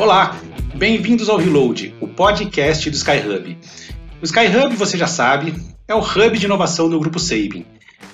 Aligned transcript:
Olá, 0.00 0.34
bem-vindos 0.76 1.28
ao 1.28 1.36
Reload, 1.36 1.94
o 2.00 2.08
podcast 2.08 2.88
do 2.88 2.96
Skyhub. 2.96 3.58
O 4.22 4.24
Skyhub, 4.24 4.74
você 4.74 4.96
já 4.96 5.06
sabe, 5.06 5.54
é 5.86 5.94
o 5.94 6.00
hub 6.00 6.38
de 6.38 6.46
inovação 6.46 6.88
do 6.88 6.98
Grupo 6.98 7.18
Sabin. 7.18 7.66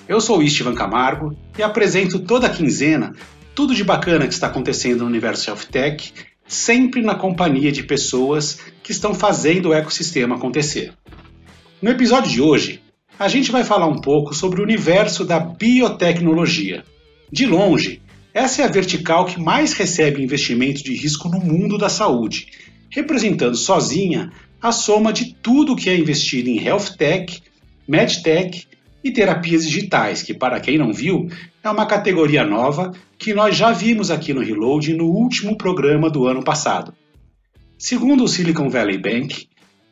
Eu 0.05 0.19
sou 0.19 0.39
o 0.39 0.43
Istvan 0.43 0.75
Camargo 0.75 1.33
e 1.57 1.63
apresento 1.63 2.19
toda 2.19 2.47
a 2.47 2.49
quinzena 2.49 3.13
tudo 3.55 3.73
de 3.73 3.85
bacana 3.85 4.27
que 4.27 4.33
está 4.33 4.47
acontecendo 4.47 4.99
no 4.99 5.05
universo 5.05 5.49
Health 5.49 5.67
Tech, 5.71 6.13
sempre 6.45 7.01
na 7.01 7.15
companhia 7.15 7.71
de 7.71 7.83
pessoas 7.83 8.59
que 8.83 8.91
estão 8.91 9.13
fazendo 9.13 9.69
o 9.69 9.73
ecossistema 9.73 10.35
acontecer. 10.35 10.93
No 11.81 11.89
episódio 11.89 12.29
de 12.29 12.41
hoje, 12.41 12.81
a 13.17 13.29
gente 13.29 13.49
vai 13.49 13.63
falar 13.63 13.87
um 13.87 14.01
pouco 14.01 14.35
sobre 14.35 14.59
o 14.59 14.63
universo 14.63 15.23
da 15.23 15.39
biotecnologia. 15.39 16.83
De 17.31 17.45
longe, 17.45 18.01
essa 18.37 18.61
é 18.61 18.65
a 18.65 18.71
vertical 18.71 19.25
que 19.25 19.41
mais 19.41 19.73
recebe 19.73 20.21
investimento 20.21 20.83
de 20.83 20.93
risco 20.93 21.27
no 21.27 21.39
mundo 21.39 21.75
da 21.75 21.89
saúde, 21.89 22.49
representando 22.87 23.57
sozinha 23.57 24.31
a 24.61 24.71
soma 24.71 25.11
de 25.11 25.33
tudo 25.33 25.75
que 25.75 25.89
é 25.89 25.97
investido 25.97 26.47
em 26.47 26.63
health 26.63 26.95
tech, 26.99 27.41
medtech 27.87 28.67
e 29.03 29.09
terapias 29.09 29.65
digitais, 29.65 30.21
que 30.21 30.35
para 30.35 30.59
quem 30.59 30.77
não 30.77 30.93
viu, 30.93 31.27
é 31.63 31.67
uma 31.67 31.87
categoria 31.87 32.45
nova 32.45 32.91
que 33.17 33.33
nós 33.33 33.57
já 33.57 33.71
vimos 33.71 34.11
aqui 34.11 34.35
no 34.35 34.41
Reload 34.41 34.93
no 34.93 35.05
último 35.05 35.57
programa 35.57 36.07
do 36.07 36.27
ano 36.27 36.43
passado. 36.43 36.93
Segundo 37.75 38.23
o 38.23 38.27
Silicon 38.27 38.69
Valley 38.69 38.99
Bank, 38.99 39.47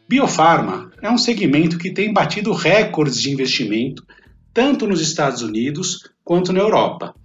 Biofarma 0.08 0.92
é 1.02 1.10
um 1.10 1.18
segmento 1.18 1.80
que 1.80 1.92
tem 1.92 2.14
batido 2.14 2.54
recordes 2.54 3.20
de 3.20 3.32
investimento 3.32 4.06
tanto 4.54 4.86
nos 4.86 5.02
Estados 5.02 5.42
Unidos 5.42 6.12
quanto 6.24 6.54
na 6.54 6.60
Europa, 6.60 7.16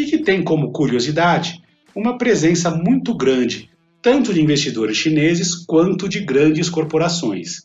e 0.00 0.06
que 0.06 0.18
tem 0.18 0.42
como 0.42 0.72
curiosidade 0.72 1.60
uma 1.94 2.16
presença 2.16 2.70
muito 2.70 3.14
grande 3.14 3.68
tanto 4.02 4.32
de 4.32 4.40
investidores 4.40 4.96
chineses 4.96 5.54
quanto 5.54 6.08
de 6.08 6.20
grandes 6.20 6.70
corporações. 6.70 7.64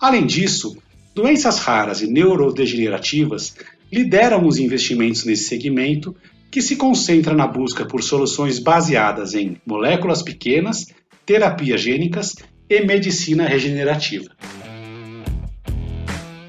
Além 0.00 0.24
disso, 0.24 0.74
doenças 1.14 1.58
raras 1.58 2.00
e 2.00 2.06
neurodegenerativas 2.06 3.54
lideram 3.92 4.46
os 4.46 4.58
investimentos 4.58 5.26
nesse 5.26 5.44
segmento, 5.44 6.16
que 6.50 6.62
se 6.62 6.76
concentra 6.76 7.34
na 7.34 7.46
busca 7.46 7.84
por 7.84 8.02
soluções 8.02 8.58
baseadas 8.58 9.34
em 9.34 9.60
moléculas 9.66 10.22
pequenas, 10.22 10.86
terapias 11.26 11.82
gênicas 11.82 12.36
e 12.68 12.80
medicina 12.80 13.46
regenerativa. 13.46 14.30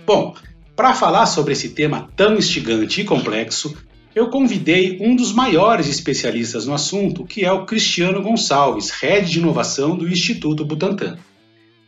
Bom, 0.06 0.34
para 0.73 0.94
falar 0.94 1.26
sobre 1.26 1.52
esse 1.52 1.70
tema 1.70 2.09
tão 2.16 2.38
instigante 2.38 3.02
e 3.02 3.04
complexo, 3.04 3.76
eu 4.14 4.30
convidei 4.30 4.98
um 5.00 5.16
dos 5.16 5.31
maiores 5.31 5.88
especialistas 5.88 6.66
no 6.66 6.73
assunto, 6.73 7.23
que 7.23 7.45
é 7.45 7.52
o 7.52 7.66
Cristiano 7.66 8.22
Gonçalves, 8.22 8.90
head 8.90 9.30
de 9.30 9.40
inovação 9.40 9.95
do 9.95 10.08
Instituto 10.08 10.66
Butantan. 10.66 11.17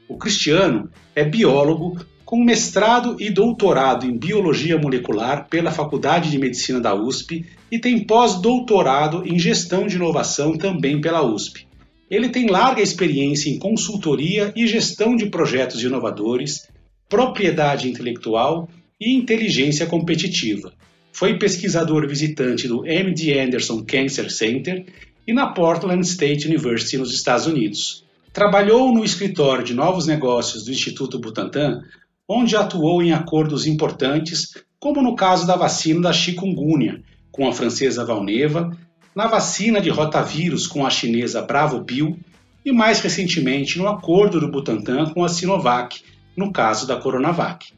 O 0.08 0.18
Cristiano 0.18 0.90
é 1.14 1.26
biólogo 1.26 1.98
com 2.24 2.42
mestrado 2.44 3.18
e 3.20 3.30
doutorado 3.30 4.06
em 4.06 4.18
biologia 4.18 4.78
molecular 4.78 5.48
pela 5.50 5.72
Faculdade 5.72 6.32
de 6.32 6.40
Medicina 6.40 6.80
da 6.80 6.96
USP 6.96 7.46
e 7.70 7.78
tem 7.78 8.06
pós-doutorado 8.06 9.24
em 9.26 9.38
gestão 9.38 9.86
de 9.86 9.98
inovação 9.98 10.58
também 10.58 11.02
pela 11.02 11.22
USP. 11.22 11.68
Ele 12.10 12.30
tem 12.30 12.48
larga 12.48 12.82
experiência 12.82 13.50
em 13.50 13.60
consultoria 13.60 14.54
e 14.56 14.66
gestão 14.66 15.16
de 15.16 15.26
projetos 15.26 15.84
inovadores, 15.84 16.70
propriedade 17.10 17.90
intelectual 17.90 18.70
e 19.00 19.14
inteligência 19.14 19.86
competitiva. 19.86 20.74
Foi 21.14 21.38
pesquisador 21.38 22.08
visitante 22.08 22.68
do 22.68 22.86
MD 22.86 23.40
Anderson 23.40 23.86
Cancer 23.86 24.32
Center 24.32 24.86
e 25.28 25.32
na 25.32 25.48
Portland 25.48 26.02
State 26.06 26.48
University 26.48 26.98
nos 26.98 27.14
Estados 27.14 27.46
Unidos. 27.46 28.04
Trabalhou 28.34 28.92
no 28.92 29.06
escritório 29.06 29.64
de 29.64 29.76
novos 29.76 30.08
negócios 30.08 30.66
do 30.66 30.72
Instituto 30.72 31.20
Butantan, 31.20 31.84
onde 32.28 32.56
atuou 32.56 33.04
em 33.04 33.14
acordos 33.14 33.68
importantes, 33.68 34.58
como 34.80 35.04
no 35.04 35.16
caso 35.16 35.46
da 35.46 35.56
vacina 35.56 36.02
da 36.02 36.12
chikungunya, 36.12 37.04
com 37.32 37.48
a 37.48 37.54
francesa 37.54 38.04
Valneva 38.04 38.76
na 39.16 39.28
vacina 39.28 39.80
de 39.80 39.92
rotavírus 39.92 40.66
com 40.66 40.84
a 40.84 40.90
chinesa 40.90 41.44
Bravobio 41.44 42.18
e 42.66 42.72
mais 42.72 43.00
recentemente 43.02 43.78
no 43.78 43.88
acordo 43.88 44.40
do 44.40 44.50
Butantan 44.50 45.12
com 45.12 45.24
a 45.24 45.30
Sinovac, 45.30 46.02
no 46.36 46.52
caso 46.52 46.88
da 46.88 46.96
Coronavac. 46.96 47.72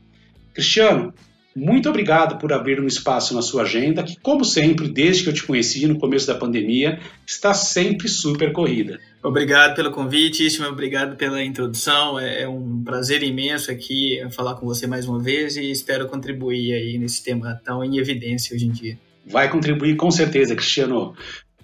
Cristiano, 0.54 1.14
muito 1.56 1.88
obrigado 1.88 2.38
por 2.38 2.52
abrir 2.52 2.82
um 2.82 2.86
espaço 2.86 3.34
na 3.34 3.42
sua 3.42 3.62
agenda, 3.62 4.04
que, 4.04 4.18
como 4.20 4.44
sempre, 4.44 4.90
desde 4.90 5.24
que 5.24 5.30
eu 5.30 5.34
te 5.34 5.44
conheci 5.44 5.88
no 5.88 5.98
começo 5.98 6.28
da 6.28 6.36
pandemia, 6.36 7.00
está 7.26 7.54
sempre 7.54 8.10
super 8.10 8.52
corrida. 8.52 9.00
Obrigado 9.24 9.74
pelo 9.74 9.90
convite, 9.90 10.46
Ishmael, 10.46 10.74
obrigado 10.74 11.16
pela 11.16 11.42
introdução. 11.42 12.20
É, 12.20 12.42
é 12.42 12.48
um 12.48 12.84
prazer 12.84 13.24
imenso 13.24 13.72
aqui 13.72 14.20
falar 14.32 14.56
com 14.56 14.66
você 14.66 14.86
mais 14.86 15.08
uma 15.08 15.18
vez 15.18 15.56
e 15.56 15.72
espero 15.72 16.08
contribuir 16.08 16.74
aí 16.74 16.98
nesse 16.98 17.24
tema 17.24 17.60
tão 17.64 17.82
em 17.84 17.98
evidência 17.98 18.54
hoje 18.54 18.66
em 18.66 18.72
dia. 18.72 18.98
Vai 19.26 19.50
contribuir 19.50 19.96
com 19.96 20.12
certeza, 20.12 20.56
Cristiano. 20.56 21.16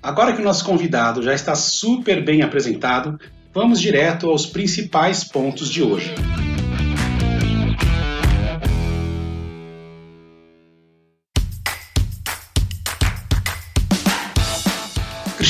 Agora 0.02 0.34
que 0.34 0.42
o 0.42 0.46
nosso 0.46 0.64
convidado 0.64 1.22
já 1.22 1.34
está 1.34 1.54
super 1.54 2.24
bem 2.24 2.42
apresentado, 2.42 3.20
vamos 3.54 3.80
direto 3.82 4.30
aos 4.30 4.46
principais 4.46 5.24
pontos 5.24 5.70
de 5.70 5.84
hoje. 5.84 6.16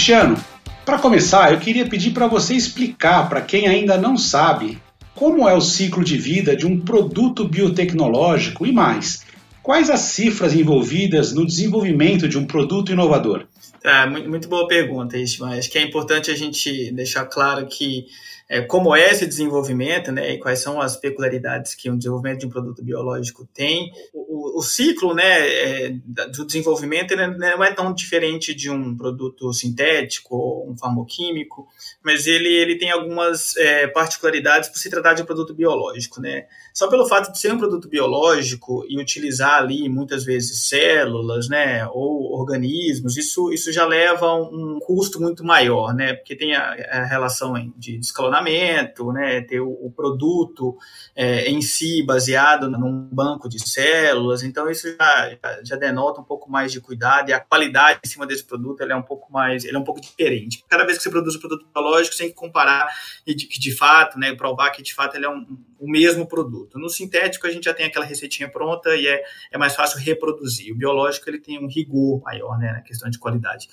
Cristiano, 0.02 0.36
para 0.84 0.98
começar, 0.98 1.54
eu 1.54 1.60
queria 1.60 1.86
pedir 1.86 2.10
para 2.10 2.26
você 2.26 2.56
explicar 2.56 3.30
para 3.30 3.40
quem 3.40 3.68
ainda 3.68 4.00
não 4.00 4.18
sabe 4.18 4.80
como 5.14 5.48
é 5.48 5.54
o 5.54 5.62
ciclo 5.62 6.04
de 6.04 6.18
vida 6.18 6.56
de 6.56 6.66
um 6.66 6.80
produto 6.80 7.48
biotecnológico 7.48 8.66
e 8.66 8.72
mais. 8.72 9.24
Quais 9.62 9.92
as 9.92 10.00
cifras 10.00 10.56
envolvidas 10.56 11.34
no 11.34 11.46
desenvolvimento 11.46 12.28
de 12.28 12.36
um 12.36 12.48
produto 12.48 12.92
inovador? 12.92 13.46
É, 13.84 14.08
muito, 14.08 14.50
boa 14.50 14.68
pergunta, 14.68 15.16
mas 15.40 15.60
acho 15.60 15.70
que 15.70 15.78
é 15.78 15.84
importante 15.84 16.32
a 16.32 16.36
gente 16.36 16.92
deixar 16.92 17.26
claro 17.26 17.68
que 17.68 18.08
é, 18.52 18.60
como 18.60 18.94
é 18.94 19.10
esse 19.10 19.26
desenvolvimento, 19.26 20.12
né, 20.12 20.34
e 20.34 20.38
quais 20.38 20.60
são 20.60 20.82
as 20.82 20.98
peculiaridades 20.98 21.74
que 21.74 21.90
um 21.90 21.98
desenvolvimento 21.98 22.42
de 22.42 22.48
um 22.48 22.50
produto 22.50 22.84
biológico 22.84 23.48
tem. 23.54 23.90
O, 24.14 24.60
o 24.60 24.62
ciclo, 24.62 25.14
né, 25.14 25.24
é, 25.24 25.90
do 26.36 26.46
desenvolvimento 26.46 27.14
ele 27.14 27.28
não 27.28 27.64
é 27.64 27.74
tão 27.74 27.94
diferente 27.94 28.54
de 28.54 28.70
um 28.70 28.98
produto 28.98 29.54
sintético 29.54 30.36
ou 30.36 30.70
um 30.70 30.76
farmoquímico, 30.78 31.66
mas 32.04 32.28
ele, 32.28 32.50
ele 32.50 32.78
tem 32.78 32.92
algumas 32.92 33.56
é, 33.56 33.88
particularidades 33.88 34.68
por 34.68 34.80
se 34.80 34.90
tratar 34.90 35.14
de 35.14 35.22
um 35.22 35.26
produto 35.26 35.54
biológico, 35.54 36.20
né. 36.20 36.46
Só 36.74 36.88
pelo 36.88 37.08
fato 37.08 37.32
de 37.32 37.40
ser 37.40 37.54
um 37.54 37.58
produto 37.58 37.88
biológico 37.88 38.86
e 38.88 39.00
utilizar 39.00 39.56
ali 39.56 39.90
muitas 39.90 40.24
vezes 40.24 40.70
células, 40.70 41.50
né, 41.50 41.88
ou 41.88 42.34
organismos, 42.40 43.18
isso, 43.18 43.52
isso 43.52 43.72
já 43.72 43.86
leva 43.86 44.26
a 44.26 44.36
um 44.36 44.80
custo 44.80 45.20
muito 45.20 45.44
maior, 45.44 45.94
né, 45.94 46.14
porque 46.14 46.36
tem 46.36 46.56
a, 46.56 46.74
a 46.92 47.06
relação 47.06 47.54
de 47.78 47.98
descalonamento 47.98 49.12
né, 49.12 49.42
ter 49.42 49.60
o, 49.60 49.70
o 49.70 49.92
produto 49.92 50.78
é, 51.16 51.50
em 51.50 51.62
si 51.62 52.04
baseado 52.04 52.70
num 52.70 53.10
banco 53.12 53.50
de 53.50 53.60
células, 53.60 54.44
então 54.44 54.70
isso 54.70 54.88
já, 54.96 55.38
já, 55.64 55.76
denota 55.76 56.22
um 56.22 56.24
pouco 56.24 56.50
mais 56.50 56.72
de 56.72 56.80
cuidado 56.80 57.30
e 57.30 57.34
a 57.34 57.40
qualidade 57.40 58.00
em 58.04 58.08
cima 58.08 58.26
desse 58.26 58.44
produto 58.44 58.82
é 58.82 58.96
um 58.96 59.02
pouco 59.02 59.32
mais, 59.32 59.66
ele 59.66 59.76
é 59.76 59.80
um 59.80 59.84
pouco 59.84 60.02
diferente. 60.02 60.64
Cada 60.68 60.86
vez 60.86 60.98
que 60.98 61.04
você 61.04 61.10
produz 61.10 61.36
um 61.36 61.40
produto 61.40 61.66
biológico, 61.74 62.16
você 62.16 62.24
tem 62.24 62.30
que 62.30 62.36
comparar 62.36 62.88
e 63.26 63.34
de, 63.34 63.48
de 63.48 63.76
fato, 63.76 64.18
né, 64.20 64.34
provar 64.36 64.72
que 64.72 64.82
de 64.82 64.94
fato 64.94 65.16
ele 65.16 65.26
é 65.26 65.30
um, 65.30 65.46
o 65.80 65.90
mesmo 65.90 66.28
produto. 66.28 66.61
No 66.76 66.90
sintético 66.90 67.48
a 67.48 67.50
gente 67.50 67.66
já 67.66 67.74
tem 67.74 67.86
aquela 67.86 68.06
receitinha 68.06 68.50
pronta 68.50 68.96
e 68.96 69.08
é, 69.08 69.24
é 69.52 69.58
mais 69.58 69.76
fácil 69.76 70.00
reproduzir. 70.00 70.74
O 70.74 70.78
biológico 70.78 71.30
ele 71.30 71.40
tem 71.40 71.64
um 71.64 71.68
rigor 71.68 72.22
maior, 72.22 72.58
né, 72.58 72.72
na 72.72 72.82
questão 72.82 73.10
de 73.10 73.20
qualidade. 73.20 73.68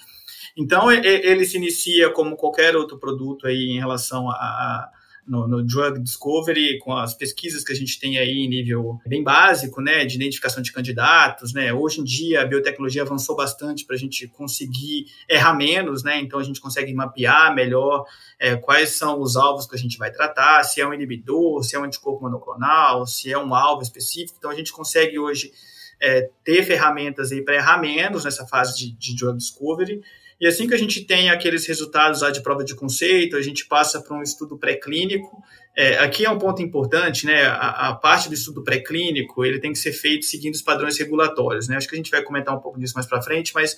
Então, 0.57 0.91
ele 0.91 1.45
se 1.45 1.57
inicia 1.57 2.11
como 2.11 2.37
qualquer 2.37 2.75
outro 2.75 2.99
produto 2.99 3.47
aí 3.47 3.71
em 3.71 3.79
relação 3.79 4.29
a, 4.29 4.91
no, 5.29 5.47
no, 5.47 5.63
drug 5.63 6.01
discovery, 6.01 6.79
com 6.79 6.97
as 6.97 7.15
pesquisas 7.15 7.63
que 7.63 7.73
a 7.73 7.77
gente 7.77 8.01
tem 8.01 8.19
aí 8.19 8.45
em 8.45 8.49
nível 8.49 8.99
bem 9.07 9.23
básico, 9.23 9.81
né, 9.81 10.05
de 10.05 10.17
identificação 10.17 10.63
de 10.63 10.73
candidatos, 10.73 11.53
né, 11.53 11.73
hoje 11.73 12.01
em 12.01 12.05
dia 12.05 12.43
a 12.43 12.45
biotecnologia 12.45 13.03
avançou 13.03 13.37
bastante 13.37 13.85
para 13.85 13.95
a 13.95 13.99
gente 13.99 14.27
conseguir 14.29 15.07
errar 15.29 15.55
menos, 15.55 16.03
né, 16.03 16.19
então 16.21 16.39
a 16.39 16.43
gente 16.43 16.61
consegue 16.61 16.93
mapear 16.95 17.55
melhor 17.55 18.05
é, 18.39 18.57
quais 18.57 18.91
são 18.91 19.21
os 19.21 19.37
alvos 19.37 19.67
que 19.67 19.77
a 19.77 19.79
gente 19.79 19.99
vai 19.99 20.11
tratar, 20.11 20.63
se 20.65 20.81
é 20.81 20.87
um 20.87 20.95
inibidor, 20.95 21.63
se 21.63 21.77
é 21.77 21.79
um 21.79 21.85
anticorpo 21.85 22.23
monoclonal, 22.23 23.07
se 23.07 23.33
é 23.33 23.39
um 23.39 23.55
alvo 23.55 23.83
específico, 23.83 24.37
então 24.39 24.51
a 24.51 24.55
gente 24.55 24.73
consegue 24.73 25.19
hoje 25.19 25.53
é, 26.01 26.31
ter 26.45 26.63
ferramentas 26.65 27.33
aí 27.33 27.45
para 27.45 27.57
errar 27.57 27.79
menos 27.79 28.25
nessa 28.25 28.47
fase 28.47 28.77
de, 28.77 28.93
de 28.93 29.17
drug 29.17 29.37
discovery, 29.37 30.01
e 30.41 30.47
assim 30.47 30.69
que 30.69 30.75
a 30.75 30.79
gente 30.79 31.05
tem 31.05 31.31
aqueles 31.31 31.67
resultados 31.67 32.23
lá 32.23 32.31
de 32.31 32.43
prova 32.43 32.65
de 32.65 32.75
conceito, 32.75 33.37
a 33.37 33.43
gente 33.43 33.67
passa 33.67 34.01
para 34.01 34.17
um 34.17 34.23
estudo 34.23 34.57
pré-clínico. 34.57 35.43
É, 35.77 35.99
aqui 35.99 36.25
é 36.25 36.31
um 36.31 36.39
ponto 36.39 36.63
importante, 36.63 37.27
né? 37.27 37.43
A, 37.47 37.89
a 37.89 37.95
parte 37.95 38.29
do 38.29 38.35
estudo 38.35 38.63
pré-clínico 38.63 39.45
ele 39.45 39.59
tem 39.59 39.73
que 39.73 39.79
ser 39.79 39.93
feito 39.93 40.27
seguindo 40.27 40.55
os 40.55 40.63
padrões 40.63 40.97
regulatórios, 40.99 41.69
né? 41.69 41.77
Acho 41.77 41.89
que 41.89 41.95
a 41.95 41.99
gente 41.99 42.11
vai 42.11 42.23
comentar 42.23 42.57
um 42.57 42.61
pouco 42.61 42.79
disso 42.79 42.95
mais 42.95 43.07
para 43.07 43.21
frente, 43.21 43.53
mas 43.55 43.77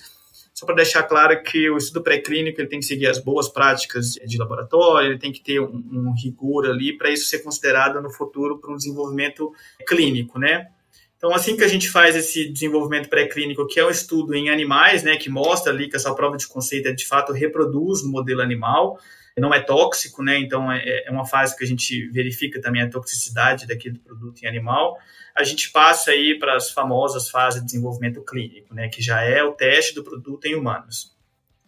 só 0.53 0.65
para 0.65 0.75
deixar 0.75 1.03
claro 1.03 1.41
que 1.41 1.69
o 1.69 1.77
estudo 1.77 2.03
pré-clínico 2.03 2.61
ele 2.61 2.67
tem 2.67 2.79
que 2.79 2.85
seguir 2.85 3.07
as 3.07 3.17
boas 3.17 3.49
práticas 3.49 4.13
de 4.13 4.37
laboratório, 4.37 5.11
ele 5.11 5.19
tem 5.19 5.31
que 5.31 5.41
ter 5.41 5.59
um, 5.59 5.83
um 5.91 6.13
rigor 6.13 6.67
ali 6.67 6.95
para 6.95 7.09
isso 7.09 7.25
ser 7.25 7.39
considerado 7.39 7.99
no 8.01 8.11
futuro 8.11 8.59
para 8.59 8.71
um 8.71 8.75
desenvolvimento 8.75 9.51
clínico, 9.87 10.37
né? 10.37 10.67
Então, 11.21 11.35
assim 11.35 11.55
que 11.55 11.63
a 11.63 11.67
gente 11.67 11.87
faz 11.87 12.15
esse 12.15 12.51
desenvolvimento 12.51 13.07
pré-clínico, 13.07 13.67
que 13.67 13.79
é 13.79 13.85
um 13.85 13.91
estudo 13.91 14.33
em 14.33 14.49
animais, 14.49 15.03
né, 15.03 15.17
que 15.17 15.29
mostra 15.29 15.71
ali 15.71 15.87
que 15.87 15.95
essa 15.95 16.15
prova 16.15 16.35
de 16.35 16.47
conceito 16.47 16.87
é, 16.87 16.91
de 16.93 17.05
fato 17.05 17.31
reproduz 17.31 18.03
no 18.03 18.09
modelo 18.09 18.41
animal, 18.41 18.99
não 19.37 19.53
é 19.53 19.59
tóxico, 19.59 20.23
né, 20.23 20.39
então 20.39 20.71
é, 20.71 21.03
é 21.05 21.11
uma 21.11 21.23
fase 21.23 21.55
que 21.55 21.63
a 21.63 21.67
gente 21.67 22.09
verifica 22.09 22.59
também 22.59 22.81
a 22.81 22.89
toxicidade 22.89 23.67
daquele 23.67 23.99
produto 23.99 24.41
em 24.41 24.47
animal, 24.47 24.97
a 25.35 25.43
gente 25.43 25.71
passa 25.71 26.09
aí 26.09 26.39
para 26.39 26.55
as 26.55 26.71
famosas 26.71 27.29
fases 27.29 27.59
de 27.59 27.67
desenvolvimento 27.67 28.23
clínico, 28.23 28.73
né, 28.73 28.89
que 28.89 28.99
já 28.99 29.21
é 29.21 29.43
o 29.43 29.51
teste 29.51 29.93
do 29.93 30.03
produto 30.03 30.45
em 30.45 30.55
humanos. 30.55 31.10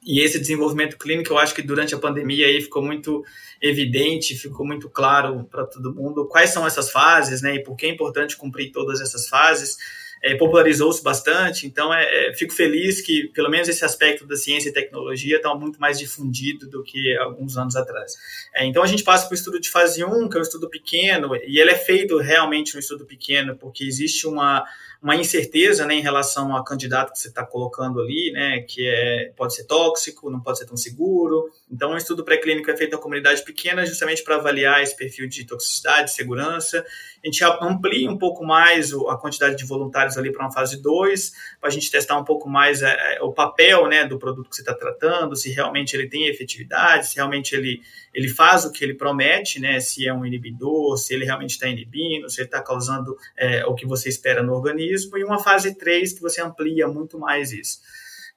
E 0.05 0.19
esse 0.19 0.39
desenvolvimento 0.39 0.97
clínico, 0.97 1.31
eu 1.31 1.37
acho 1.37 1.55
que 1.55 1.61
durante 1.61 1.95
a 1.95 1.99
pandemia 1.99 2.45
aí 2.45 2.61
ficou 2.61 2.83
muito 2.83 3.23
evidente, 3.61 4.35
ficou 4.35 4.65
muito 4.65 4.89
claro 4.89 5.45
para 5.49 5.65
todo 5.65 5.93
mundo 5.93 6.27
quais 6.27 6.49
são 6.49 6.67
essas 6.67 6.91
fases, 6.91 7.41
né, 7.41 7.55
e 7.55 7.63
por 7.63 7.75
que 7.75 7.85
é 7.85 7.89
importante 7.89 8.35
cumprir 8.35 8.71
todas 8.71 8.99
essas 8.99 9.27
fases. 9.29 9.77
É, 10.23 10.35
popularizou-se 10.35 11.03
bastante, 11.03 11.67
então 11.67 11.93
é, 11.93 12.29
é, 12.29 12.33
fico 12.33 12.53
feliz 12.53 13.01
que 13.01 13.27
pelo 13.33 13.49
menos 13.49 13.67
esse 13.67 13.83
aspecto 13.83 14.25
da 14.25 14.37
ciência 14.37 14.69
e 14.69 14.71
tecnologia 14.71 15.35
está 15.35 15.53
muito 15.53 15.81
mais 15.81 15.99
difundido 15.99 16.69
do 16.69 16.81
que 16.81 17.17
alguns 17.17 17.57
anos 17.57 17.75
atrás. 17.75 18.13
É, 18.55 18.65
então 18.65 18.81
a 18.81 18.87
gente 18.87 19.03
passa 19.03 19.25
para 19.25 19.33
o 19.33 19.35
estudo 19.35 19.59
de 19.59 19.69
fase 19.69 20.01
1, 20.01 20.29
que 20.29 20.37
é 20.37 20.39
um 20.39 20.43
estudo 20.43 20.69
pequeno, 20.69 21.35
e 21.35 21.59
ele 21.59 21.71
é 21.71 21.75
feito 21.75 22.17
realmente 22.19 22.77
um 22.77 22.79
estudo 22.79 23.05
pequeno, 23.05 23.57
porque 23.57 23.83
existe 23.83 24.25
uma, 24.25 24.63
uma 25.03 25.17
incerteza 25.17 25.85
né, 25.85 25.95
em 25.95 26.01
relação 26.01 26.55
ao 26.55 26.63
candidato 26.63 27.11
que 27.11 27.19
você 27.19 27.27
está 27.27 27.45
colocando 27.45 27.99
ali, 27.99 28.31
né, 28.31 28.61
que 28.61 28.87
é, 28.87 29.33
pode 29.35 29.53
ser 29.53 29.65
tóxico, 29.65 30.29
não 30.29 30.39
pode 30.39 30.59
ser 30.59 30.65
tão 30.65 30.77
seguro. 30.77 31.49
Então, 31.69 31.91
um 31.91 31.97
estudo 31.97 32.23
pré-clínico 32.23 32.71
é 32.71 32.77
feito 32.77 32.93
uma 32.93 33.01
comunidade 33.01 33.43
pequena 33.43 33.85
justamente 33.85 34.23
para 34.23 34.37
avaliar 34.37 34.81
esse 34.81 34.95
perfil 34.95 35.27
de 35.27 35.43
toxicidade, 35.43 36.13
segurança. 36.13 36.85
A 37.21 37.27
gente 37.27 37.43
amplia 37.43 38.09
um 38.09 38.17
pouco 38.17 38.45
mais 38.45 38.93
a 38.93 39.17
quantidade 39.17 39.57
de 39.57 39.65
voluntários 39.65 40.12
ali 40.17 40.31
para 40.31 40.43
uma 40.43 40.51
fase 40.51 40.81
2, 40.81 41.33
para 41.59 41.69
a 41.69 41.71
gente 41.71 41.89
testar 41.89 42.17
um 42.17 42.23
pouco 42.23 42.49
mais 42.49 42.81
é, 42.81 43.15
é, 43.15 43.21
o 43.21 43.31
papel 43.31 43.87
né, 43.87 44.05
do 44.05 44.17
produto 44.17 44.49
que 44.49 44.55
você 44.55 44.61
está 44.61 44.73
tratando, 44.73 45.35
se 45.35 45.51
realmente 45.51 45.95
ele 45.95 46.07
tem 46.07 46.27
efetividade, 46.27 47.07
se 47.07 47.15
realmente 47.15 47.55
ele, 47.55 47.81
ele 48.13 48.27
faz 48.27 48.65
o 48.65 48.71
que 48.71 48.83
ele 48.83 48.93
promete, 48.93 49.59
né, 49.59 49.79
se 49.79 50.07
é 50.07 50.13
um 50.13 50.25
inibidor, 50.25 50.97
se 50.97 51.13
ele 51.13 51.25
realmente 51.25 51.51
está 51.51 51.67
inibindo, 51.67 52.29
se 52.29 52.41
ele 52.41 52.47
está 52.47 52.61
causando 52.61 53.17
é, 53.37 53.65
o 53.65 53.75
que 53.75 53.85
você 53.85 54.09
espera 54.09 54.43
no 54.43 54.53
organismo 54.53 55.17
e 55.17 55.23
uma 55.23 55.39
fase 55.39 55.75
3 55.75 56.13
que 56.13 56.21
você 56.21 56.41
amplia 56.41 56.87
muito 56.87 57.19
mais 57.19 57.51
isso, 57.51 57.79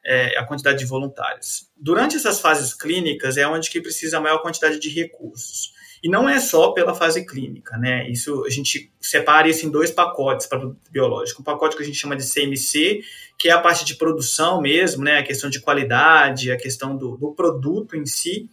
é, 0.05 0.39
a 0.39 0.45
quantidade 0.45 0.79
de 0.79 0.85
voluntários. 0.87 1.69
Durante 1.77 2.17
essas 2.17 2.41
fases 2.41 2.73
clínicas 2.73 3.37
é 3.37 3.47
onde 3.47 3.71
que 3.71 3.81
precisa 3.81 4.19
a 4.19 4.21
maior 4.21 4.39
quantidade 4.39 4.79
de 4.79 4.89
recursos. 4.89 5.76
E 6.03 6.09
não 6.09 6.29
é 6.29 6.39
só 6.39 6.73
pela 6.73 6.95
fase 6.95 7.25
clínica, 7.25 7.77
né? 7.77 8.09
Isso 8.11 8.45
a 8.45 8.51
gente 8.51 8.93
separa 9.01 9.49
isso 9.49 9.67
em 9.67 9.71
dois 9.71 9.91
pacotes 9.91 10.47
para 10.47 10.59
produto 10.59 10.91
biológico. 10.91 11.41
Um 11.41 11.45
pacote 11.45 11.77
que 11.77 11.83
a 11.83 11.87
gente 11.87 11.99
chama 11.99 12.17
de 12.17 12.25
CMC, 12.25 13.01
que 13.39 13.49
é 13.49 13.53
a 13.53 13.61
parte 13.61 13.85
de 13.85 13.97
produção 13.97 14.61
mesmo, 14.61 15.05
né? 15.05 15.19
A 15.19 15.23
questão 15.23 15.49
de 15.49 15.61
qualidade, 15.61 16.51
a 16.51 16.57
questão 16.57 16.97
do, 16.97 17.17
do 17.17 17.33
produto 17.33 17.97
em 17.97 18.07
si, 18.07 18.49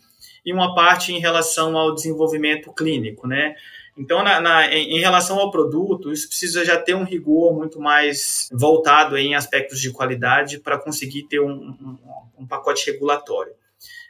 e 0.45 0.54
uma 0.54 0.74
parte 0.74 1.13
em 1.13 1.19
relação 1.19 1.78
ao 1.78 1.94
desenvolvimento 1.94 2.72
clínico, 2.74 3.28
né? 3.28 3.56
Então, 3.96 4.24
na, 4.24 4.42
na, 4.42 4.74
em, 4.74 5.00
relação 5.00 5.38
ao 5.38 5.51
produto, 5.51 6.12
isso 6.12 6.28
precisa 6.28 6.66
já 6.66 6.80
ter 6.80 6.96
um 6.96 7.04
rigor 7.04 7.54
muito 7.54 7.80
mais 7.80 8.50
voltado 8.51 9.16
em 9.16 9.36
aspectos 9.36 9.80
de 9.80 9.92
qualidade 9.92 10.60
para 10.60 10.80
conseguir 10.80 11.24
ter 11.24 11.39
um, 11.39 11.51
um, 11.51 11.98
um 12.39 12.48
pacote 12.48 12.89
regulatório. 12.89 13.54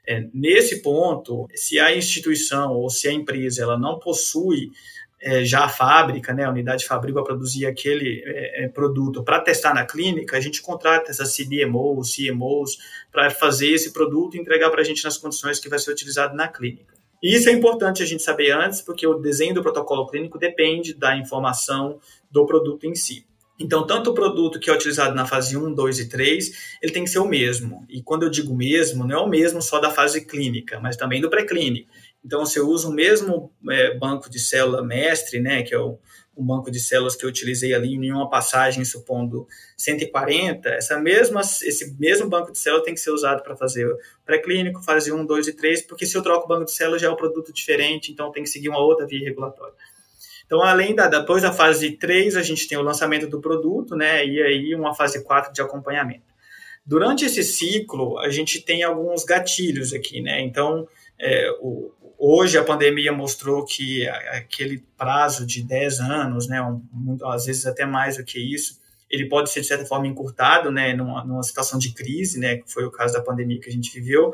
É, 0.06 0.28
nesse 0.34 0.82
ponto, 0.82 1.48
se 1.56 1.80
a 1.80 1.96
instituição 1.96 2.74
ou 2.74 2.90
se 2.90 3.08
a 3.08 3.14
empresa 3.14 3.64
ela 3.64 3.78
não 3.78 4.00
possui 4.00 4.72
é, 5.22 5.46
já 5.46 5.64
a 5.64 5.70
fábrica, 5.70 6.34
né, 6.34 6.44
a 6.44 6.50
unidade 6.50 6.86
fabril 6.86 7.14
para 7.14 7.24
produzir 7.24 7.66
aquele 7.66 8.22
é, 8.26 8.66
é 8.66 8.68
produto 8.68 9.24
para 9.24 9.40
testar 9.40 9.74
na 9.74 9.86
clínica, 9.86 10.36
a 10.36 10.42
gente 10.42 10.62
contrata 10.62 11.10
essas 11.10 11.34
CDMOs, 11.34 12.14
CMOs 12.16 12.78
para 13.10 13.30
fazer 13.30 13.70
esse 13.70 13.94
produto 13.94 14.36
e 14.36 14.40
entregar 14.40 14.70
para 14.70 14.82
a 14.82 14.84
gente 14.84 15.04
nas 15.04 15.18
condições 15.18 15.60
que 15.60 15.70
vai 15.70 15.80
ser 15.80 15.92
utilizado 15.92 16.36
na 16.36 16.50
clínica. 16.50 16.94
E 17.22 17.34
isso 17.34 17.48
é 17.48 17.54
importante 17.54 18.04
a 18.04 18.06
gente 18.06 18.22
saber 18.22 18.52
antes, 18.52 18.82
porque 18.82 19.08
o 19.08 19.14
desenho 19.14 19.54
do 19.56 19.64
protocolo 19.64 20.06
clínico 20.08 20.38
depende 20.38 20.94
da 20.94 21.16
informação 21.16 21.98
do 22.30 22.46
produto 22.46 22.86
em 22.86 22.94
si. 22.94 23.26
Então, 23.64 23.88
tanto 23.88 24.10
o 24.10 24.14
produto 24.14 24.60
que 24.60 24.70
é 24.70 24.74
utilizado 24.74 25.16
na 25.16 25.26
fase 25.26 25.56
1, 25.56 25.74
2 25.74 26.00
e 26.00 26.10
3, 26.10 26.78
ele 26.82 26.92
tem 26.92 27.06
que 27.06 27.10
ser 27.10 27.20
o 27.20 27.26
mesmo. 27.26 27.86
E 27.88 28.04
quando 28.04 28.24
eu 28.24 28.30
digo 28.30 28.54
mesmo, 28.54 29.08
não 29.08 29.16
é 29.16 29.20
o 29.20 29.30
mesmo 29.30 29.62
só 29.62 29.80
da 29.80 29.90
fase 29.90 30.26
clínica, 30.26 30.82
mas 30.82 30.98
também 30.98 31.22
do 31.22 31.30
pré-clínico. 31.30 31.90
Então, 32.26 32.46
você 32.46 32.60
usa 32.60 32.90
o 32.90 32.92
mesmo 32.92 33.54
é, 33.70 33.98
banco 33.98 34.30
de 34.30 34.38
célula 34.38 34.84
mestre, 34.84 35.40
né, 35.40 35.64
que 35.64 35.74
é 35.74 35.80
o, 35.80 35.98
um 36.36 36.46
banco 36.46 36.70
de 36.70 36.78
células 36.78 37.16
que 37.16 37.24
eu 37.24 37.30
utilizei 37.30 37.74
ali 37.74 37.94
em 37.94 38.12
uma 38.12 38.30
passagem, 38.30 38.84
supondo 38.84 39.48
140, 39.78 40.68
essa 40.68 41.00
mesma, 41.00 41.40
esse 41.40 41.96
mesmo 41.98 42.28
banco 42.28 42.52
de 42.52 42.60
células 42.60 42.84
tem 42.84 42.94
que 42.94 43.00
ser 43.00 43.12
usado 43.12 43.44
para 43.44 43.56
fazer 43.56 43.88
pré-clínico, 44.26 44.84
fase 44.84 45.10
1, 45.10 45.26
2 45.26 45.48
e 45.48 45.54
3, 45.54 45.84
porque 45.84 46.06
se 46.06 46.18
eu 46.18 46.22
troco 46.22 46.46
o 46.46 46.50
banco 46.50 46.66
de 46.66 46.74
células 46.74 47.02
já 47.02 47.08
é 47.08 47.12
um 47.12 47.16
produto 47.16 47.54
diferente, 47.54 48.12
então 48.12 48.30
tem 48.30 48.44
que 48.44 48.50
seguir 48.50 48.68
uma 48.68 48.80
outra 48.80 49.08
via 49.08 49.24
regulatória. 49.24 49.76
Então, 50.54 50.62
além 50.62 50.94
da, 50.94 51.08
depois 51.08 51.42
da 51.42 51.52
fase 51.52 51.94
3, 51.94 52.38
a 52.38 52.44
gente 52.44 52.68
tem 52.68 52.78
o 52.78 52.84
lançamento 52.84 53.28
do 53.28 53.42
produto, 53.42 53.96
né, 53.96 54.24
e 54.24 54.40
aí 54.40 54.76
uma 54.76 54.94
fase 54.94 55.24
4 55.24 55.52
de 55.52 55.64
acompanhamento. 55.64 56.32
Durante 56.86 57.26
esse 57.26 57.44
ciclo, 57.44 58.20
a 58.20 58.30
gente 58.30 58.62
tem 58.62 58.84
alguns 58.84 59.26
gatilhos 59.26 59.94
aqui, 59.94 60.22
né, 60.22 60.42
então, 60.42 60.88
é, 61.20 61.50
o, 61.60 61.92
Hoje 62.20 62.58
a 62.58 62.64
pandemia 62.64 63.12
mostrou 63.12 63.66
que 63.66 64.08
aquele 64.08 64.82
prazo 64.96 65.46
de 65.46 65.62
10 65.64 66.00
anos, 66.00 66.48
né, 66.48 66.62
um, 66.62 67.18
às 67.26 67.46
vezes 67.46 67.66
até 67.66 67.86
mais 67.86 68.18
do 68.18 68.24
que 68.24 68.40
isso, 68.40 68.80
ele 69.10 69.28
pode 69.28 69.50
ser 69.50 69.62
de 69.62 69.68
certa 69.68 69.86
forma 69.86 70.08
encurtado, 70.08 70.72
né, 70.72 70.94
numa, 70.94 71.26
numa 71.26 71.44
situação 71.44 71.80
de 71.80 71.92
crise, 71.94 72.40
né, 72.40 72.58
que 72.58 72.72
foi 72.72 72.86
o 72.86 72.92
caso 72.92 73.16
da 73.16 73.22
pandemia 73.22 73.60
que 73.60 73.70
a 73.70 73.74
gente 73.74 73.92
viveu, 74.00 74.34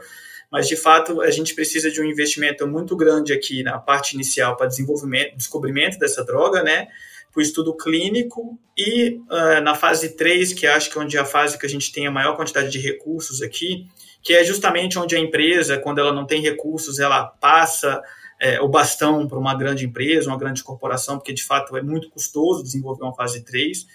mas 0.51 0.67
de 0.67 0.75
fato 0.75 1.21
a 1.21 1.29
gente 1.31 1.53
precisa 1.53 1.91
de 1.91 2.01
um 2.01 2.05
investimento 2.05 2.67
muito 2.67 2.95
grande 2.95 3.33
aqui 3.33 3.63
na 3.63 3.77
parte 3.77 4.13
inicial 4.13 4.55
para 4.55 4.67
desenvolvimento, 4.67 5.35
descobrimento 5.35 5.99
dessa 5.99 6.23
droga, 6.23 6.63
né, 6.63 6.87
para 7.31 7.39
o 7.39 7.41
estudo 7.41 7.75
clínico 7.75 8.59
e 8.77 9.21
uh, 9.29 9.61
na 9.61 9.75
fase 9.75 10.15
3, 10.15 10.53
que 10.53 10.65
acho 10.65 10.89
que 10.89 10.97
é 10.97 11.01
onde 11.01 11.17
é 11.17 11.19
a 11.19 11.25
fase 11.25 11.57
que 11.57 11.65
a 11.65 11.69
gente 11.69 11.91
tem 11.91 12.07
a 12.07 12.11
maior 12.11 12.35
quantidade 12.35 12.69
de 12.69 12.79
recursos 12.79 13.41
aqui, 13.41 13.85
que 14.21 14.33
é 14.33 14.43
justamente 14.43 14.97
onde 14.97 15.15
a 15.15 15.19
empresa, 15.19 15.77
quando 15.77 15.99
ela 15.99 16.11
não 16.11 16.25
tem 16.25 16.41
recursos, 16.41 16.99
ela 16.99 17.23
passa 17.25 18.01
é, 18.39 18.59
o 18.61 18.67
bastão 18.67 19.27
para 19.27 19.37
uma 19.37 19.55
grande 19.55 19.85
empresa, 19.85 20.29
uma 20.29 20.37
grande 20.37 20.63
corporação, 20.63 21.17
porque 21.17 21.33
de 21.33 21.43
fato 21.43 21.75
é 21.77 21.81
muito 21.81 22.09
custoso 22.09 22.63
desenvolver 22.63 23.03
uma 23.03 23.13
fase 23.13 23.43
3. 23.43 23.85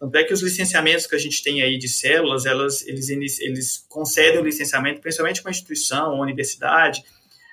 Tanto 0.00 0.16
é 0.16 0.24
que 0.24 0.32
os 0.32 0.40
licenciamentos 0.40 1.06
que 1.06 1.14
a 1.14 1.18
gente 1.18 1.42
tem 1.42 1.62
aí 1.62 1.76
de 1.76 1.86
células, 1.86 2.46
elas, 2.46 2.86
eles, 2.86 3.38
eles 3.38 3.84
concedem 3.86 4.40
o 4.40 4.44
licenciamento, 4.44 4.98
principalmente 4.98 5.42
com 5.42 5.48
a 5.48 5.50
instituição, 5.50 6.14
a 6.14 6.22
universidade, 6.22 7.04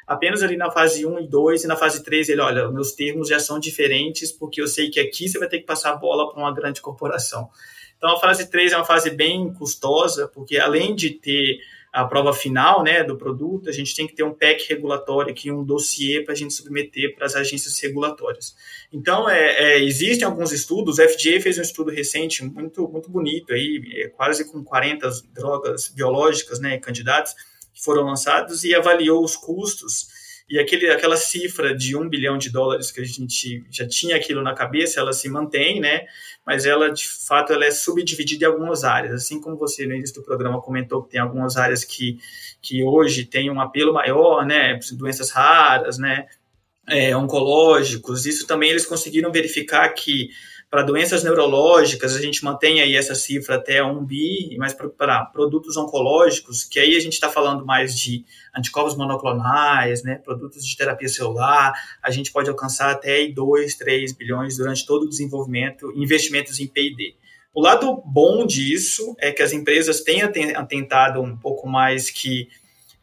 apenas 0.07 0.41
ali 0.41 0.55
na 0.55 0.71
fase 0.71 1.05
1 1.05 1.19
e 1.19 1.27
2, 1.27 1.65
e 1.65 1.67
na 1.67 1.75
fase 1.75 2.01
3 2.01 2.29
ele, 2.29 2.39
olha, 2.39 2.71
meus 2.71 2.93
termos 2.93 3.27
já 3.27 3.37
são 3.37 3.59
diferentes, 3.59 4.31
porque 4.31 4.61
eu 4.61 4.67
sei 4.67 4.89
que 4.89 4.97
aqui 4.97 5.27
você 5.27 5.37
vai 5.37 5.49
ter 5.49 5.59
que 5.59 5.65
passar 5.65 5.91
a 5.91 5.95
bola 5.97 6.31
para 6.31 6.41
uma 6.41 6.53
grande 6.53 6.79
corporação. 6.79 7.49
Então 7.97 8.15
a 8.15 8.19
fase 8.19 8.49
3 8.49 8.71
é 8.71 8.77
uma 8.77 8.85
fase 8.85 9.09
bem 9.09 9.53
custosa, 9.53 10.29
porque 10.29 10.57
além 10.57 10.95
de 10.95 11.09
ter 11.09 11.59
a 11.91 12.05
prova 12.05 12.33
final 12.33 12.83
né, 12.83 13.03
do 13.03 13.17
produto, 13.17 13.69
a 13.69 13.71
gente 13.71 13.95
tem 13.95 14.07
que 14.07 14.15
ter 14.15 14.23
um 14.23 14.33
PEC 14.33 14.67
regulatório 14.69 15.31
aqui, 15.31 15.51
um 15.51 15.63
dossiê 15.63 16.21
para 16.21 16.33
a 16.33 16.37
gente 16.37 16.53
submeter 16.53 17.15
para 17.15 17.25
as 17.25 17.35
agências 17.35 17.79
regulatórias. 17.79 18.55
Então, 18.91 19.29
é, 19.29 19.75
é, 19.75 19.83
existem 19.83 20.25
alguns 20.25 20.51
estudos, 20.51 20.99
o 20.99 21.01
FDA 21.01 21.39
fez 21.41 21.57
um 21.57 21.61
estudo 21.61 21.91
recente 21.91 22.43
muito, 22.43 22.87
muito 22.87 23.09
bonito, 23.09 23.53
aí, 23.53 23.81
é, 23.95 24.07
quase 24.09 24.45
com 24.51 24.63
40 24.63 25.09
drogas 25.33 25.89
biológicas 25.89 26.59
né, 26.59 26.77
candidatas 26.77 27.35
que 27.73 27.83
foram 27.83 28.03
lançados 28.03 28.63
e 28.63 28.75
avaliou 28.75 29.23
os 29.23 29.35
custos 29.35 30.16
e 30.49 30.57
aquele, 30.59 30.89
aquela 30.89 31.17
cifra 31.17 31.75
de 31.75 31.95
um 31.95 32.07
bilhão 32.07 32.37
de 32.37 32.49
dólares 32.49 32.89
que 32.89 33.01
a 33.01 33.03
gente 33.03 33.65
já 33.69 33.85
tinha 33.85 34.15
aquilo 34.15 34.41
na 34.41 34.53
cabeça, 34.53 34.99
ela 34.99 35.11
se 35.11 35.27
mantém, 35.27 35.81
né? 35.81 36.05
Mas 36.45 36.65
ela, 36.65 36.89
de 36.89 37.05
fato, 37.05 37.51
ela 37.51 37.65
é 37.65 37.71
subdividida 37.71 38.45
em 38.45 38.47
algumas 38.47 38.85
áreas. 38.85 39.13
Assim 39.13 39.41
como 39.41 39.57
você 39.57 39.85
no 39.85 39.93
início 39.93 40.15
do 40.15 40.23
programa 40.23 40.61
comentou 40.61 41.03
que 41.03 41.09
tem 41.09 41.19
algumas 41.19 41.57
áreas 41.57 41.83
que, 41.83 42.17
que 42.61 42.81
hoje 42.81 43.25
têm 43.25 43.51
um 43.51 43.59
apelo 43.59 43.93
maior, 43.93 44.45
né? 44.45 44.79
Doenças 44.93 45.31
raras, 45.31 45.97
né? 45.97 46.27
É, 46.87 47.15
oncológicos. 47.17 48.25
Isso 48.25 48.47
também 48.47 48.69
eles 48.69 48.85
conseguiram 48.85 49.29
verificar 49.33 49.89
que 49.89 50.29
para 50.69 50.83
doenças 50.83 51.23
neurológicas, 51.23 52.13
a 52.13 52.21
gente 52.21 52.43
mantém 52.43 52.81
aí 52.81 52.95
essa 52.95 53.15
cifra 53.15 53.55
até 53.55 53.81
1 53.81 54.03
bi, 54.03 54.55
mas 54.57 54.73
para 54.73 55.23
produtos 55.25 55.77
oncológicos, 55.77 56.65
que 56.65 56.77
aí 56.77 56.95
a 56.95 56.99
gente 56.99 57.13
está 57.13 57.29
falando 57.29 57.65
mais 57.65 57.97
de 57.97 58.25
anticorpos 58.55 58.97
monoclonais, 58.97 60.03
né, 60.03 60.15
produtos 60.15 60.65
de 60.65 60.75
terapia 60.75 61.07
celular, 61.07 61.73
a 62.03 62.11
gente 62.11 62.33
pode 62.33 62.49
alcançar 62.49 62.91
até 62.91 63.25
2, 63.27 63.75
3 63.75 64.11
bilhões 64.13 64.57
durante 64.57 64.85
todo 64.85 65.03
o 65.03 65.09
desenvolvimento, 65.09 65.91
investimentos 65.95 66.59
em 66.59 66.67
P&D. 66.67 67.15
O 67.53 67.61
lado 67.61 68.03
bom 68.05 68.45
disso 68.45 69.15
é 69.19 69.31
que 69.31 69.41
as 69.41 69.53
empresas 69.53 70.01
têm 70.01 70.21
atentado 70.21 71.21
um 71.21 71.35
pouco 71.35 71.67
mais 71.67 72.09
que 72.09 72.49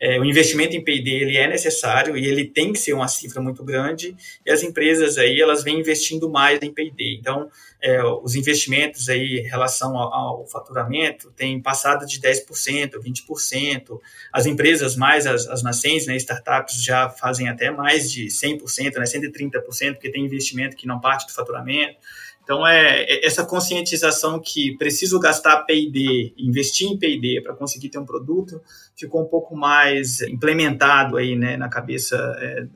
é, 0.05 0.21
o 0.21 0.25
investimento 0.27 0.77
em 0.77 0.85
P&D 0.85 1.11
ele 1.11 1.39
é 1.39 1.49
necessário 1.49 2.15
e 2.15 2.27
ele 2.27 2.45
tem 2.45 2.75
que 2.75 2.79
ser 2.79 2.93
uma 2.93 3.09
cifra 3.09 3.41
muito 3.41 3.65
grande 3.65 4.15
e 4.45 4.51
as 4.51 4.63
empresas 4.63 5.17
aí 5.17 5.41
elas 5.41 5.65
vêm 5.65 5.81
investindo 5.81 6.29
mais 6.29 6.61
em 6.61 6.71
P&D. 6.71 7.17
Então, 7.19 7.49
é, 7.83 8.05
os 8.05 8.35
investimentos 8.35 9.09
aí 9.09 9.39
em 9.39 9.49
relação 9.49 9.97
ao, 9.97 10.13
ao, 10.13 10.47
faturamento 10.47 11.31
têm 11.31 11.59
passado 11.59 12.05
de 12.05 12.21
10%, 12.21 12.99
20%. 12.99 13.99
As 14.31 14.45
empresas 14.45 14.95
mais, 14.95 15.27
as, 15.27 15.49
as 15.49 15.63
nascentes, 15.63 16.07
né, 16.07 16.15
startups 16.17 16.85
já 16.85 17.09
fazem 17.09 17.49
até 17.49 17.71
mais 17.71 18.13
de 18.13 18.27
100%, 18.27 18.97
né, 18.97 19.05
130%, 19.05 19.95
porque 19.95 20.11
tem 20.11 20.27
investimento 20.27 20.77
que 20.77 20.87
não 20.87 21.01
parte 21.01 21.27
do 21.27 21.33
faturamento. 21.33 21.97
Então, 22.45 22.67
é, 22.67 23.05
é 23.05 23.27
essa 23.27 23.45
conscientização 23.45 24.39
que 24.39 24.77
preciso 24.77 25.19
gastar 25.19 25.63
P&D, 25.63 26.35
investir 26.37 26.89
em 26.89 26.99
P&D 26.99 27.41
para 27.43 27.55
conseguir 27.55 27.89
ter 27.89 27.99
um 27.99 28.05
produto, 28.05 28.61
ficou 28.95 29.23
um 29.23 29.27
pouco 29.27 29.57
mais 29.57 30.21
implementado 30.21 31.17
aí, 31.17 31.35
né, 31.35 31.57
na 31.57 31.71
cabeça 31.71 32.17
é, 32.39 32.67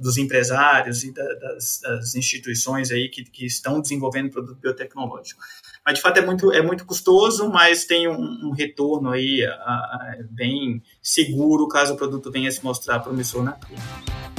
dos 0.00 0.18
empresários 0.18 1.02
e 1.04 1.12
da, 1.12 1.24
das, 1.34 1.80
das, 1.82 2.14
instituições 2.14 2.90
aí 2.90 3.08
que, 3.08 3.24
que 3.24 3.46
estão 3.46 3.80
desenvolvendo 3.80 4.30
produto 4.30 4.58
biotecnológico. 4.60 5.40
Mas, 5.84 5.94
de 5.94 6.02
fato, 6.02 6.18
é 6.18 6.24
muito, 6.24 6.52
é 6.52 6.60
muito 6.60 6.84
custoso, 6.84 7.48
mas 7.48 7.86
tem 7.86 8.06
um, 8.06 8.48
um 8.48 8.50
retorno 8.50 9.10
aí 9.10 9.42
a, 9.42 9.50
a, 9.50 10.16
bem 10.30 10.82
seguro 11.02 11.66
caso 11.66 11.94
o 11.94 11.96
produto 11.96 12.30
venha 12.30 12.50
se 12.50 12.62
mostrar 12.62 13.00
promissor 13.00 13.42
na 13.42 13.52
clínica. 13.52 14.33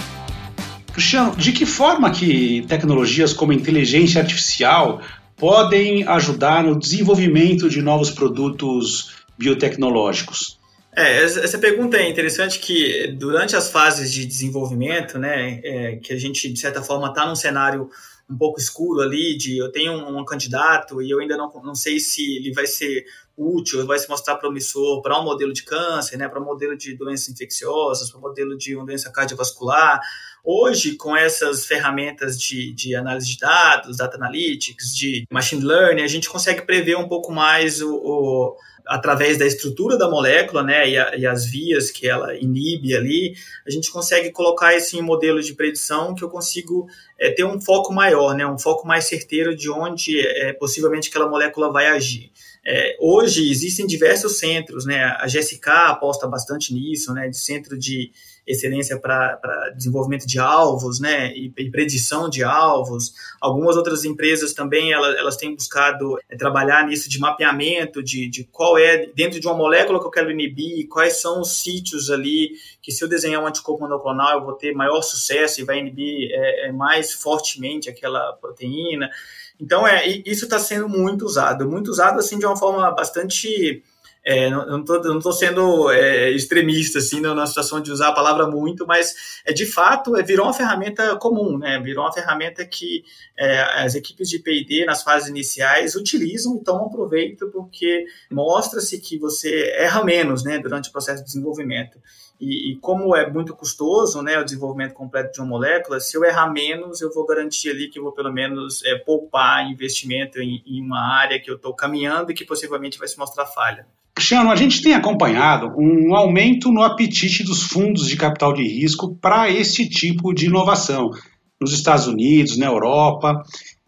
Cristiano, 0.96 1.36
de 1.36 1.52
que 1.52 1.66
forma 1.66 2.10
que 2.10 2.66
tecnologias 2.70 3.34
como 3.34 3.52
inteligência 3.52 4.22
artificial 4.22 5.02
podem 5.36 6.08
ajudar 6.08 6.64
no 6.64 6.80
desenvolvimento 6.80 7.70
de 7.70 7.82
novos 7.82 8.10
produtos 8.10 9.14
biotecnológicos? 9.38 10.58
É, 10.96 11.22
essa 11.26 11.58
pergunta 11.58 11.98
é 11.98 12.10
interessante 12.10 12.60
que 12.60 13.14
durante 13.20 13.58
as 13.58 13.70
fases 13.70 14.10
de 14.10 14.26
desenvolvimento, 14.26 15.20
né, 15.20 15.60
é, 15.66 15.96
que 15.98 16.14
a 16.14 16.18
gente 16.18 16.48
de 16.50 16.58
certa 16.58 16.82
forma 16.82 17.10
está 17.10 17.28
num 17.28 17.36
cenário 17.36 17.90
um 18.30 18.38
pouco 18.38 18.58
escuro 18.58 19.02
ali, 19.02 19.36
de 19.36 19.58
eu 19.58 19.70
tenho 19.74 19.92
um, 19.92 20.20
um, 20.20 20.24
candidato 20.24 21.02
e 21.02 21.12
eu 21.12 21.20
ainda 21.20 21.36
não, 21.36 21.52
não 21.62 21.76
sei 21.76 22.00
se 22.00 22.38
ele 22.38 22.54
vai 22.54 22.66
ser 22.66 23.06
útil, 23.38 23.86
vai 23.86 24.00
se 24.00 24.10
mostrar 24.10 24.36
promissor 24.36 25.02
para 25.02 25.20
um 25.20 25.24
modelo 25.24 25.52
de 25.52 25.64
câncer, 25.64 26.18
né, 26.18 26.28
para 26.28 26.40
um 26.40 26.46
modelo 26.46 26.78
de 26.78 26.96
doenças 26.96 27.30
infecciosas, 27.30 28.10
para 28.10 28.18
um 28.18 28.22
modelo 28.22 28.58
de 28.58 28.76
uma 28.76 28.86
doença 28.86 29.12
cardiovascular, 29.12 30.00
Hoje, 30.48 30.96
com 30.96 31.18
essas 31.18 31.66
ferramentas 31.66 32.40
de, 32.40 32.72
de 32.72 32.96
análise 32.96 33.30
de 33.30 33.40
dados, 33.40 33.98
data 33.98 34.16
analytics, 34.16 34.96
de 34.96 35.26
machine 35.28 35.66
learning, 35.66 36.04
a 36.04 36.08
gente 36.08 36.30
consegue 36.30 36.62
prever 36.62 36.96
um 36.96 37.08
pouco 37.08 37.32
mais 37.32 37.82
o, 37.82 37.96
o 37.96 38.56
através 38.88 39.40
da 39.40 39.48
estrutura 39.48 39.98
da 39.98 40.08
molécula, 40.08 40.62
né, 40.62 40.88
e, 40.88 40.96
a, 41.00 41.16
e, 41.16 41.26
as 41.26 41.46
vias 41.46 41.90
que 41.90 42.08
ela 42.08 42.36
inibe 42.36 42.96
ali, 42.96 43.36
a 43.66 43.72
gente 43.72 43.92
consegue 43.92 44.32
colocar 44.32 44.76
isso 44.76 44.96
em 44.96 45.02
modelos 45.02 45.48
de 45.48 45.56
predição 45.56 46.14
que 46.14 46.24
eu 46.24 46.30
consigo 46.30 46.88
é, 47.20 47.32
ter 47.32 47.44
um 47.44 47.60
foco 47.60 47.92
maior, 47.92 48.36
né, 48.36 48.46
um 48.46 48.60
foco 48.60 48.88
mais 48.88 49.06
certeiro 49.06 49.56
de 49.56 49.72
onde 49.72 50.20
é, 50.20 50.54
possivelmente 50.54 51.10
aquela 51.10 51.28
molécula 51.28 51.72
vai 51.72 51.88
agir. 51.88 52.32
É, 52.68 52.98
hoje 53.00 53.52
existem 53.52 53.86
diversos 53.86 54.40
centros, 54.40 54.86
né, 54.86 55.04
a 55.20 55.28
GSK 55.28 55.70
aposta 55.70 56.28
bastante 56.28 56.74
nisso, 56.74 57.14
né, 57.14 57.30
de 57.30 57.38
centro 57.38 57.78
de 57.78 58.12
excelência 58.48 59.00
para 59.00 59.70
desenvolvimento 59.76 60.26
de 60.26 60.40
alvos, 60.40 61.00
né, 61.00 61.32
e, 61.36 61.54
e, 61.56 61.70
predição 61.70 62.28
de 62.28 62.44
alvos. 62.44 63.14
Algumas 63.40 63.76
outras 63.76 64.04
empresas 64.04 64.52
também 64.54 64.92
elas, 64.92 65.16
elas 65.16 65.38
têm 65.38 65.54
buscado 65.54 66.18
é, 66.28 66.36
trabalhar 66.36 66.88
nisso 66.88 67.08
de 67.08 67.20
mapeamento 67.20 68.02
de, 68.02 68.28
de 68.28 68.44
qual 68.46 68.80
é 68.80 69.06
dentro 69.16 69.40
de 69.40 69.46
uma 69.46 69.56
molécula 69.56 70.00
que 70.00 70.06
eu 70.08 70.12
quero 70.12 70.32
inibir, 70.32 70.88
quais 70.88 71.18
são 71.18 71.42
os 71.42 71.58
sítios 71.62 72.10
ali 72.10 72.52
que 72.82 72.92
se 72.92 73.04
eu 73.04 73.08
desenhar 73.08 73.44
um 73.44 73.48
anticorpo 73.48 73.84
monoclonal 73.84 74.40
eu 74.40 74.46
vou 74.46 74.54
ter 74.54 74.74
maior 74.74 75.02
sucesso 75.04 75.62
e 75.62 75.64
vai 75.64 75.80
inibir 75.80 76.32
é, 76.32 76.68
é 76.68 76.72
mais 76.72 77.14
fortemente 77.14 77.90
aquela 77.90 78.34
proteína. 78.34 79.10
Então 79.60 79.88
é 79.88 80.06
isso 80.26 80.46
está 80.46 80.60
sendo 80.60 80.90
muito 80.90 81.26
usado, 81.26 81.70
muito 81.70 81.90
usado 81.90 82.20
assim 82.20 82.38
de 82.38 82.46
uma 82.46 82.58
forma 82.58 82.92
bastante 82.92 83.84
é, 84.26 84.50
não 84.50 84.80
estou 84.80 85.32
sendo 85.32 85.92
é, 85.92 86.32
extremista 86.32 86.98
assim 86.98 87.22
na 87.22 87.46
situação 87.46 87.80
de 87.80 87.92
usar 87.92 88.08
a 88.08 88.14
palavra 88.14 88.48
muito, 88.48 88.86
mas 88.88 89.14
é 89.46 89.54
de 89.54 89.68
fato 89.68 90.16
é, 90.16 90.24
virou 90.24 90.48
uma 90.48 90.54
ferramenta 90.54 91.16
comum, 91.18 91.60
né? 91.60 91.80
Virou 91.80 92.04
uma 92.04 92.12
ferramenta 92.12 92.66
que 92.66 93.04
é, 93.38 93.84
as 93.84 93.94
equipes 93.94 94.28
de 94.28 94.40
P&D 94.40 94.84
nas 94.84 95.04
fases 95.04 95.30
iniciais 95.30 95.96
utilizam 95.96 96.58
e 96.58 96.64
tomam 96.64 96.90
proveito 96.90 97.52
porque 97.52 98.06
mostra-se 98.32 99.00
que 99.00 99.20
você 99.20 99.72
erra 99.78 100.04
menos, 100.04 100.44
né, 100.44 100.58
durante 100.58 100.90
o 100.90 100.92
processo 100.92 101.20
de 101.20 101.28
desenvolvimento. 101.28 102.00
E, 102.40 102.72
e, 102.72 102.76
como 102.78 103.16
é 103.16 103.30
muito 103.32 103.56
custoso 103.56 104.22
né, 104.22 104.38
o 104.38 104.44
desenvolvimento 104.44 104.94
completo 104.94 105.32
de 105.32 105.40
uma 105.40 105.48
molécula, 105.48 106.00
se 106.00 106.18
eu 106.18 106.24
errar 106.24 106.52
menos, 106.52 107.02
eu 107.02 107.14
vou 107.14 107.26
garantir 107.26 107.70
ali 107.70 107.90
que 107.90 107.98
eu 107.98 108.04
vou 108.04 108.12
pelo 108.12 108.32
menos 108.32 108.84
é, 108.84 108.96
poupar 108.96 109.66
investimento 109.70 110.40
em, 110.42 110.62
em 110.68 110.82
uma 110.82 111.00
área 111.00 111.40
que 111.40 111.50
eu 111.50 111.56
estou 111.56 111.74
caminhando 111.74 112.32
e 112.32 112.36
que 112.36 112.44
possivelmente 112.44 113.00
vai 113.00 113.08
se 113.08 113.18
mostrar 113.18 113.46
falha. 113.46 113.88
Cristiano, 114.14 114.50
a 114.50 114.56
gente 114.56 114.82
tem 114.82 114.94
acompanhado 114.94 115.74
um 115.78 116.16
aumento 116.16 116.72
no 116.72 116.82
apetite 116.82 117.44
dos 117.44 117.64
fundos 117.64 118.08
de 118.08 118.16
capital 118.16 118.54
de 118.54 118.64
risco 118.64 119.14
para 119.16 119.50
esse 119.50 119.90
tipo 119.90 120.34
de 120.34 120.46
inovação. 120.46 121.12
Nos 121.60 121.74
Estados 121.74 122.08
Unidos, 122.08 122.58
na 122.58 122.66
Europa. 122.66 123.44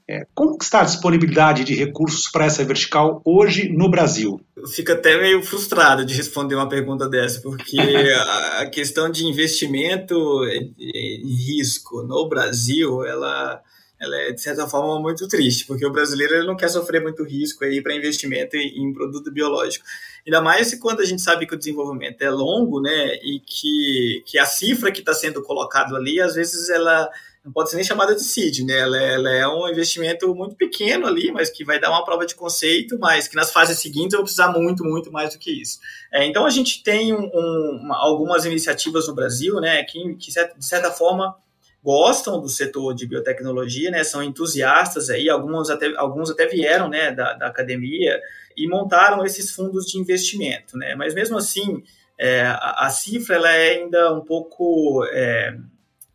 É, 0.09 0.25
como 0.33 0.57
está 0.61 0.81
a 0.81 0.85
disponibilidade 0.85 1.65
de 1.65 1.75
recursos 1.75 2.31
para 2.31 2.45
essa 2.45 2.63
vertical 2.63 3.21
hoje 3.25 3.67
no 3.67 3.89
Brasil? 3.89 4.39
Eu 4.55 4.65
fico 4.65 4.93
até 4.93 5.17
meio 5.17 5.43
frustrado 5.43 6.05
de 6.05 6.13
responder 6.13 6.55
uma 6.55 6.69
pergunta 6.69 7.09
dessa, 7.09 7.41
porque 7.41 7.77
a 8.59 8.65
questão 8.67 9.11
de 9.11 9.25
investimento 9.25 10.15
e 10.45 11.35
risco 11.45 12.03
no 12.03 12.27
Brasil, 12.29 13.05
ela 13.05 13.61
ela 13.99 14.15
é, 14.15 14.31
de 14.31 14.39
certa 14.39 14.67
forma, 14.67 14.99
muito 14.99 15.27
triste, 15.27 15.65
porque 15.65 15.85
o 15.85 15.91
brasileiro 15.91 16.35
ele 16.35 16.45
não 16.47 16.55
quer 16.55 16.69
sofrer 16.69 17.01
muito 17.01 17.23
risco 17.23 17.65
aí 17.65 17.81
para 17.81 17.95
investimento 17.95 18.55
em, 18.55 18.93
produto 18.93 19.31
biológico. 19.31 19.83
Ainda 20.25 20.39
mais 20.39 20.73
quando 20.75 21.01
a 21.01 21.05
gente 21.05 21.21
sabe 21.21 21.47
que 21.47 21.55
o 21.55 21.57
desenvolvimento 21.57 22.21
é 22.21 22.29
longo, 22.29 22.79
né, 22.79 23.15
e 23.23 23.39
que, 23.39 24.23
que 24.25 24.37
a 24.37 24.45
cifra 24.45 24.91
que 24.91 24.99
está 24.99 25.13
sendo 25.13 25.41
colocado 25.41 25.95
ali, 25.95 26.21
às 26.21 26.35
vezes 26.35 26.69
ela 26.69 27.09
não 27.47 27.53
pode 27.53 27.69
ser 27.69 27.77
nem 27.77 27.85
chamada 27.85 28.13
de 28.13 28.21
seed, 28.21 28.59
né, 28.65 28.77
ela, 28.77 29.01
ela, 29.01 29.33
é 29.33 29.47
um 29.47 29.69
investimento 29.69 30.35
muito 30.35 30.53
pequeno 30.57 31.07
ali, 31.07 31.31
mas 31.31 31.49
que 31.49 31.63
vai 31.63 31.79
dar 31.79 31.89
uma 31.89 32.03
prova 32.03 32.25
de 32.25 32.35
conceito, 32.35 32.99
mas 32.99 33.25
que 33.29 33.37
nas 33.37 33.53
fases 33.53 33.79
seguintes 33.79 34.11
eu 34.11 34.17
vou 34.17 34.25
precisar 34.25 34.51
muito, 34.51 34.83
muito 34.83 35.09
mais 35.13 35.31
do 35.33 35.39
que 35.39 35.49
isso. 35.49 35.79
É, 36.11 36.25
então 36.25 36.45
a 36.45 36.49
gente 36.49 36.83
tem 36.83 37.13
um, 37.13 37.31
um, 37.33 37.93
algumas 37.93 38.43
iniciativas 38.43 39.07
no 39.07 39.15
Brasil, 39.15 39.61
né, 39.61 39.81
que, 39.85 40.15
que 40.15 40.29
de 40.29 40.65
certa 40.65 40.91
forma 40.91 41.37
gostam 41.81 42.41
do 42.41 42.49
setor 42.49 42.93
de 42.93 43.07
biotecnologia, 43.07 43.89
né, 43.91 44.03
são 44.03 44.21
entusiastas 44.21 45.09
aí, 45.09 45.29
alguns 45.29 45.69
até, 45.69 45.95
alguns 45.95 46.29
até 46.29 46.47
vieram, 46.47 46.89
né, 46.89 47.13
da, 47.13 47.31
da 47.33 47.47
academia 47.47 48.19
e 48.57 48.67
montaram 48.67 49.23
esses 49.23 49.51
fundos 49.51 49.85
de 49.85 49.97
investimento, 49.97 50.77
né, 50.77 50.95
mas 50.95 51.13
mesmo 51.13 51.37
assim, 51.37 51.81
é, 52.19 52.41
a, 52.41 52.87
a, 52.87 52.89
cifra 52.89 53.37
ela 53.37 53.51
é 53.51 53.77
ainda 53.77 54.13
um 54.13 54.25
pouco 54.25 55.05
é, 55.13 55.55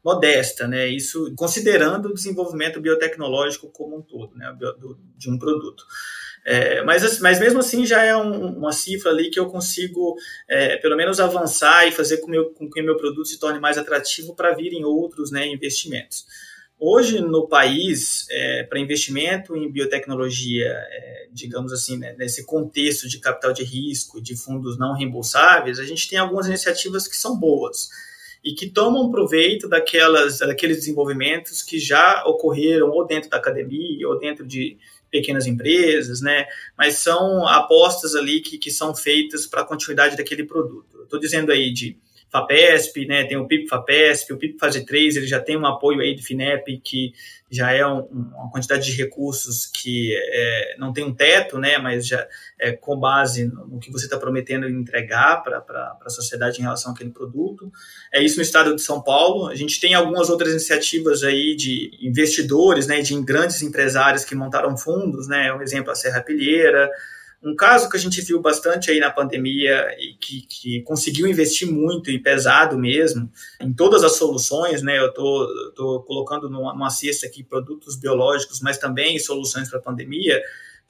modesta, 0.04 0.66
né, 0.66 0.88
isso 0.88 1.32
considerando 1.36 2.08
o 2.08 2.14
desenvolvimento 2.14 2.80
biotecnológico 2.80 3.70
como 3.70 3.98
um 3.98 4.02
todo, 4.02 4.34
né, 4.36 4.52
de 5.16 5.30
um 5.30 5.38
produto. 5.38 5.84
É, 6.44 6.82
mas, 6.82 7.20
mas 7.20 7.38
mesmo 7.38 7.60
assim 7.60 7.86
já 7.86 8.02
é 8.02 8.16
um, 8.16 8.58
uma 8.58 8.72
cifra 8.72 9.12
ali 9.12 9.30
que 9.30 9.38
eu 9.38 9.46
consigo 9.46 10.16
é, 10.48 10.76
pelo 10.78 10.96
menos 10.96 11.20
avançar 11.20 11.86
e 11.86 11.92
fazer 11.92 12.16
com, 12.16 12.28
meu, 12.28 12.50
com 12.50 12.68
que 12.68 12.80
o 12.80 12.84
meu 12.84 12.96
produto 12.96 13.28
se 13.28 13.38
torne 13.38 13.60
mais 13.60 13.78
atrativo 13.78 14.34
para 14.34 14.52
virem 14.52 14.84
outros 14.84 15.30
né, 15.30 15.46
investimentos. 15.46 16.26
Hoje, 16.84 17.20
no 17.20 17.46
país, 17.46 18.26
é, 18.28 18.64
para 18.64 18.80
investimento 18.80 19.56
em 19.56 19.70
biotecnologia, 19.70 20.66
é, 20.66 21.28
digamos 21.32 21.72
assim, 21.72 21.96
né, 21.96 22.12
nesse 22.18 22.44
contexto 22.44 23.08
de 23.08 23.20
capital 23.20 23.52
de 23.52 23.62
risco, 23.62 24.20
de 24.20 24.36
fundos 24.36 24.76
não 24.76 24.94
reembolsáveis, 24.94 25.78
a 25.78 25.84
gente 25.84 26.10
tem 26.10 26.18
algumas 26.18 26.48
iniciativas 26.48 27.06
que 27.06 27.16
são 27.16 27.38
boas 27.38 27.88
e 28.44 28.54
que 28.54 28.68
tomam 28.68 29.10
proveito 29.10 29.68
daquelas, 29.68 30.38
daqueles 30.38 30.78
desenvolvimentos 30.78 31.62
que 31.62 31.78
já 31.78 32.24
ocorreram 32.26 32.90
ou 32.90 33.06
dentro 33.06 33.30
da 33.30 33.36
academia 33.36 34.08
ou 34.08 34.18
dentro 34.18 34.46
de 34.46 34.76
pequenas 35.10 35.46
empresas, 35.46 36.20
né? 36.20 36.46
Mas 36.76 36.96
são 36.96 37.46
apostas 37.46 38.14
ali 38.14 38.40
que, 38.40 38.58
que 38.58 38.70
são 38.70 38.94
feitas 38.94 39.46
para 39.46 39.60
a 39.60 39.64
continuidade 39.64 40.16
daquele 40.16 40.44
produto. 40.44 41.02
Estou 41.02 41.20
dizendo 41.20 41.52
aí 41.52 41.72
de 41.72 41.96
FAPESP, 42.32 43.06
né, 43.06 43.24
tem 43.24 43.36
o 43.36 43.46
PIP 43.46 43.68
FAPESP, 43.68 44.32
o 44.32 44.38
PIP 44.38 44.58
fase 44.58 44.86
3, 44.86 45.16
ele 45.16 45.26
já 45.26 45.38
tem 45.38 45.54
um 45.54 45.66
apoio 45.66 46.00
aí 46.00 46.16
do 46.16 46.22
FINEP 46.22 46.80
que 46.82 47.12
já 47.50 47.70
é 47.70 47.86
um, 47.86 48.00
uma 48.00 48.50
quantidade 48.50 48.86
de 48.86 48.96
recursos 48.96 49.66
que 49.66 50.16
é, 50.16 50.76
não 50.78 50.94
tem 50.94 51.04
um 51.04 51.12
teto, 51.12 51.58
né, 51.58 51.76
mas 51.76 52.06
já 52.06 52.26
é 52.58 52.72
com 52.72 52.98
base 52.98 53.44
no, 53.44 53.78
que 53.78 53.92
você 53.92 54.06
está 54.06 54.16
prometendo 54.16 54.66
entregar 54.66 55.42
para 55.42 55.98
a 56.02 56.08
sociedade 56.08 56.58
em 56.58 56.62
relação 56.62 56.92
àquele 56.92 57.10
produto. 57.10 57.70
É 58.10 58.22
isso 58.22 58.36
no 58.36 58.42
estado 58.42 58.74
de 58.74 58.80
São 58.80 59.02
Paulo. 59.02 59.48
A 59.48 59.54
gente 59.54 59.78
tem 59.78 59.92
algumas 59.92 60.30
outras 60.30 60.52
iniciativas 60.52 61.22
aí 61.22 61.54
de 61.54 61.90
investidores, 62.00 62.86
né, 62.86 63.02
de 63.02 63.20
grandes 63.20 63.60
empresários 63.60 64.24
que 64.24 64.34
montaram 64.34 64.74
fundos, 64.74 65.28
né, 65.28 65.52
um 65.52 65.60
exemplo 65.60 65.90
a 65.92 65.94
Serra 65.94 66.22
Pilheira, 66.22 66.90
um 67.42 67.56
caso 67.56 67.90
que 67.90 67.96
a 67.96 68.00
gente 68.00 68.20
viu 68.22 68.40
bastante 68.40 68.90
aí 68.90 69.00
na 69.00 69.10
pandemia 69.10 69.88
e 69.98 70.14
que, 70.14 70.42
que 70.42 70.82
conseguiu 70.82 71.26
investir 71.26 71.68
muito 71.70 72.10
e 72.10 72.18
pesado 72.18 72.78
mesmo 72.78 73.28
em 73.60 73.72
todas 73.72 74.04
as 74.04 74.16
soluções, 74.16 74.80
né? 74.80 74.98
Eu 74.98 75.12
tô, 75.12 75.72
tô 75.74 76.00
colocando 76.02 76.48
numa, 76.48 76.72
numa 76.72 76.90
cesta 76.90 77.26
aqui 77.26 77.42
produtos 77.42 77.96
biológicos, 77.96 78.60
mas 78.60 78.78
também 78.78 79.18
soluções 79.18 79.68
para 79.68 79.80
a 79.80 79.82
pandemia. 79.82 80.40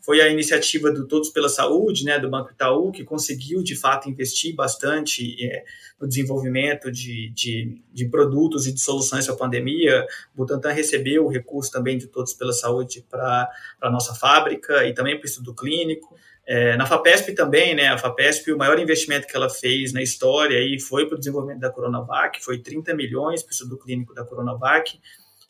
Foi 0.04 0.20
a 0.20 0.28
iniciativa 0.28 0.90
do 0.90 1.06
Todos 1.06 1.30
pela 1.30 1.48
Saúde, 1.48 2.04
né, 2.04 2.18
do 2.18 2.28
Banco 2.28 2.50
Itaú, 2.50 2.90
que 2.90 3.04
conseguiu 3.04 3.62
de 3.62 3.76
fato 3.76 4.10
investir 4.10 4.52
bastante 4.52 5.36
é, 5.46 5.64
no 6.00 6.08
desenvolvimento 6.08 6.90
de, 6.90 7.30
de, 7.30 7.80
de, 7.92 8.08
produtos 8.08 8.66
e 8.66 8.72
de 8.72 8.80
soluções 8.80 9.26
para 9.26 9.36
a 9.36 9.38
pandemia. 9.38 10.04
O 10.34 10.38
Butantan 10.38 10.72
recebeu 10.72 11.24
o 11.24 11.28
recurso 11.28 11.70
também 11.70 11.96
de 11.96 12.08
Todos 12.08 12.34
pela 12.34 12.52
Saúde 12.52 13.06
para 13.08 13.48
a 13.80 13.88
nossa 13.88 14.12
fábrica 14.12 14.84
e 14.84 14.92
também 14.92 15.16
para 15.16 15.24
o 15.24 15.28
estudo 15.28 15.54
clínico. 15.54 16.16
É, 16.46 16.76
na 16.76 16.86
FAPESP 16.86 17.34
também, 17.34 17.74
né? 17.74 17.88
A 17.88 17.98
FAPESP, 17.98 18.52
o 18.52 18.58
maior 18.58 18.78
investimento 18.78 19.26
que 19.26 19.36
ela 19.36 19.48
fez 19.48 19.92
na 19.92 20.02
história 20.02 20.58
aí 20.58 20.80
foi 20.80 21.06
para 21.06 21.14
o 21.14 21.18
desenvolvimento 21.18 21.60
da 21.60 21.70
Coronavac, 21.70 22.42
foi 22.42 22.58
30 22.58 22.94
milhões 22.94 23.42
para 23.42 23.50
o 23.50 23.52
estudo 23.52 23.78
clínico 23.78 24.12
da 24.12 24.24
Coronavac, 24.24 24.98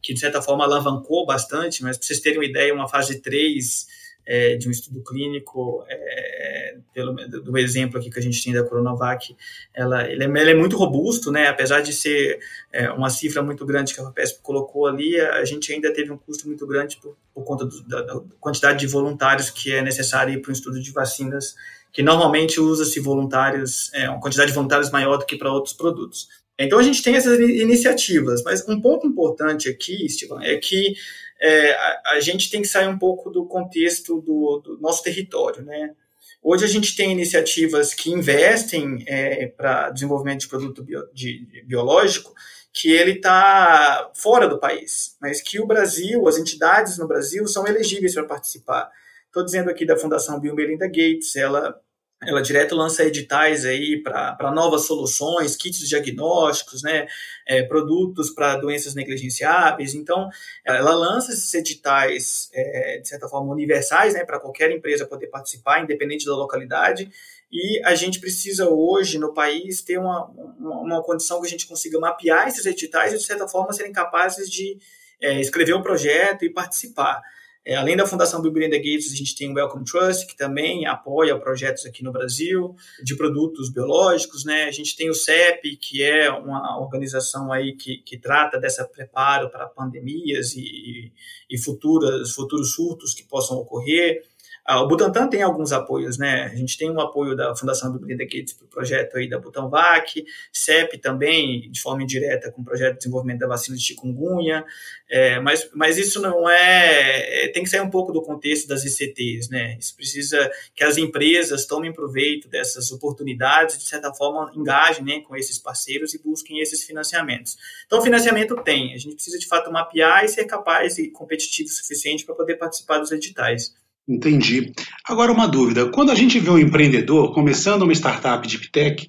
que 0.02 0.12
de 0.12 0.20
certa 0.20 0.42
forma 0.42 0.64
alavancou 0.64 1.24
bastante, 1.24 1.82
mas 1.82 1.96
para 1.96 2.06
vocês 2.06 2.20
terem 2.20 2.38
uma 2.38 2.44
ideia, 2.44 2.74
uma 2.74 2.88
fase 2.88 3.20
3 3.22 3.86
é, 4.26 4.56
de 4.56 4.68
um 4.68 4.70
estudo 4.70 5.02
clínico, 5.02 5.84
é, 5.88 6.76
pelo 6.92 7.14
do 7.14 7.58
exemplo 7.58 7.98
aqui 7.98 8.10
que 8.10 8.18
a 8.18 8.22
gente 8.22 8.42
tem 8.42 8.52
da 8.52 8.62
Coronavac, 8.62 9.34
ela, 9.74 10.08
ele, 10.10 10.24
é, 10.24 10.26
ele 10.26 10.50
é 10.50 10.54
muito 10.54 10.76
robusto, 10.76 11.30
né? 11.30 11.48
Apesar 11.48 11.80
de 11.80 11.92
ser 11.92 12.38
é, 12.72 12.90
uma 12.90 13.10
cifra 13.10 13.42
muito 13.42 13.64
grande 13.64 13.94
que 13.94 14.00
a 14.00 14.04
FAPESP 14.04 14.42
colocou 14.42 14.86
ali, 14.86 15.18
a 15.20 15.44
gente 15.44 15.72
ainda 15.72 15.92
teve 15.92 16.12
um 16.12 16.18
custo 16.18 16.46
muito 16.46 16.66
grande 16.66 16.98
por, 16.98 17.16
por 17.34 17.44
conta 17.44 17.64
do, 17.64 17.82
da, 17.84 18.02
da, 18.02 18.20
quantidade 18.40 18.78
de 18.78 18.86
voluntários 18.86 19.50
que 19.50 19.72
é 19.72 19.82
necessária 19.82 20.40
para 20.40 20.50
o 20.50 20.52
estudo 20.52 20.80
de 20.80 20.90
vacinas, 20.92 21.54
que 21.92 22.02
normalmente 22.02 22.60
usa-se 22.60 23.00
voluntários, 23.00 23.92
é, 23.92 24.08
uma 24.08 24.20
quantidade 24.20 24.50
de 24.50 24.54
voluntários 24.54 24.90
maior 24.90 25.18
do 25.18 25.26
que 25.26 25.36
para 25.36 25.52
outros 25.52 25.74
produtos. 25.74 26.28
Então 26.58 26.78
a 26.78 26.82
gente 26.82 27.02
tem 27.02 27.16
essas 27.16 27.38
iniciativas, 27.38 28.42
mas 28.44 28.66
um 28.68 28.80
ponto 28.80 29.06
importante 29.06 29.68
aqui, 29.68 30.06
Estevam, 30.06 30.40
é 30.40 30.56
que 30.56 30.94
é, 31.42 31.72
a, 31.72 32.02
a, 32.12 32.20
gente 32.20 32.48
tem 32.48 32.62
que 32.62 32.68
sair 32.68 32.86
um 32.86 32.96
pouco 32.96 33.28
do 33.28 33.44
contexto 33.46 34.20
do, 34.20 34.62
do 34.64 34.78
nosso 34.80 35.02
território, 35.02 35.62
né? 35.64 35.92
Hoje 36.40 36.64
a 36.64 36.68
gente 36.68 36.94
tem 36.94 37.10
iniciativas 37.10 37.92
que 37.92 38.12
investem 38.12 39.04
é, 39.08 39.48
para 39.48 39.90
desenvolvimento 39.90 40.42
de 40.42 40.48
produto 40.48 40.84
bio, 40.84 41.02
de, 41.12 41.44
de 41.46 41.62
biológico 41.62 42.32
que 42.72 42.90
ele 42.90 43.12
está 43.12 44.10
fora 44.14 44.48
do 44.48 44.58
país, 44.58 45.16
mas 45.20 45.42
que 45.42 45.60
o 45.60 45.66
Brasil, 45.66 46.26
as 46.26 46.38
entidades 46.38 46.96
no 46.96 47.08
Brasil 47.08 47.46
são 47.46 47.66
elegíveis 47.66 48.14
para 48.14 48.24
participar. 48.24 48.90
Estou 49.26 49.44
dizendo 49.44 49.68
aqui 49.68 49.84
da 49.84 49.96
Fundação 49.96 50.40
Bill 50.40 50.54
Melinda 50.54 50.86
Gates, 50.86 51.34
ela 51.36 51.78
ela 52.24 52.40
direto 52.40 52.74
lança 52.74 53.04
editais 53.04 53.64
aí 53.64 54.00
para 54.02 54.52
novas 54.54 54.86
soluções, 54.86 55.56
kits 55.56 55.88
diagnósticos, 55.88 56.82
né, 56.82 57.06
é, 57.46 57.62
produtos 57.62 58.30
para 58.30 58.56
doenças 58.56 58.94
negligenciáveis. 58.94 59.94
Então, 59.94 60.28
ela 60.64 60.94
lança 60.94 61.32
esses 61.32 61.52
editais, 61.54 62.48
é, 62.52 62.98
de 62.98 63.08
certa 63.08 63.28
forma, 63.28 63.52
universais, 63.52 64.14
né, 64.14 64.24
para 64.24 64.38
qualquer 64.38 64.70
empresa 64.70 65.06
poder 65.06 65.26
participar, 65.26 65.82
independente 65.82 66.24
da 66.24 66.36
localidade. 66.36 67.10
E 67.50 67.82
a 67.84 67.94
gente 67.94 68.18
precisa 68.18 68.68
hoje, 68.68 69.18
no 69.18 69.34
país, 69.34 69.82
ter 69.82 69.98
uma, 69.98 70.24
uma, 70.58 70.80
uma 70.80 71.02
condição 71.02 71.40
que 71.40 71.46
a 71.46 71.50
gente 71.50 71.66
consiga 71.66 71.98
mapear 71.98 72.48
esses 72.48 72.64
editais 72.64 73.12
e, 73.12 73.18
de 73.18 73.24
certa 73.24 73.46
forma, 73.46 73.72
serem 73.72 73.92
capazes 73.92 74.50
de 74.50 74.78
é, 75.20 75.40
escrever 75.40 75.74
um 75.74 75.82
projeto 75.82 76.44
e 76.44 76.50
participar. 76.50 77.20
É, 77.64 77.76
além 77.76 77.96
da 77.96 78.06
Fundação 78.06 78.42
Bill 78.42 78.52
Melinda 78.52 78.76
Gates, 78.76 79.12
a 79.12 79.16
gente 79.16 79.36
tem 79.36 79.48
o 79.48 79.54
Wellcome 79.54 79.84
Trust, 79.84 80.26
que 80.26 80.36
também 80.36 80.84
apoia 80.84 81.38
projetos 81.38 81.86
aqui 81.86 82.02
no 82.02 82.10
Brasil 82.10 82.74
de 83.04 83.16
produtos 83.16 83.70
biológicos, 83.70 84.44
né? 84.44 84.64
A 84.64 84.72
gente 84.72 84.96
tem 84.96 85.08
o 85.08 85.14
CEP, 85.14 85.76
que 85.76 86.02
é 86.02 86.28
uma 86.28 86.80
organização 86.80 87.52
aí 87.52 87.76
que, 87.76 87.98
que 87.98 88.18
trata 88.18 88.58
dessa 88.58 88.84
preparo 88.84 89.48
para 89.48 89.68
pandemias 89.68 90.54
e, 90.56 91.12
e 91.48 91.58
futuras, 91.58 92.32
futuros 92.32 92.72
surtos 92.72 93.14
que 93.14 93.22
possam 93.22 93.56
ocorrer. 93.58 94.24
Ah, 94.64 94.80
o 94.80 94.86
Butantan 94.86 95.28
tem 95.28 95.42
alguns 95.42 95.72
apoios, 95.72 96.18
né? 96.18 96.44
A 96.44 96.54
gente 96.54 96.78
tem 96.78 96.88
um 96.88 97.00
apoio 97.00 97.34
da 97.34 97.54
Fundação 97.56 97.92
Biblioteca 97.92 98.30
Kids 98.30 98.52
para 98.52 98.64
o 98.64 98.68
projeto 98.68 99.16
aí 99.16 99.28
da 99.28 99.36
Butanvac, 99.36 100.24
CEP 100.52 100.98
também, 100.98 101.68
de 101.68 101.80
forma 101.80 102.04
indireta, 102.04 102.50
com 102.52 102.62
o 102.62 102.64
projeto 102.64 102.92
de 102.92 102.98
desenvolvimento 102.98 103.40
da 103.40 103.48
vacina 103.48 103.76
de 103.76 103.82
chikungunya, 103.82 104.64
é, 105.10 105.40
mas, 105.40 105.68
mas 105.74 105.98
isso 105.98 106.22
não 106.22 106.48
é, 106.48 107.44
é, 107.44 107.48
tem 107.48 107.64
que 107.64 107.68
sair 107.68 107.80
um 107.80 107.90
pouco 107.90 108.12
do 108.12 108.22
contexto 108.22 108.68
das 108.68 108.84
ICTs, 108.84 109.50
né? 109.50 109.76
Isso 109.80 109.96
precisa 109.96 110.48
que 110.76 110.84
as 110.84 110.96
empresas 110.96 111.66
tomem 111.66 111.92
proveito 111.92 112.48
dessas 112.48 112.92
oportunidades, 112.92 113.76
de 113.76 113.84
certa 113.84 114.14
forma 114.14 114.52
engajem 114.54 115.04
né, 115.04 115.20
com 115.20 115.34
esses 115.34 115.58
parceiros 115.58 116.14
e 116.14 116.22
busquem 116.22 116.60
esses 116.60 116.84
financiamentos. 116.84 117.58
Então, 117.84 118.00
financiamento 118.00 118.54
tem, 118.62 118.94
a 118.94 118.98
gente 118.98 119.16
precisa 119.16 119.38
de 119.40 119.46
fato 119.46 119.72
mapear 119.72 120.24
e 120.24 120.28
ser 120.28 120.44
capaz 120.44 120.98
e 120.98 121.10
competitivo 121.10 121.68
o 121.68 121.72
suficiente 121.72 122.24
para 122.24 122.36
poder 122.36 122.56
participar 122.56 122.98
dos 122.98 123.10
editais. 123.10 123.74
Entendi. 124.08 124.72
Agora, 125.06 125.32
uma 125.32 125.46
dúvida: 125.46 125.90
quando 125.90 126.10
a 126.10 126.14
gente 126.14 126.38
vê 126.38 126.50
um 126.50 126.58
empreendedor 126.58 127.32
começando 127.32 127.82
uma 127.82 127.92
startup 127.92 128.46
de 128.46 128.70
tech, 128.70 129.08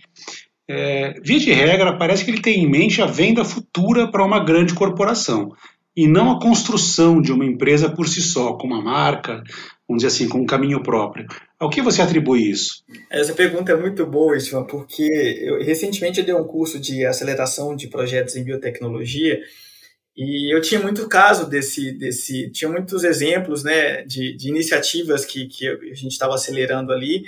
é, 0.69 1.13
via 1.21 1.39
de 1.39 1.51
regra, 1.51 1.97
parece 1.97 2.23
que 2.23 2.31
ele 2.31 2.41
tem 2.41 2.63
em 2.63 2.69
mente 2.69 3.01
a 3.01 3.05
venda 3.05 3.43
futura 3.43 4.09
para 4.09 4.23
uma 4.23 4.43
grande 4.43 4.73
corporação 4.73 5.51
e 5.95 6.07
não 6.07 6.31
a 6.31 6.39
construção 6.39 7.21
de 7.21 7.31
uma 7.31 7.45
empresa 7.45 7.89
por 7.89 8.07
si 8.07 8.21
só, 8.21 8.53
com 8.53 8.65
uma 8.65 8.81
marca, 8.81 9.43
vamos 9.87 10.03
dizer 10.03 10.07
assim, 10.07 10.27
com 10.27 10.39
um 10.39 10.45
caminho 10.45 10.81
próprio. 10.81 11.27
Ao 11.59 11.69
que 11.69 11.81
você 11.81 12.01
atribui 12.01 12.49
isso? 12.49 12.83
Essa 13.11 13.33
pergunta 13.33 13.71
é 13.71 13.77
muito 13.77 14.05
boa, 14.05 14.35
Ivan, 14.35 14.63
porque 14.63 15.03
eu, 15.41 15.63
recentemente 15.63 16.19
eu 16.19 16.25
dei 16.25 16.33
um 16.33 16.45
curso 16.45 16.79
de 16.79 17.05
aceleração 17.05 17.75
de 17.75 17.87
projetos 17.87 18.35
em 18.35 18.43
biotecnologia 18.43 19.39
e 20.15 20.55
eu 20.55 20.61
tinha 20.61 20.79
muito 20.79 21.07
caso 21.09 21.49
desse, 21.49 21.91
desse 21.91 22.49
tinha 22.51 22.69
muitos 22.69 23.03
exemplos 23.03 23.63
né, 23.63 24.03
de, 24.03 24.33
de 24.37 24.49
iniciativas 24.49 25.25
que, 25.25 25.47
que 25.47 25.67
a 25.67 25.95
gente 25.95 26.11
estava 26.11 26.35
acelerando 26.35 26.93
ali, 26.93 27.23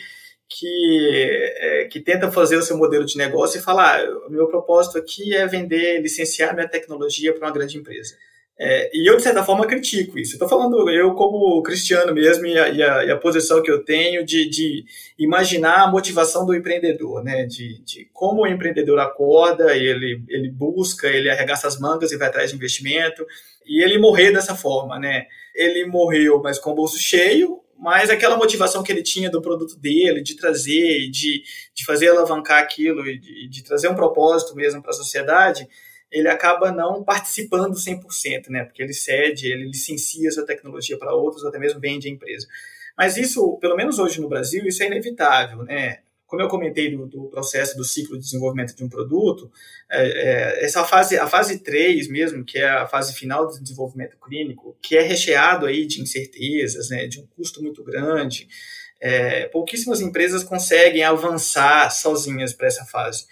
que, 0.48 1.54
é, 1.58 1.86
que 1.86 2.00
tenta 2.00 2.32
fazer 2.32 2.58
o 2.58 2.62
seu 2.62 2.78
modelo 2.78 3.06
de 3.06 3.18
negócio 3.18 3.60
e 3.60 3.64
falar: 3.64 4.02
ah, 4.02 4.28
o 4.28 4.30
meu 4.30 4.48
propósito 4.48 4.98
aqui 5.00 5.36
é 5.36 5.48
vender, 5.48 6.00
licenciar 6.02 6.54
minha 6.54 6.68
tecnologia 6.68 7.34
para 7.34 7.48
uma 7.48 7.54
grande 7.54 7.78
empresa. 7.78 8.16
É, 8.58 8.90
e 8.98 9.06
eu, 9.06 9.18
de 9.18 9.24
certa 9.24 9.44
forma, 9.44 9.68
critico 9.68 10.18
isso. 10.18 10.34
Estou 10.34 10.48
falando 10.48 10.90
eu 10.90 11.14
como 11.14 11.62
cristiano 11.62 12.14
mesmo 12.14 12.46
e 12.46 12.58
a, 12.58 12.70
e 12.70 12.82
a, 12.82 13.06
e 13.06 13.12
a 13.12 13.18
posição 13.18 13.62
que 13.62 13.70
eu 13.70 13.84
tenho 13.84 14.26
de, 14.26 14.50
de, 14.50 14.86
imaginar 15.20 15.84
a 15.84 15.92
motivação 15.92 16.46
do 16.46 16.56
empreendedor, 16.56 17.22
né? 17.22 17.46
de, 17.46 17.84
de 17.84 18.10
como 18.14 18.44
o 18.44 18.48
empreendedor 18.48 18.98
acorda, 19.00 19.76
ele, 19.76 20.24
ele 20.30 20.50
busca, 20.50 21.08
ele 21.08 21.30
arregaça 21.30 21.68
as 21.68 21.78
mangas 21.78 22.14
e 22.14 22.18
vai 22.18 22.30
atrás 22.30 22.52
de 22.52 22.56
investimento, 22.56 23.26
e 23.66 23.84
ele 23.84 24.00
morrer 24.00 24.32
dessa 24.32 24.56
forma. 24.56 24.98
Né? 24.98 25.28
Ele 25.54 25.86
morreu, 25.86 26.42
mas 26.42 26.58
com 26.58 26.72
o 26.72 26.76
bolso 26.76 26.98
cheio, 26.98 27.60
mas 27.78 28.10
aquela 28.10 28.38
motivação 28.38 28.82
que 28.82 28.90
ele 28.90 29.04
tinha 29.04 29.30
do 29.30 29.42
produto 29.42 29.78
dele, 29.78 30.22
de 30.22 30.34
trazer, 30.34 31.10
de, 31.10 31.44
de 31.74 31.84
fazer 31.84 32.08
alavancar 32.08 32.62
aquilo, 32.62 33.06
e 33.06 33.20
de, 33.20 33.50
de 33.50 33.64
trazer 33.66 33.90
um 33.90 33.96
propósito 33.96 34.56
mesmo 34.56 34.82
para 34.82 34.92
a 34.92 34.96
sociedade, 34.96 35.68
ele 36.16 36.30
acaba 36.30 36.72
não 36.72 37.04
participando 37.04 37.74
100%, 37.74 38.48
né? 38.50 38.64
Porque 38.64 38.82
ele 38.82 38.94
cede, 38.94 39.52
ele 39.52 39.66
licencia 39.66 40.32
sua 40.32 40.46
tecnologia 40.46 40.98
para 40.98 41.14
outros, 41.14 41.44
ou 41.44 41.50
até 41.50 41.60
mesmo 41.60 41.80
vende 41.80 42.08
a 42.08 42.12
empresa. 42.12 42.48
Mas 42.98 43.18
isso, 43.18 43.58
pelo 43.60 43.76
menos 43.76 44.00
hoje 44.00 44.22
no 44.22 44.30
Brasil, 44.30 44.66
isso 44.66 44.82
é 44.82 44.88
inevitável, 44.88 45.64
né? 45.64 46.00
Como 46.26 46.42
eu 46.42 46.48
comentei 46.48 46.90
do, 46.90 47.06
do 47.06 47.26
processo 47.26 47.76
do 47.76 47.84
ciclo 47.84 48.18
de 48.18 48.24
desenvolvimento 48.24 48.74
de 48.74 48.84
um 48.84 48.90
produto, 48.90 49.52
é, 49.92 50.08
é, 50.08 50.66
essa 50.66 50.86
fase, 50.86 51.20
a 51.20 51.28
fase 51.28 51.60
3 51.60 52.08
mesmo, 52.08 52.46
que 52.46 52.60
é 52.60 52.68
a 52.68 52.88
fase 52.88 53.14
final 53.14 53.46
do 53.46 53.62
desenvolvimento 53.62 54.18
clínico, 54.18 54.78
que 54.82 54.96
é 54.98 55.02
recheado 55.02 55.66
aí 55.66 55.86
de 55.86 56.02
incertezas, 56.02 56.90
né, 56.90 57.08
de 57.08 57.20
um 57.20 57.28
custo 57.28 57.62
muito 57.62 57.84
grande, 57.84 58.48
é, 59.02 59.48
pouquíssimas 59.50 60.00
empresas 60.00 60.44
conseguem 60.44 61.04
avançar 61.04 61.92
sozinhas 61.92 62.54
para 62.54 62.68
essa 62.68 62.86
fase. 62.86 63.26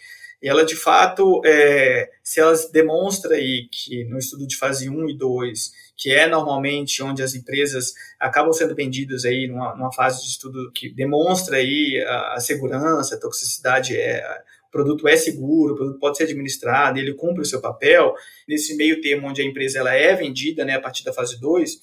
E 0.43 0.49
ela, 0.49 0.65
de 0.65 0.75
fato, 0.75 1.41
é, 1.45 2.10
se 2.21 2.41
elas 2.41 2.69
demonstra 2.69 3.36
aí 3.36 3.69
que 3.71 4.03
no 4.03 4.17
estudo 4.17 4.45
de 4.45 4.58
fase 4.58 4.89
1 4.89 5.10
e 5.10 5.17
2, 5.17 5.71
que 5.95 6.12
é 6.13 6.27
normalmente 6.27 7.01
onde 7.01 7.23
as 7.23 7.34
empresas 7.34 7.93
acabam 8.19 8.51
sendo 8.51 8.75
vendidas 8.75 9.23
aí 9.23 9.47
numa, 9.47 9.73
numa 9.73 9.93
fase 9.93 10.21
de 10.21 10.27
estudo 10.27 10.69
que 10.73 10.93
demonstra 10.93 11.56
aí 11.56 11.97
a, 12.06 12.34
a 12.34 12.39
segurança, 12.41 13.15
a 13.15 13.19
toxicidade, 13.19 13.95
é, 13.95 14.21
produto 14.69 15.08
é 15.08 15.15
seguro, 15.15 15.75
o 15.75 15.77
produto 15.77 15.99
pode 15.99 16.17
ser 16.17 16.23
administrado, 16.23 16.99
ele 16.99 17.13
cumpre 17.13 17.41
o 17.41 17.45
seu 17.45 17.62
papel, 17.62 18.13
nesse 18.45 18.75
meio 18.75 18.99
termo 18.99 19.29
onde 19.29 19.41
a 19.41 19.45
empresa 19.45 19.79
ela 19.79 19.93
é 19.93 20.13
vendida 20.13 20.65
né, 20.65 20.73
a 20.75 20.82
partir 20.82 21.06
da 21.06 21.13
fase 21.13 21.39
2, 21.39 21.79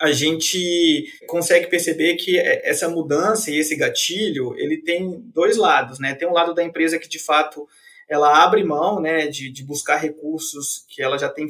a 0.00 0.10
gente 0.10 1.06
consegue 1.26 1.68
perceber 1.68 2.16
que 2.16 2.38
essa 2.38 2.88
mudança 2.88 3.50
e 3.50 3.58
esse 3.58 3.76
gatilho, 3.76 4.54
ele 4.58 4.78
tem 4.78 5.20
dois 5.32 5.56
lados, 5.56 5.98
né? 5.98 6.14
Tem 6.14 6.26
um 6.26 6.32
lado 6.32 6.54
da 6.54 6.62
empresa 6.64 6.98
que, 6.98 7.08
de 7.08 7.18
fato, 7.18 7.68
ela 8.08 8.42
abre 8.42 8.64
mão, 8.64 9.00
né, 9.00 9.26
de, 9.26 9.50
de 9.50 9.64
buscar 9.64 9.96
recursos 9.96 10.84
que 10.88 11.02
ela 11.02 11.16
já 11.16 11.28
tem, 11.28 11.46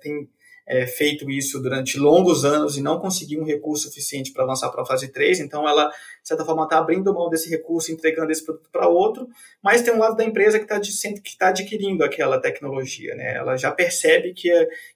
tem 0.00 0.28
é, 0.66 0.86
feito 0.86 1.30
isso 1.30 1.60
durante 1.60 1.98
longos 1.98 2.44
anos 2.44 2.76
e 2.76 2.82
não 2.82 2.98
conseguiu 2.98 3.40
um 3.40 3.44
recurso 3.44 3.88
suficiente 3.88 4.32
para 4.32 4.44
avançar 4.44 4.70
para 4.70 4.82
a 4.82 4.86
fase 4.86 5.08
3, 5.08 5.40
então 5.40 5.68
ela, 5.68 5.88
de 5.88 6.28
certa 6.28 6.44
forma, 6.44 6.64
está 6.64 6.78
abrindo 6.78 7.12
mão 7.12 7.28
desse 7.28 7.50
recurso, 7.50 7.92
entregando 7.92 8.30
esse 8.30 8.44
produto 8.44 8.68
para 8.70 8.88
outro, 8.88 9.28
mas 9.62 9.82
tem 9.82 9.92
um 9.92 9.98
lado 9.98 10.16
da 10.16 10.24
empresa 10.24 10.58
que 10.58 10.64
está 10.64 10.80
que 10.80 11.36
tá 11.36 11.48
adquirindo 11.48 12.04
aquela 12.04 12.40
tecnologia, 12.40 13.14
né? 13.14 13.34
ela 13.34 13.56
já 13.56 13.70
percebe 13.70 14.32
que, 14.32 14.50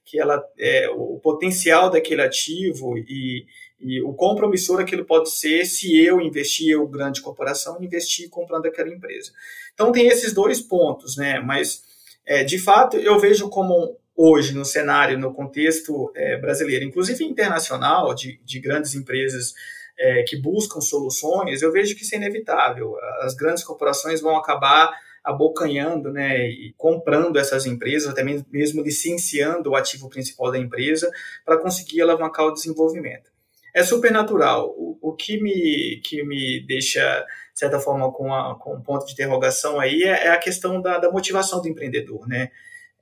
que 0.04 0.20
ela, 0.20 0.42
é, 0.58 0.88
o 0.90 1.18
potencial 1.18 1.90
daquele 1.90 2.22
ativo 2.22 2.96
e, 2.96 3.44
e 3.80 4.00
o 4.02 4.14
compromissor 4.14 4.80
aquilo 4.80 5.04
pode 5.04 5.30
ser 5.30 5.64
se 5.66 5.96
eu 5.98 6.20
investir, 6.20 6.70
eu, 6.70 6.86
grande 6.86 7.20
corporação, 7.20 7.82
investir 7.82 8.30
comprando 8.30 8.66
aquela 8.66 8.88
empresa. 8.88 9.32
Então 9.74 9.92
tem 9.92 10.06
esses 10.06 10.32
dois 10.32 10.60
pontos, 10.60 11.16
né? 11.16 11.40
mas 11.40 11.82
é, 12.24 12.44
de 12.44 12.58
fato 12.58 12.96
eu 12.96 13.18
vejo 13.18 13.48
como 13.48 13.98
hoje 14.16 14.54
no 14.54 14.64
cenário, 14.64 15.18
no 15.18 15.34
contexto 15.34 16.10
é, 16.14 16.38
brasileiro, 16.38 16.84
inclusive 16.84 17.24
internacional, 17.24 18.14
de, 18.14 18.40
de 18.44 18.58
grandes 18.58 18.94
empresas 18.94 19.54
é, 19.98 20.22
que 20.22 20.36
buscam 20.36 20.80
soluções, 20.80 21.62
eu 21.62 21.72
vejo 21.72 21.94
que 21.94 22.02
isso 22.02 22.14
é 22.14 22.18
inevitável. 22.18 22.96
As 23.20 23.34
grandes 23.34 23.62
corporações 23.62 24.20
vão 24.20 24.36
acabar 24.36 24.92
abocanhando 25.22 26.12
né, 26.12 26.48
e 26.48 26.72
comprando 26.76 27.36
essas 27.36 27.66
empresas, 27.66 28.08
até 28.08 28.22
mesmo 28.22 28.82
licenciando 28.82 29.70
o 29.70 29.76
ativo 29.76 30.08
principal 30.08 30.52
da 30.52 30.58
empresa 30.58 31.10
para 31.44 31.58
conseguir 31.58 32.00
alavancar 32.00 32.46
o 32.46 32.52
desenvolvimento. 32.52 33.28
É 33.74 33.82
super 33.82 34.12
natural. 34.12 34.70
O, 34.70 34.96
o 35.02 35.12
que, 35.12 35.42
me, 35.42 36.00
que 36.04 36.22
me 36.22 36.64
deixa, 36.64 37.26
de 37.52 37.58
certa 37.58 37.80
forma, 37.80 38.10
com, 38.12 38.32
a, 38.32 38.56
com 38.56 38.76
um 38.76 38.80
ponto 38.80 39.04
de 39.04 39.12
interrogação 39.12 39.80
aí 39.80 40.04
é, 40.04 40.26
é 40.26 40.28
a 40.30 40.38
questão 40.38 40.80
da, 40.80 40.98
da 40.98 41.10
motivação 41.10 41.60
do 41.60 41.68
empreendedor. 41.68 42.26
Né? 42.28 42.50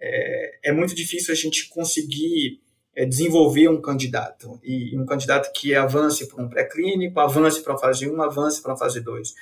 É, 0.04 0.70
é 0.70 0.72
muito 0.72 0.94
difícil 0.94 1.32
a 1.32 1.36
gente 1.36 1.68
conseguir 1.68 2.60
é, 2.94 3.04
desenvolver 3.04 3.68
um 3.68 3.80
candidato, 3.80 4.60
e 4.62 4.96
um 4.98 5.06
candidato 5.06 5.52
que 5.52 5.74
avance 5.74 6.28
para 6.28 6.44
um 6.44 6.48
pré-clínico, 6.48 7.18
avance 7.18 7.62
para 7.62 7.74
a 7.74 7.78
fase 7.78 8.08
1, 8.08 8.22
avance 8.22 8.62
para 8.62 8.74
a 8.74 8.76
fase 8.76 9.00
2. 9.00 9.34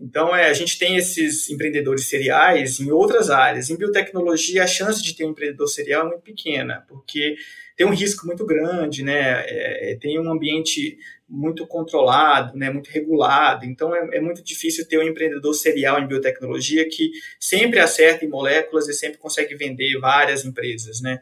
Então, 0.00 0.34
é, 0.34 0.48
a 0.48 0.52
gente 0.52 0.78
tem 0.78 0.96
esses 0.96 1.48
empreendedores 1.50 2.08
seriais 2.08 2.80
em 2.80 2.90
outras 2.90 3.30
áreas. 3.30 3.70
Em 3.70 3.76
biotecnologia, 3.76 4.64
a 4.64 4.66
chance 4.66 5.02
de 5.02 5.14
ter 5.14 5.24
um 5.24 5.30
empreendedor 5.30 5.68
serial 5.68 6.06
é 6.06 6.08
muito 6.10 6.22
pequena, 6.22 6.84
porque 6.88 7.36
tem 7.76 7.86
um 7.86 7.94
risco 7.94 8.26
muito 8.26 8.44
grande, 8.44 9.02
né? 9.02 9.44
É, 9.46 9.92
é, 9.92 9.96
tem 9.96 10.18
um 10.18 10.30
ambiente 10.30 10.96
muito 11.28 11.66
controlado, 11.66 12.56
né? 12.56 12.70
Muito 12.70 12.88
regulado. 12.88 13.64
Então 13.64 13.94
é, 13.94 14.16
é, 14.16 14.20
muito 14.20 14.42
difícil 14.42 14.86
ter 14.86 14.98
um 14.98 15.02
empreendedor 15.02 15.54
serial 15.54 16.00
em 16.00 16.06
biotecnologia 16.06 16.88
que 16.88 17.10
sempre 17.40 17.80
acerta 17.80 18.24
em 18.24 18.28
moléculas 18.28 18.88
e 18.88 18.92
sempre 18.92 19.18
consegue 19.18 19.54
vender 19.54 19.98
várias 19.98 20.44
empresas, 20.44 21.00
né? 21.00 21.20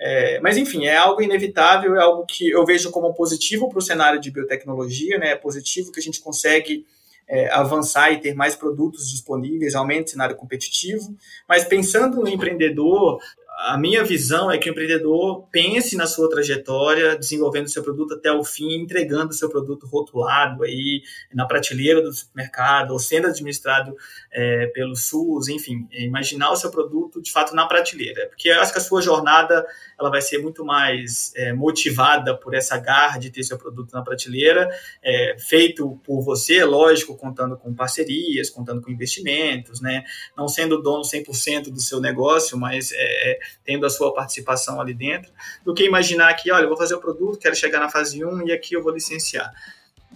É, 0.00 0.40
mas 0.40 0.56
enfim, 0.56 0.86
é 0.86 0.96
algo 0.96 1.20
inevitável, 1.20 1.96
é 1.96 2.00
algo 2.00 2.24
que 2.24 2.48
eu 2.50 2.64
vejo 2.64 2.90
como 2.90 3.12
positivo 3.14 3.68
para 3.68 3.78
o 3.78 3.82
cenário 3.82 4.20
de 4.20 4.30
biotecnologia, 4.30 5.18
né? 5.18 5.30
É 5.30 5.36
positivo 5.36 5.90
que 5.90 5.98
a 5.98 6.02
gente 6.02 6.20
consegue 6.20 6.86
é, 7.28 7.52
avançar 7.52 8.10
e 8.12 8.20
ter 8.20 8.34
mais 8.34 8.56
produtos 8.56 9.10
disponíveis, 9.10 9.74
aumenta 9.74 10.06
o 10.06 10.10
cenário 10.10 10.36
competitivo. 10.36 11.14
Mas 11.48 11.64
pensando 11.64 12.20
no 12.20 12.28
empreendedor, 12.28 13.20
a 13.58 13.76
minha 13.76 14.04
visão 14.04 14.52
é 14.52 14.56
que 14.56 14.70
o 14.70 14.72
empreendedor 14.72 15.48
pense 15.50 15.96
na 15.96 16.06
sua 16.06 16.30
trajetória, 16.30 17.18
desenvolvendo 17.18 17.68
seu 17.68 17.82
produto 17.82 18.14
até 18.14 18.30
o 18.30 18.44
fim, 18.44 18.80
entregando 18.80 19.32
seu 19.32 19.48
produto 19.48 19.84
rotulado 19.84 20.62
aí 20.62 21.02
na 21.34 21.44
prateleira 21.44 22.00
do 22.00 22.12
supermercado, 22.12 22.92
ou 22.92 23.00
sendo 23.00 23.26
administrado 23.26 23.96
é, 24.30 24.66
pelo 24.68 24.94
SUS, 24.94 25.48
enfim, 25.48 25.88
imaginar 25.90 26.52
o 26.52 26.56
seu 26.56 26.70
produto 26.70 27.20
de 27.20 27.32
fato 27.32 27.52
na 27.52 27.66
prateleira, 27.66 28.28
porque 28.28 28.48
eu 28.48 28.60
acho 28.60 28.72
que 28.72 28.78
a 28.78 28.82
sua 28.82 29.02
jornada 29.02 29.66
ela 29.98 30.08
vai 30.08 30.22
ser 30.22 30.38
muito 30.38 30.64
mais 30.64 31.32
é, 31.34 31.52
motivada 31.52 32.36
por 32.36 32.54
essa 32.54 32.78
garra 32.78 33.18
de 33.18 33.28
ter 33.28 33.42
seu 33.42 33.58
produto 33.58 33.92
na 33.92 34.02
prateleira, 34.02 34.68
é, 35.02 35.36
feito 35.36 36.00
por 36.04 36.22
você, 36.22 36.64
lógico, 36.64 37.16
contando 37.16 37.56
com 37.56 37.74
parcerias, 37.74 38.48
contando 38.48 38.80
com 38.80 38.90
investimentos, 38.90 39.80
né? 39.80 40.04
não 40.36 40.46
sendo 40.46 40.80
dono 40.80 41.02
100% 41.02 41.70
do 41.70 41.80
seu 41.80 42.00
negócio, 42.00 42.56
mas 42.56 42.92
é, 42.92 43.38
tendo 43.64 43.86
a 43.86 43.90
sua 43.90 44.12
participação 44.14 44.80
ali 44.80 44.94
dentro, 44.94 45.30
do 45.64 45.74
que 45.74 45.84
imaginar 45.84 46.32
que, 46.34 46.50
olha, 46.50 46.66
vou 46.66 46.76
fazer 46.76 46.94
o 46.94 47.00
produto, 47.00 47.38
quero 47.38 47.54
chegar 47.54 47.80
na 47.80 47.88
fase 47.88 48.24
1 48.24 48.48
e 48.48 48.52
aqui 48.52 48.74
eu 48.74 48.82
vou 48.82 48.92
licenciar. 48.92 49.52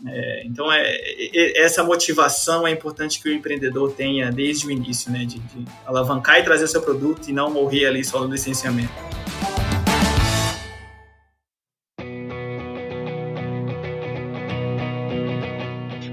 É, 0.06 0.42
então, 0.46 0.72
é, 0.72 0.82
é, 0.82 1.62
essa 1.62 1.84
motivação 1.84 2.66
é 2.66 2.70
importante 2.70 3.22
que 3.22 3.28
o 3.28 3.32
empreendedor 3.32 3.92
tenha 3.92 4.32
desde 4.32 4.66
o 4.66 4.70
início, 4.70 5.12
né, 5.12 5.24
de, 5.24 5.38
de 5.38 5.64
alavancar 5.86 6.38
e 6.38 6.42
trazer 6.42 6.66
seu 6.66 6.82
produto 6.82 7.28
e 7.28 7.32
não 7.32 7.50
morrer 7.50 7.86
ali 7.86 8.04
só 8.04 8.20
no 8.20 8.32
licenciamento. 8.32 8.92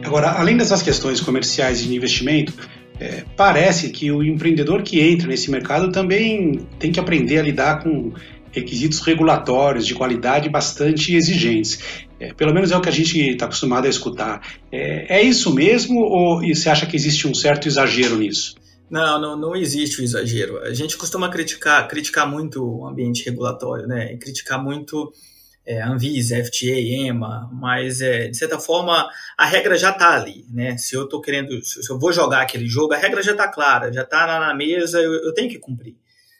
Agora, 0.09 0.31
além 0.31 0.57
dessas 0.57 0.81
questões 0.81 1.21
comerciais 1.21 1.81
e 1.81 1.87
de 1.87 1.95
investimento, 1.95 2.53
é, 2.99 3.23
parece 3.35 3.89
que 3.89 4.11
o 4.11 4.21
empreendedor 4.21 4.83
que 4.83 4.99
entra 4.99 5.27
nesse 5.27 5.49
mercado 5.49 5.91
também 5.91 6.67
tem 6.77 6.91
que 6.91 6.99
aprender 6.99 7.39
a 7.39 7.43
lidar 7.43 7.81
com 7.81 8.13
requisitos 8.51 8.99
regulatórios 8.99 9.85
de 9.85 9.95
qualidade 9.95 10.49
bastante 10.49 11.15
exigentes. 11.15 11.79
É, 12.19 12.33
pelo 12.33 12.53
menos 12.53 12.71
é 12.71 12.77
o 12.77 12.81
que 12.81 12.89
a 12.89 12.91
gente 12.91 13.17
está 13.17 13.45
acostumado 13.45 13.85
a 13.85 13.89
escutar. 13.89 14.41
É, 14.71 15.19
é, 15.19 15.21
isso 15.21 15.53
mesmo 15.53 16.01
ou 16.01 16.41
você 16.41 16.69
acha 16.69 16.85
que 16.85 16.95
existe 16.95 17.27
um 17.27 17.33
certo 17.33 17.67
exagero 17.67 18.17
nisso? 18.17 18.55
Não, 18.89 19.21
não, 19.21 19.37
não 19.37 19.55
existe 19.55 20.01
o 20.01 20.03
exagero. 20.03 20.57
A 20.63 20.73
gente 20.73 20.97
costuma 20.97 21.29
criticar, 21.29 21.87
criticar 21.87 22.29
muito 22.29 22.63
o 22.63 22.87
ambiente 22.87 23.23
regulatório, 23.23 23.87
né? 23.87 24.11
E 24.11 24.17
criticar 24.17 24.61
muito 24.61 25.13
é, 25.65 25.81
Anvisa, 25.81 26.35
FDA, 26.43 26.79
EMA, 26.79 27.49
mas 27.53 28.01
é, 28.01 28.27
de 28.27 28.37
certa 28.37 28.59
forma 28.59 29.09
a 29.37 29.45
regra 29.45 29.77
já 29.77 29.91
está 29.91 30.15
ali, 30.15 30.45
né? 30.49 30.77
Se 30.77 30.95
eu 30.95 31.03
estou 31.03 31.21
querendo, 31.21 31.63
se 31.63 31.89
eu 31.89 31.99
vou 31.99 32.11
jogar 32.11 32.41
aquele 32.41 32.67
jogo, 32.67 32.93
a 32.93 32.97
regra 32.97 33.21
já 33.21 33.33
está 33.33 33.47
clara, 33.47 33.93
já 33.93 34.03
está 34.03 34.39
na 34.39 34.53
mesa, 34.53 34.99
eu, 34.99 35.13
eu, 35.13 35.33
tenho 35.33 35.49
que 35.49 35.59
cumprir. 35.59 35.95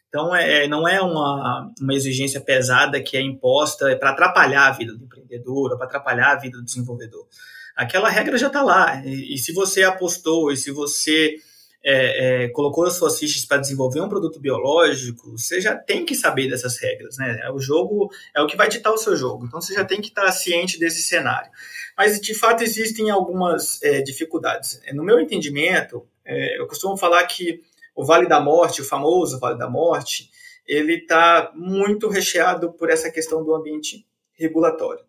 Então 0.07 0.35
é, 0.35 0.67
não 0.67 0.87
é 0.87 0.99
uma, 0.99 1.71
uma 1.79 1.93
exigência 1.93 2.41
pesada 2.41 3.01
que 3.01 3.15
é 3.15 3.21
imposta 3.21 3.95
para 3.97 4.09
atrapalhar 4.11 4.67
a 4.67 4.71
vida 4.71 4.93
do 4.95 5.03
empreendedor, 5.03 5.77
para 5.77 5.85
atrapalhar 5.85 6.31
a 6.31 6.39
vida 6.39 6.57
do 6.57 6.65
desenvolvedor. 6.65 7.27
Aquela 7.75 8.09
regra 8.09 8.37
já 8.37 8.47
está 8.47 8.61
lá. 8.61 9.01
E, 9.05 9.35
e 9.35 9.37
se 9.37 9.53
você 9.53 9.83
apostou, 9.83 10.51
e 10.51 10.57
se 10.57 10.71
você 10.71 11.35
é, 11.83 12.43
é, 12.43 12.49
colocou 12.49 12.85
as 12.85 12.93
suas 12.93 13.17
fichas 13.17 13.45
para 13.45 13.57
desenvolver 13.57 14.01
um 14.01 14.09
produto 14.09 14.39
biológico, 14.39 15.31
você 15.37 15.61
já 15.61 15.75
tem 15.75 16.05
que 16.05 16.13
saber 16.13 16.49
dessas 16.49 16.77
regras, 16.77 17.17
né? 17.17 17.49
O 17.53 17.59
jogo 17.59 18.11
é 18.35 18.41
o 18.41 18.47
que 18.47 18.57
vai 18.57 18.67
ditar 18.67 18.91
o 18.91 18.97
seu 18.97 19.15
jogo, 19.15 19.45
então 19.45 19.61
você 19.61 19.73
já 19.73 19.85
tem 19.85 20.01
que 20.01 20.09
estar 20.09 20.29
ciente 20.31 20.77
desse 20.77 21.01
cenário. 21.01 21.49
Mas 21.97 22.19
de 22.19 22.33
fato 22.33 22.63
existem 22.63 23.09
algumas 23.09 23.81
é, 23.81 24.01
dificuldades. 24.01 24.81
No 24.93 25.03
meu 25.03 25.19
entendimento, 25.19 26.05
é, 26.25 26.59
eu 26.59 26.67
costumo 26.67 26.97
falar 26.97 27.25
que 27.25 27.61
o 27.95 28.05
Vale 28.05 28.27
da 28.27 28.39
Morte, 28.39 28.81
o 28.81 28.85
famoso 28.85 29.39
Vale 29.39 29.57
da 29.57 29.69
Morte, 29.69 30.29
ele 30.67 30.95
está 30.95 31.51
muito 31.55 32.07
recheado 32.07 32.71
por 32.73 32.89
essa 32.89 33.09
questão 33.09 33.43
do 33.43 33.55
ambiente 33.55 34.05
regulatório. 34.33 35.03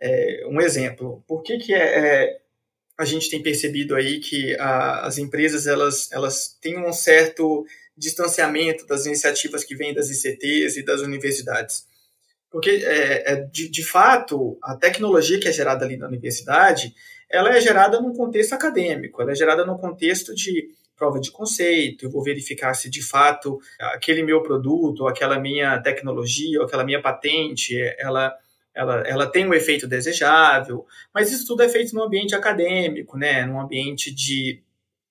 É, 0.00 0.44
um 0.48 0.60
exemplo, 0.60 1.22
por 1.28 1.42
que, 1.42 1.58
que 1.58 1.74
é, 1.74 2.24
é 2.24 2.41
a 3.02 3.04
gente 3.04 3.28
tem 3.28 3.42
percebido 3.42 3.94
aí 3.94 4.20
que 4.20 4.56
a, 4.58 5.06
as 5.06 5.18
empresas 5.18 5.66
elas, 5.66 6.10
elas 6.12 6.56
têm 6.60 6.78
um 6.78 6.92
certo 6.92 7.66
distanciamento 7.96 8.86
das 8.86 9.06
iniciativas 9.06 9.64
que 9.64 9.74
vêm 9.74 9.92
das 9.92 10.08
ICTs 10.08 10.76
e 10.76 10.84
das 10.84 11.00
universidades. 11.00 11.86
Porque, 12.50 12.70
é, 12.70 13.32
é, 13.32 13.36
de, 13.36 13.68
de 13.68 13.84
fato, 13.84 14.58
a 14.62 14.76
tecnologia 14.76 15.40
que 15.40 15.48
é 15.48 15.52
gerada 15.52 15.84
ali 15.84 15.96
na 15.96 16.06
universidade, 16.06 16.94
ela 17.28 17.56
é 17.56 17.60
gerada 17.60 18.00
num 18.00 18.14
contexto 18.14 18.52
acadêmico, 18.52 19.20
ela 19.20 19.32
é 19.32 19.34
gerada 19.34 19.64
num 19.64 19.78
contexto 19.78 20.34
de 20.34 20.68
prova 20.96 21.18
de 21.18 21.32
conceito, 21.32 22.04
eu 22.04 22.10
vou 22.10 22.22
verificar 22.22 22.74
se 22.74 22.88
de 22.88 23.02
fato 23.02 23.58
aquele 23.80 24.22
meu 24.22 24.42
produto, 24.42 25.08
aquela 25.08 25.38
minha 25.38 25.80
tecnologia, 25.80 26.62
aquela 26.62 26.84
minha 26.84 27.02
patente, 27.02 27.74
ela 27.98 28.32
ela, 28.74 29.00
ela 29.06 29.26
tem 29.26 29.46
um 29.46 29.54
efeito 29.54 29.86
desejável, 29.86 30.86
mas 31.14 31.30
isso 31.30 31.46
tudo 31.46 31.62
é 31.62 31.68
feito 31.68 31.94
num 31.94 32.02
ambiente 32.02 32.34
acadêmico, 32.34 33.18
né, 33.18 33.44
num 33.44 33.60
ambiente 33.60 34.14
de 34.14 34.62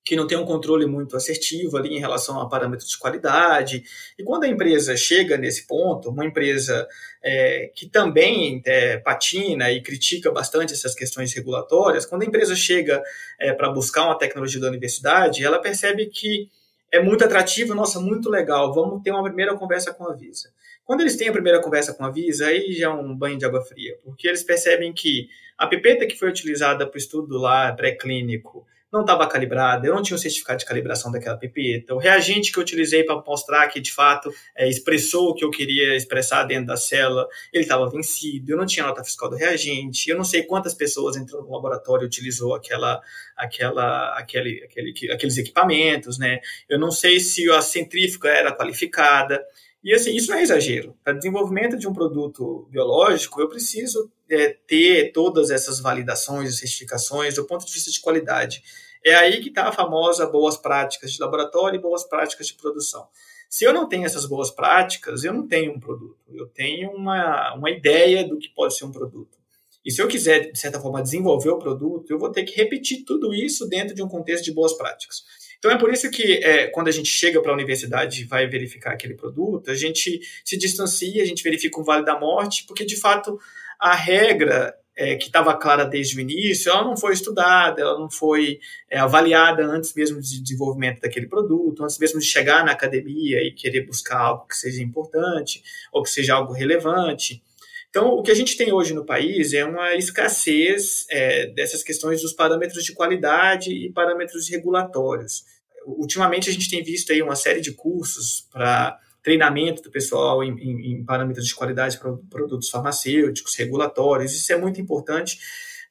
que 0.04 0.16
não 0.16 0.26
tem 0.26 0.38
um 0.38 0.46
controle 0.46 0.86
muito 0.86 1.16
assertivo 1.16 1.78
ali 1.78 1.96
em 1.96 2.00
relação 2.00 2.40
a 2.40 2.50
parâmetros 2.50 2.90
de 2.90 2.98
qualidade. 2.98 3.84
E 4.18 4.24
quando 4.24 4.46
a 4.46 4.48
empresa 4.48 4.98
chega 4.98 5.38
nesse 5.38 5.68
ponto, 5.68 6.10
uma 6.10 6.26
empresa 6.26 6.88
é, 7.24 7.72
que 7.76 7.88
também 7.88 8.62
é, 8.66 8.98
patina 8.98 9.72
e 9.72 9.82
critica 9.82 10.32
bastante 10.32 10.74
essas 10.74 10.96
questões 10.96 11.34
regulatórias, 11.34 12.06
quando 12.06 12.24
a 12.24 12.26
empresa 12.26 12.56
chega 12.56 13.02
é, 13.40 13.54
para 13.54 13.70
buscar 13.70 14.06
uma 14.06 14.18
tecnologia 14.18 14.60
da 14.60 14.70
universidade, 14.70 15.46
ela 15.46 15.60
percebe 15.60 16.08
que 16.08 16.50
é 16.92 17.00
muito 17.00 17.24
atrativo, 17.24 17.74
nossa, 17.74 18.00
muito 18.00 18.30
legal, 18.30 18.74
vamos 18.74 19.02
ter 19.02 19.12
uma 19.12 19.24
primeira 19.24 19.56
conversa 19.56 19.94
com 19.94 20.10
a 20.10 20.14
Visa. 20.14 20.50
Quando 20.86 21.02
eles 21.02 21.16
têm 21.16 21.30
a 21.30 21.34
primeira 21.34 21.62
conversa 21.62 21.94
com 21.94 22.04
a 22.04 22.12
Visa, 22.12 22.48
aí 22.48 22.74
já 22.74 22.88
é 22.88 22.90
um 22.90 23.16
banho 23.16 23.38
de 23.38 23.46
água 23.46 23.62
fria, 23.64 23.98
porque 24.04 24.28
eles 24.28 24.44
percebem 24.44 24.92
que 24.94 25.30
a 25.58 25.68
pipeta 25.68 26.06
que 26.06 26.18
foi 26.18 26.30
utilizada 26.30 26.86
para 26.88 26.96
o 26.96 26.98
estudo 26.98 27.38
lá 27.38 27.72
pré-clínico 27.74 28.66
não 28.92 29.02
estava 29.02 29.26
calibrada, 29.26 29.88
eu 29.88 29.96
não 29.96 30.02
tinha 30.02 30.16
o 30.18 30.20
certificado 30.20 30.60
de 30.60 30.66
calibração 30.66 31.12
daquela 31.12 31.38
pipeta, 31.38 31.96
o 31.96 31.98
reagente 31.98 32.52
que 32.52 32.60
eu 32.60 32.62
utilizei 32.62 33.06
para 33.06 33.16
mostrar 33.26 33.68
que 33.70 33.80
de 33.80 33.94
fato 33.94 34.30
é, 34.54 34.68
expressou 34.68 35.30
o 35.30 35.34
que 35.34 35.46
eu 35.46 35.50
queria 35.50 35.96
expressar 35.96 36.44
dentro 36.44 36.66
da 36.66 36.76
célula, 36.76 37.26
ele 37.54 37.64
estava 37.64 37.90
vencido, 37.90 38.52
eu 38.52 38.58
não 38.58 38.66
tinha 38.66 38.86
nota 38.86 39.04
fiscal 39.04 39.30
do 39.30 39.38
reagente, 39.38 40.10
eu 40.10 40.18
não 40.18 40.26
sei 40.26 40.44
quantas 40.44 40.74
pessoas 40.74 41.16
entrou 41.16 41.42
no 41.42 41.52
laboratório 41.52 42.06
utilizou 42.06 42.54
aquela, 42.54 43.02
aquela, 43.38 44.18
aquele, 44.18 44.62
aquele, 44.66 45.12
aqueles 45.12 45.38
equipamentos, 45.38 46.18
né? 46.20 46.42
Eu 46.68 46.78
não 46.78 46.92
sei 46.92 47.20
se 47.22 47.50
a 47.50 47.62
centrífuga 47.62 48.30
era 48.30 48.52
qualificada. 48.54 49.42
E 49.84 49.94
assim, 49.94 50.16
isso 50.16 50.30
não 50.30 50.38
é 50.38 50.44
exagero. 50.44 50.96
Para 51.04 51.14
desenvolvimento 51.14 51.78
de 51.78 51.88
um 51.88 51.94
produto 51.94 52.68
biológico, 52.70 53.42
eu 53.42 53.50
preciso 53.50 54.12
é, 54.30 54.56
ter 54.68 55.12
todas 55.12 55.50
essas 55.50 55.80
validações 55.80 56.54
e 56.54 56.58
certificações 56.58 57.36
do 57.36 57.46
ponto 57.46 57.66
de 57.66 57.74
vista 57.74 57.90
de 57.90 58.00
qualidade. 58.00 58.62
É 59.04 59.16
aí 59.16 59.42
que 59.42 59.50
está 59.50 59.68
a 59.68 59.72
famosa 59.72 60.28
boas 60.28 60.56
práticas 60.56 61.12
de 61.12 61.20
laboratório 61.20 61.78
e 61.78 61.82
boas 61.82 62.04
práticas 62.04 62.48
de 62.48 62.54
produção. 62.54 63.08
Se 63.50 63.66
eu 63.66 63.74
não 63.74 63.90
tenho 63.90 64.06
essas 64.06 64.26
boas 64.26 64.52
práticas, 64.52 65.24
eu 65.24 65.34
não 65.34 65.48
tenho 65.48 65.74
um 65.74 65.80
produto. 65.80 66.18
Eu 66.30 66.48
tenho 66.48 66.92
uma, 66.92 67.54
uma 67.56 67.72
ideia 67.72 68.26
do 68.26 68.38
que 68.38 68.50
pode 68.50 68.78
ser 68.78 68.86
um 68.86 68.92
produto. 68.92 69.42
E 69.84 69.92
se 69.92 70.02
eu 70.02 70.08
quiser, 70.08 70.52
de 70.52 70.60
certa 70.60 70.80
forma, 70.80 71.02
desenvolver 71.02 71.50
o 71.50 71.58
produto, 71.58 72.12
eu 72.12 72.20
vou 72.20 72.32
ter 72.32 72.44
que 72.44 72.56
repetir 72.56 73.04
tudo 73.04 73.34
isso 73.34 73.68
dentro 73.68 73.96
de 73.96 74.04
um 74.04 74.08
contexto 74.08 74.46
de 74.46 74.54
boas 74.54 74.74
práticas. 74.74 75.24
Então 75.62 75.70
é 75.70 75.78
por 75.78 75.94
isso 75.94 76.10
que 76.10 76.44
é, 76.44 76.66
quando 76.70 76.88
a 76.88 76.92
gente 76.92 77.08
chega 77.08 77.40
para 77.40 77.52
a 77.52 77.54
universidade 77.54 78.24
e 78.24 78.26
vai 78.26 78.48
verificar 78.48 78.94
aquele 78.94 79.14
produto, 79.14 79.70
a 79.70 79.76
gente 79.76 80.20
se 80.44 80.58
distancia, 80.58 81.22
a 81.22 81.26
gente 81.26 81.44
verifica 81.44 81.80
o 81.80 81.84
Vale 81.84 82.04
da 82.04 82.20
Morte, 82.20 82.66
porque 82.68 82.84
de 82.84 83.00
fato 83.00 83.40
a 83.80 83.94
regra 83.94 84.76
é, 84.96 85.16
que 85.16 85.28
estava 85.28 85.56
clara 85.56 85.86
desde 85.86 86.18
o 86.18 86.20
início, 86.20 86.72
ela 86.72 86.84
não 86.84 86.98
foi 86.98 87.14
estudada, 87.14 87.80
ela 87.80 88.00
não 88.00 88.10
foi 88.10 88.60
é, 88.90 88.98
avaliada 88.98 89.64
antes 89.64 89.94
mesmo 89.94 90.20
de 90.20 90.42
desenvolvimento 90.42 91.02
daquele 91.02 91.28
produto, 91.28 91.84
antes 91.84 92.00
mesmo 92.00 92.20
de 92.20 92.26
chegar 92.26 92.66
na 92.66 92.72
academia 92.72 93.44
e 93.44 93.52
querer 93.52 93.86
buscar 93.86 94.18
algo 94.18 94.48
que 94.48 94.58
seja 94.58 94.82
importante 94.82 95.62
ou 95.92 96.02
que 96.02 96.10
seja 96.10 96.34
algo 96.34 96.54
relevante. 96.54 97.44
Então, 97.92 98.08
o 98.08 98.24
que 98.24 98.32
a 98.32 98.34
gente 98.34 98.56
tem 98.56 98.72
hoje 98.72 98.94
no 98.94 99.06
país 99.06 99.54
é 99.54 99.66
uma 99.66 99.94
escassez 99.96 101.06
é, 101.10 101.48
dessas 101.48 101.84
questões 101.84 102.22
dos 102.22 102.32
parâmetros 102.32 102.86
de 102.86 102.94
qualidade 102.94 103.70
e 103.70 103.92
parâmetros 103.92 104.48
regulatórios. 104.50 105.44
Ultimamente, 105.86 106.50
a 106.50 106.54
gente 106.54 106.70
tem 106.70 106.82
visto 106.82 107.12
aí 107.12 107.22
uma 107.22 107.36
série 107.36 107.60
de 107.60 107.74
cursos 107.74 108.48
para 108.50 108.98
treinamento 109.22 109.82
do 109.82 109.92
pessoal 109.92 110.42
em, 110.42 110.58
em, 110.58 110.94
em 110.94 111.04
parâmetros 111.04 111.46
de 111.46 111.54
qualidade 111.54 112.00
para 112.00 112.14
produtos 112.30 112.70
farmacêuticos, 112.70 113.56
regulatórios, 113.56 114.34
isso 114.34 114.54
é 114.54 114.58
muito 114.58 114.80
importante, 114.80 115.38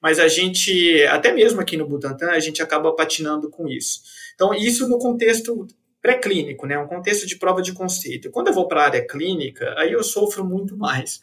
mas 0.02 0.18
a 0.18 0.26
gente, 0.26 1.02
até 1.04 1.32
mesmo 1.32 1.60
aqui 1.60 1.76
no 1.76 1.86
Butantan, 1.86 2.30
a 2.30 2.40
gente 2.40 2.62
acaba 2.62 2.96
patinando 2.96 3.50
com 3.50 3.68
isso. 3.68 4.00
Então, 4.34 4.54
isso 4.54 4.88
no 4.88 4.98
contexto 4.98 5.66
pré-clínico, 6.00 6.66
né, 6.66 6.78
um 6.78 6.86
contexto 6.86 7.26
de 7.26 7.36
prova 7.36 7.60
de 7.60 7.74
conceito. 7.74 8.30
Quando 8.30 8.48
eu 8.48 8.54
vou 8.54 8.66
para 8.66 8.80
a 8.80 8.84
área 8.86 9.06
clínica, 9.06 9.74
aí 9.76 9.92
eu 9.92 10.02
sofro 10.02 10.42
muito 10.44 10.76
mais, 10.78 11.20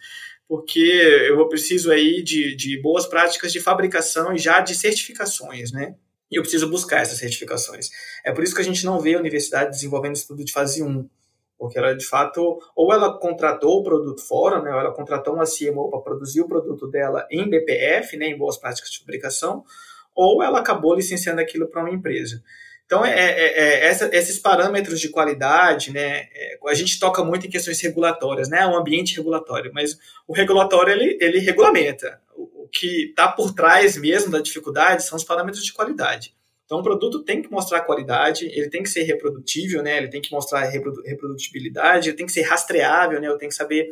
porque 0.47 0.79
eu 0.79 1.47
preciso 1.47 1.91
aí 1.91 2.23
de, 2.23 2.55
de 2.55 2.81
boas 2.81 3.05
práticas 3.05 3.51
de 3.51 3.59
fabricação 3.59 4.33
e 4.33 4.37
já 4.37 4.61
de 4.61 4.75
certificações, 4.75 5.71
né? 5.71 5.95
E 6.31 6.37
eu 6.37 6.41
preciso 6.41 6.69
buscar 6.69 7.01
essas 7.01 7.19
certificações. 7.19 7.89
É 8.25 8.31
por 8.31 8.43
isso 8.43 8.55
que 8.55 8.61
a 8.61 8.65
gente 8.65 8.85
não 8.85 8.99
vê 8.99 9.15
a 9.15 9.19
universidade 9.19 9.71
desenvolvendo 9.71 10.15
estudo 10.15 10.43
de 10.43 10.51
fase 10.51 10.83
1, 10.83 11.09
porque 11.57 11.77
ela 11.77 11.93
de 11.93 12.05
fato, 12.05 12.59
ou 12.75 12.93
ela 12.93 13.17
contratou 13.17 13.79
o 13.79 13.83
produto 13.83 14.21
fora, 14.21 14.61
né, 14.61 14.71
ou 14.71 14.79
ela 14.79 14.93
contratou 14.93 15.33
uma 15.33 15.45
CMO 15.45 15.89
para 15.89 16.01
produzir 16.01 16.41
o 16.41 16.47
produto 16.47 16.87
dela 16.87 17.25
em 17.31 17.49
BPF, 17.49 18.15
né, 18.17 18.27
em 18.27 18.37
boas 18.37 18.57
práticas 18.57 18.91
de 18.91 18.99
fabricação, 18.99 19.63
ou 20.15 20.43
ela 20.43 20.59
acabou 20.59 20.95
licenciando 20.95 21.41
aquilo 21.41 21.67
para 21.67 21.81
uma 21.81 21.91
empresa. 21.91 22.43
Então, 22.87 23.05
é, 23.05 23.11
é, 23.11 23.59
é 23.59 23.85
essa, 23.85 24.09
esses 24.15 24.39
parâmetros 24.39 25.01
de 25.01 25.09
qualidade, 25.09 25.91
né, 25.91 26.29
é, 26.33 26.57
a 26.67 26.73
gente 26.73 26.97
toca 26.97 27.21
muito 27.21 27.45
em 27.45 27.49
questões 27.49 27.81
regulatórias, 27.81 28.47
né, 28.47 28.65
o 28.65 28.77
ambiente 28.77 29.17
regulatório, 29.17 29.71
mas 29.73 29.99
o 30.25 30.33
regulatório, 30.33 30.93
ele, 30.93 31.17
ele 31.19 31.39
regulamenta. 31.39 32.21
O, 32.33 32.63
o 32.63 32.69
que 32.69 33.09
está 33.09 33.27
por 33.27 33.53
trás 33.53 33.97
mesmo 33.97 34.31
da 34.31 34.39
dificuldade 34.39 35.03
são 35.03 35.17
os 35.17 35.25
parâmetros 35.25 35.65
de 35.65 35.73
qualidade. 35.73 36.33
Então, 36.65 36.79
o 36.79 36.83
produto 36.83 37.23
tem 37.23 37.41
que 37.41 37.51
mostrar 37.51 37.81
qualidade, 37.81 38.45
ele 38.45 38.69
tem 38.69 38.81
que 38.83 38.89
ser 38.89 39.03
reprodutível, 39.03 39.83
né, 39.83 39.97
ele 39.97 40.07
tem 40.07 40.21
que 40.21 40.31
mostrar 40.31 40.61
reprodutibilidade, 40.61 42.07
ele 42.07 42.17
tem 42.17 42.25
que 42.25 42.31
ser 42.31 42.43
rastreável, 42.43 43.19
né, 43.19 43.27
eu 43.27 43.37
tenho 43.37 43.49
que 43.49 43.55
saber 43.55 43.91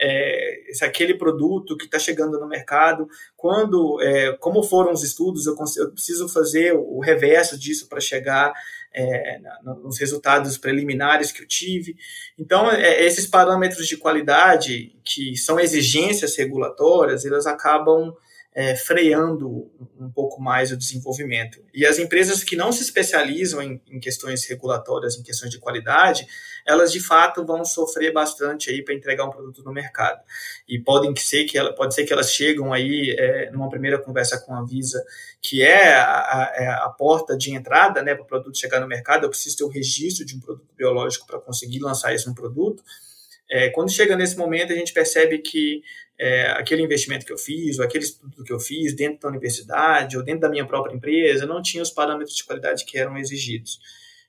é, 0.00 0.64
se 0.72 0.84
aquele 0.84 1.14
produto 1.14 1.76
que 1.76 1.84
está 1.84 1.98
chegando 1.98 2.38
no 2.38 2.48
mercado, 2.48 3.08
quando, 3.36 4.00
é, 4.02 4.32
como 4.38 4.62
foram 4.62 4.92
os 4.92 5.02
estudos, 5.02 5.46
eu, 5.46 5.56
eu, 5.78 5.92
preciso 5.92 6.28
fazer 6.28 6.72
o 6.72 7.00
reverso 7.00 7.58
disso 7.58 7.88
para 7.88 8.00
chegar 8.00 8.52
é, 8.92 9.40
nos 9.82 9.98
resultados 9.98 10.58
preliminares 10.58 11.32
que 11.32 11.42
eu 11.42 11.46
tive. 11.46 11.96
Então, 12.38 12.70
é, 12.70 13.04
esses 13.04 13.26
parâmetros 13.26 13.86
de 13.86 13.96
qualidade, 13.96 14.96
que 15.04 15.36
são 15.36 15.58
exigências 15.58 16.36
regulatórias, 16.36 17.24
elas 17.24 17.46
acabam 17.46 18.14
é, 18.54 18.76
freando 18.76 19.68
um 19.98 20.08
pouco 20.08 20.40
mais 20.40 20.70
o 20.70 20.76
desenvolvimento. 20.76 21.60
E 21.74 21.84
as 21.84 21.98
empresas 21.98 22.44
que 22.44 22.54
não 22.54 22.70
se 22.70 22.84
especializam 22.84 23.60
em, 23.60 23.82
em, 23.90 23.98
questões 23.98 24.46
regulatórias, 24.46 25.18
em 25.18 25.24
questões 25.24 25.50
de 25.50 25.58
qualidade, 25.58 26.24
elas 26.64 26.92
de 26.92 27.00
fato 27.00 27.44
vão 27.44 27.64
sofrer 27.64 28.12
bastante 28.12 28.70
aí 28.70 28.80
para 28.82 28.94
entregar 28.94 29.24
um 29.24 29.30
produto 29.30 29.64
no 29.64 29.72
mercado. 29.72 30.22
E 30.68 30.78
podem 30.78 31.14
ser 31.16 31.44
que 31.44 31.58
ela, 31.58 31.74
pode 31.74 31.94
ser 31.94 32.04
que 32.04 32.12
elas 32.12 32.32
chegam 32.32 32.72
aí 32.72 33.16
é, 33.18 33.50
numa 33.50 33.68
primeira 33.68 33.98
conversa 33.98 34.38
com 34.38 34.54
a 34.54 34.64
Visa, 34.64 35.04
que 35.42 35.60
é 35.60 35.92
a, 35.92 36.04
a, 36.04 36.52
é 36.54 36.68
a 36.68 36.88
porta 36.90 37.36
de 37.36 37.52
entrada 37.52 38.02
né, 38.02 38.14
para 38.14 38.22
o 38.22 38.26
produto 38.26 38.56
chegar 38.56 38.78
no 38.78 38.86
mercado. 38.86 39.24
Eu 39.24 39.30
preciso 39.30 39.56
ter 39.56 39.64
o 39.64 39.68
registro 39.68 40.24
de 40.24 40.36
um 40.36 40.40
produto 40.40 40.68
biológico 40.76 41.26
para 41.26 41.40
conseguir 41.40 41.80
lançar 41.80 42.14
isso 42.14 42.28
no 42.28 42.34
produto. 42.36 42.84
É, 43.50 43.70
quando 43.70 43.92
chega 43.92 44.16
nesse 44.16 44.36
momento, 44.36 44.72
a 44.72 44.76
gente 44.76 44.92
percebe 44.92 45.38
que 45.38 45.82
é, 46.18 46.46
aquele 46.52 46.82
investimento 46.82 47.26
que 47.26 47.32
eu 47.32 47.38
fiz, 47.38 47.78
ou 47.78 47.84
aquele 47.84 48.04
estudo 48.04 48.44
que 48.44 48.52
eu 48.52 48.60
fiz 48.60 48.94
dentro 48.94 49.20
da 49.20 49.28
universidade, 49.28 50.16
ou 50.16 50.22
dentro 50.22 50.40
da 50.40 50.48
minha 50.48 50.66
própria 50.66 50.94
empresa, 50.94 51.46
não 51.46 51.60
tinha 51.60 51.82
os 51.82 51.90
parâmetros 51.90 52.36
de 52.36 52.44
qualidade 52.44 52.84
que 52.84 52.98
eram 52.98 53.18
exigidos. 53.18 53.78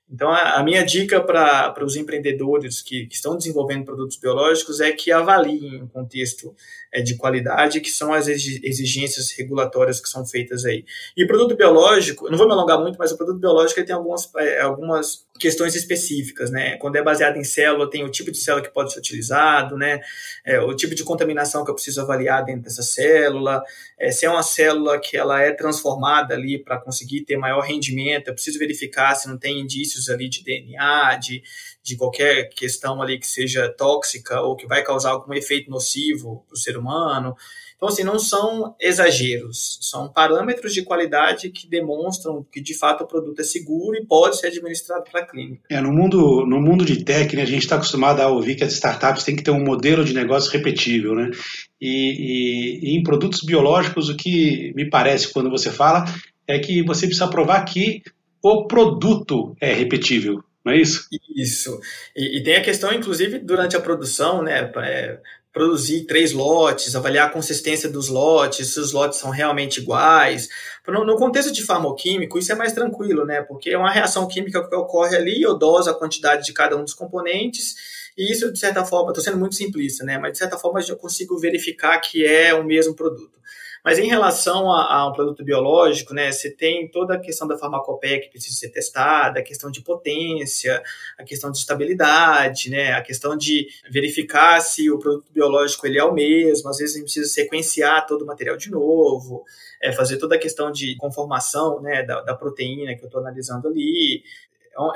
Então, 0.08 0.30
a, 0.30 0.54
a 0.54 0.62
minha 0.62 0.84
dica 0.84 1.20
para 1.20 1.84
os 1.84 1.96
empreendedores 1.96 2.80
que, 2.80 3.06
que, 3.06 3.14
estão 3.16 3.36
desenvolvendo 3.36 3.84
produtos 3.84 4.16
biológicos 4.16 4.80
é 4.80 4.92
que 4.92 5.10
avaliem 5.10 5.82
o 5.82 5.88
contexto 5.88 6.54
é, 6.92 7.02
de 7.02 7.16
qualidade, 7.16 7.80
que 7.80 7.90
são 7.90 8.12
as 8.12 8.28
exigências 8.28 9.32
regulatórias 9.32 10.00
que 10.00 10.08
são 10.08 10.24
feitas 10.24 10.64
aí. 10.64 10.84
E 11.16 11.26
produto 11.26 11.56
biológico, 11.56 12.30
não 12.30 12.38
vou 12.38 12.46
me 12.46 12.52
alongar 12.52 12.80
muito, 12.80 12.96
mas 12.98 13.10
o 13.10 13.16
produto 13.16 13.40
biológico 13.40 13.84
tem 13.84 13.94
algumas, 13.94 14.32
é, 14.36 14.60
algumas 14.60 15.26
questões 15.38 15.74
específicas, 15.74 16.50
né? 16.50 16.76
Quando 16.76 16.96
é 16.96 17.02
baseado 17.02 17.36
em 17.36 17.44
célula, 17.44 17.90
tem 17.90 18.04
o 18.04 18.10
tipo 18.10 18.30
de 18.30 18.38
célula 18.38 18.64
que 18.64 18.72
pode 18.72 18.92
ser 18.92 19.00
utilizado, 19.00 19.76
né? 19.76 20.00
É, 20.44 20.60
o 20.60 20.74
tipo 20.74 20.94
de 20.94 21.02
contaminação 21.04 21.64
que 21.64 21.70
eu 21.70 21.74
preciso 21.74 22.00
avaliar 22.00 22.44
dentro 22.44 22.62
dessa 22.62 22.82
célula, 22.82 23.62
é, 23.98 24.10
se 24.10 24.24
é 24.24 24.30
uma 24.30 24.42
célula 24.42 24.98
que 25.00 25.16
ela 25.16 25.40
é 25.40 25.50
transformada 25.52 26.34
ali 26.34 26.58
para 26.58 26.78
conseguir 26.78 27.22
ter 27.22 27.36
maior 27.36 27.60
rendimento, 27.60 28.28
eu 28.28 28.34
preciso 28.34 28.58
verificar 28.58 29.14
se 29.14 29.28
não 29.28 29.36
tem 29.36 29.60
indícios 29.60 29.95
ali 30.08 30.28
de 30.28 30.42
DNA, 30.42 31.16
de, 31.16 31.42
de 31.82 31.96
qualquer 31.96 32.48
questão 32.50 33.00
ali 33.02 33.18
que 33.18 33.26
seja 33.26 33.68
tóxica 33.68 34.40
ou 34.40 34.56
que 34.56 34.66
vai 34.66 34.82
causar 34.82 35.10
algum 35.10 35.32
efeito 35.34 35.70
nocivo 35.70 36.44
para 36.48 36.54
o 36.54 36.58
ser 36.58 36.76
humano. 36.76 37.36
Então, 37.76 37.90
assim, 37.90 38.02
não 38.02 38.18
são 38.18 38.74
exageros, 38.80 39.78
são 39.82 40.08
parâmetros 40.08 40.72
de 40.72 40.82
qualidade 40.82 41.50
que 41.50 41.68
demonstram 41.68 42.44
que, 42.50 42.58
de 42.58 42.72
fato, 42.72 43.04
o 43.04 43.06
produto 43.06 43.40
é 43.40 43.44
seguro 43.44 43.96
e 43.98 44.06
pode 44.06 44.38
ser 44.38 44.46
administrado 44.46 45.04
para 45.10 45.20
a 45.20 45.26
clínica. 45.26 45.62
É, 45.70 45.78
no 45.78 45.92
mundo, 45.92 46.46
no 46.46 46.58
mundo 46.58 46.86
de 46.86 47.04
tech, 47.04 47.36
né, 47.36 47.42
a 47.42 47.46
gente 47.46 47.62
está 47.62 47.76
acostumado 47.76 48.20
a 48.20 48.28
ouvir 48.28 48.54
que 48.54 48.64
as 48.64 48.72
startups 48.72 49.24
têm 49.24 49.36
que 49.36 49.42
ter 49.42 49.50
um 49.50 49.62
modelo 49.62 50.06
de 50.06 50.14
negócio 50.14 50.50
repetível, 50.50 51.14
né? 51.14 51.30
E, 51.78 52.80
e, 52.88 52.90
e 52.90 52.96
em 52.96 53.02
produtos 53.02 53.42
biológicos, 53.42 54.08
o 54.08 54.16
que 54.16 54.72
me 54.74 54.88
parece 54.88 55.30
quando 55.30 55.50
você 55.50 55.70
fala 55.70 56.06
é 56.48 56.58
que 56.58 56.82
você 56.82 57.06
precisa 57.06 57.28
provar 57.28 57.62
que 57.64 58.02
o 58.42 58.66
produto 58.66 59.56
é 59.60 59.72
repetível, 59.72 60.42
não 60.64 60.72
é 60.72 60.78
isso? 60.78 61.06
Isso. 61.34 61.80
E, 62.14 62.38
e, 62.38 62.42
tem 62.42 62.56
a 62.56 62.62
questão, 62.62 62.92
inclusive, 62.92 63.38
durante 63.38 63.76
a 63.76 63.80
produção, 63.80 64.42
né? 64.42 64.70
É, 64.78 65.18
produzir 65.56 66.04
três 66.04 66.32
lotes, 66.32 66.94
avaliar 66.94 67.28
a 67.28 67.30
consistência 67.30 67.88
dos 67.88 68.08
lotes, 68.08 68.74
se 68.74 68.78
os 68.78 68.92
lotes 68.92 69.18
são 69.18 69.30
realmente 69.30 69.80
iguais. 69.80 70.50
No, 70.86 71.02
no, 71.02 71.16
contexto 71.16 71.50
de 71.50 71.64
farmoquímico, 71.64 72.38
isso 72.38 72.52
é 72.52 72.54
mais 72.54 72.74
tranquilo, 72.74 73.24
né? 73.24 73.40
Porque 73.40 73.70
é 73.70 73.78
uma 73.78 73.90
reação 73.90 74.28
química 74.28 74.68
que 74.68 74.74
ocorre 74.74 75.16
ali, 75.16 75.40
eu 75.40 75.56
doso 75.56 75.88
a 75.88 75.94
quantidade 75.94 76.44
de 76.44 76.52
cada 76.52 76.76
um 76.76 76.84
dos 76.84 76.92
componentes, 76.92 77.74
e 78.18 78.30
isso, 78.30 78.52
de 78.52 78.58
certa 78.58 78.84
forma, 78.84 79.12
estou 79.12 79.24
sendo 79.24 79.38
muito 79.38 79.54
simplista, 79.54 80.04
né? 80.04 80.18
Mas 80.18 80.32
de 80.32 80.38
certa 80.38 80.58
forma 80.58 80.78
eu 80.86 80.96
consigo 80.96 81.38
verificar 81.38 81.98
que 82.00 82.26
é 82.26 82.52
o 82.52 82.62
mesmo 82.62 82.94
produto. 82.94 83.38
Mas 83.86 84.00
em 84.00 84.08
relação 84.08 84.68
a, 84.72 85.08
um 85.08 85.12
produto 85.12 85.44
biológico, 85.44 86.12
né, 86.12 86.32
você 86.32 86.50
tem 86.50 86.90
toda 86.90 87.14
a 87.14 87.20
questão 87.20 87.46
da 87.46 87.56
farmacopeia 87.56 88.20
que 88.20 88.28
precisa 88.28 88.56
ser 88.56 88.70
testada, 88.70 89.38
a 89.38 89.42
questão 89.44 89.70
de 89.70 89.80
potência, 89.80 90.82
a 91.16 91.22
questão 91.22 91.52
de 91.52 91.58
estabilidade, 91.58 92.68
né, 92.68 92.94
a 92.94 93.00
questão 93.00 93.36
de 93.36 93.68
verificar 93.88 94.58
se 94.58 94.90
o 94.90 94.98
produto 94.98 95.32
biológico 95.32 95.86
ele 95.86 96.00
é 96.00 96.02
o 96.02 96.12
mesmo, 96.12 96.68
às 96.68 96.78
vezes 96.78 96.96
a 96.96 96.98
gente 96.98 97.04
precisa 97.04 97.32
sequenciar 97.32 98.04
todo 98.08 98.22
o 98.22 98.26
material 98.26 98.56
de 98.56 98.72
novo, 98.72 99.44
é, 99.80 99.92
fazer 99.92 100.16
toda 100.16 100.34
a 100.34 100.38
questão 100.38 100.72
de 100.72 100.96
conformação 100.96 101.80
né, 101.80 102.02
da, 102.02 102.22
da 102.22 102.34
proteína 102.34 102.96
que 102.96 103.04
eu 103.04 103.06
estou 103.06 103.20
analisando 103.20 103.68
ali. 103.68 104.24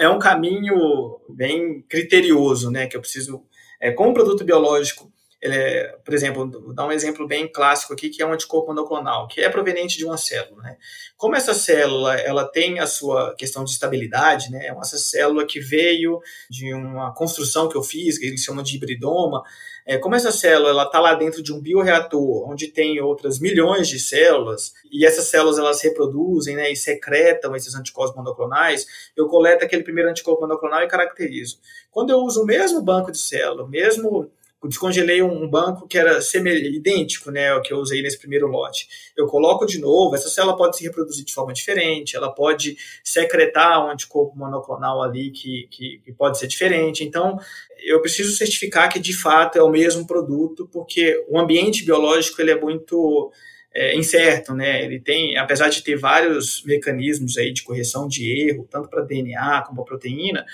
É, 0.01 0.07
é 0.07 0.09
um 0.09 0.19
caminho 0.19 1.21
bem 1.29 1.81
criterioso, 1.89 2.73
né, 2.73 2.89
que 2.89 2.97
eu 2.97 3.01
preciso, 3.01 3.45
é, 3.81 3.93
com 3.93 4.09
o 4.09 4.15
produto 4.15 4.43
biológico, 4.43 5.13
é, 5.43 5.97
por 6.05 6.13
exemplo, 6.13 6.51
vou 6.51 6.75
dar 6.75 6.87
um 6.87 6.93
exemplo 6.93 7.27
bem 7.27 7.51
clássico 7.51 7.95
aqui, 7.95 8.11
que 8.11 8.23
é 8.23 8.27
um 8.27 8.33
anticorpo 8.33 8.69
monoclonal, 8.69 9.27
que 9.27 9.41
é 9.41 9.49
proveniente 9.49 9.97
de 9.97 10.05
uma 10.05 10.19
célula. 10.19 10.63
Né? 10.63 10.77
Como 11.17 11.35
essa 11.35 11.55
célula 11.55 12.15
ela 12.17 12.45
tem 12.47 12.79
a 12.79 12.87
sua 12.87 13.35
questão 13.37 13.65
de 13.65 13.71
estabilidade, 13.71 14.51
né? 14.51 14.67
é 14.67 14.73
uma 14.73 14.85
célula 14.85 15.47
que 15.47 15.59
veio 15.59 16.21
de 16.51 16.75
uma 16.75 17.15
construção 17.15 17.69
que 17.69 17.77
eu 17.77 17.83
fiz, 17.83 18.19
que 18.19 18.27
eles 18.27 18.43
chamam 18.43 18.63
de 18.63 18.77
hibridoma, 18.77 19.43
é, 19.87 19.97
como 19.97 20.15
essa 20.15 20.31
célula 20.31 20.83
está 20.83 21.01
lá 21.01 21.15
dentro 21.15 21.43
de 21.43 21.53
um 21.53 21.61
bioreator, 21.61 22.49
onde 22.49 22.69
tem 22.69 23.01
outras 23.01 23.41
milhões 23.41 23.89
de 23.89 23.99
células, 23.99 24.75
e 24.93 25.07
essas 25.07 25.25
células 25.25 25.59
elas 25.59 25.81
reproduzem 25.81 26.55
né, 26.55 26.71
e 26.71 26.77
secretam 26.77 27.57
esses 27.57 27.75
anticorpos 27.75 28.15
monoclonais, 28.15 28.87
eu 29.17 29.27
coleto 29.27 29.65
aquele 29.65 29.83
primeiro 29.83 30.11
anticorpo 30.11 30.43
monoclonal 30.43 30.83
e 30.83 30.87
caracterizo. 30.87 31.59
Quando 31.91 32.11
eu 32.11 32.19
uso 32.19 32.43
o 32.43 32.47
mesmo 32.47 32.83
banco 32.83 33.11
de 33.11 33.19
célula, 33.19 33.67
mesmo 33.67 34.31
descongelei 34.69 35.23
um 35.23 35.49
banco 35.49 35.89
que 35.89 35.97
era 35.97 36.19
idêntico, 36.43 37.31
né, 37.31 37.51
ao 37.51 37.63
que 37.63 37.73
eu 37.73 37.79
usei 37.79 38.03
nesse 38.03 38.19
primeiro 38.19 38.47
lote. 38.47 38.89
Eu 39.17 39.27
coloco 39.27 39.65
de 39.65 39.79
novo, 39.79 40.15
essa 40.15 40.29
célula 40.29 40.57
pode 40.57 40.77
se 40.77 40.85
reproduzir 40.85 41.25
de 41.25 41.33
forma 41.33 41.53
diferente, 41.53 42.15
ela 42.15 42.31
pode 42.31 42.77
secretar 43.03 43.85
um 43.85 43.91
anticorpo 43.91 44.37
monoclonal 44.37 45.03
ali 45.03 45.31
que, 45.31 45.67
que, 45.71 46.01
que 46.05 46.13
pode 46.13 46.39
ser 46.39 46.47
diferente. 46.47 47.03
Então, 47.03 47.39
eu 47.83 48.01
preciso 48.01 48.37
certificar 48.37 48.93
que 48.93 48.99
de 48.99 49.17
fato 49.17 49.57
é 49.57 49.63
o 49.63 49.71
mesmo 49.71 50.07
produto, 50.07 50.69
porque 50.71 51.25
o 51.29 51.39
ambiente 51.39 51.85
biológico 51.85 52.41
ele 52.43 52.51
é 52.51 52.61
muito 52.61 53.33
é, 53.75 53.97
incerto, 53.97 54.53
né? 54.53 54.85
Ele 54.85 54.99
tem, 54.99 55.37
apesar 55.37 55.69
de 55.69 55.83
ter 55.83 55.97
vários 55.97 56.65
mecanismos 56.65 57.39
aí 57.39 57.53
de 57.53 57.63
correção 57.63 58.09
de 58.09 58.49
erro, 58.49 58.67
tanto 58.71 58.89
para 58.89 59.03
DNA 59.03 59.63
como 59.63 59.85
para 59.85 59.91
proteína, 60.01 60.45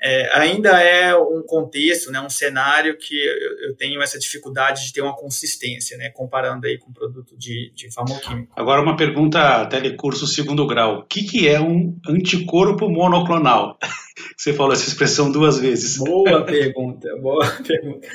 é, 0.00 0.38
ainda 0.38 0.80
é 0.80 1.16
um 1.16 1.42
contexto, 1.42 2.10
né, 2.10 2.20
um 2.20 2.28
cenário 2.28 2.98
que 2.98 3.14
eu, 3.14 3.68
eu, 3.68 3.76
tenho 3.76 4.02
essa 4.02 4.18
dificuldade 4.18 4.86
de 4.86 4.92
ter 4.92 5.00
uma 5.00 5.16
consistência, 5.16 5.96
né, 5.96 6.10
comparando 6.10 6.66
aí 6.66 6.76
com 6.76 6.92
produto 6.92 7.36
de, 7.36 7.72
de 7.74 7.90
farmacoquímico. 7.90 8.52
Agora 8.56 8.82
uma 8.82 8.96
pergunta 8.96 9.66
telecurso 9.66 10.26
segundo 10.26 10.66
grau. 10.66 11.00
O 11.00 11.02
que, 11.04 11.24
que 11.24 11.48
é 11.48 11.60
um 11.60 11.98
anticorpo 12.06 12.88
monoclonal? 12.90 13.78
Você 14.36 14.52
falou 14.52 14.72
essa 14.72 14.88
expressão 14.88 15.30
duas 15.30 15.58
vezes. 15.58 15.98
Boa 15.98 16.44
pergunta, 16.44 17.08
boa 17.20 17.44
pergunta. 17.66 18.08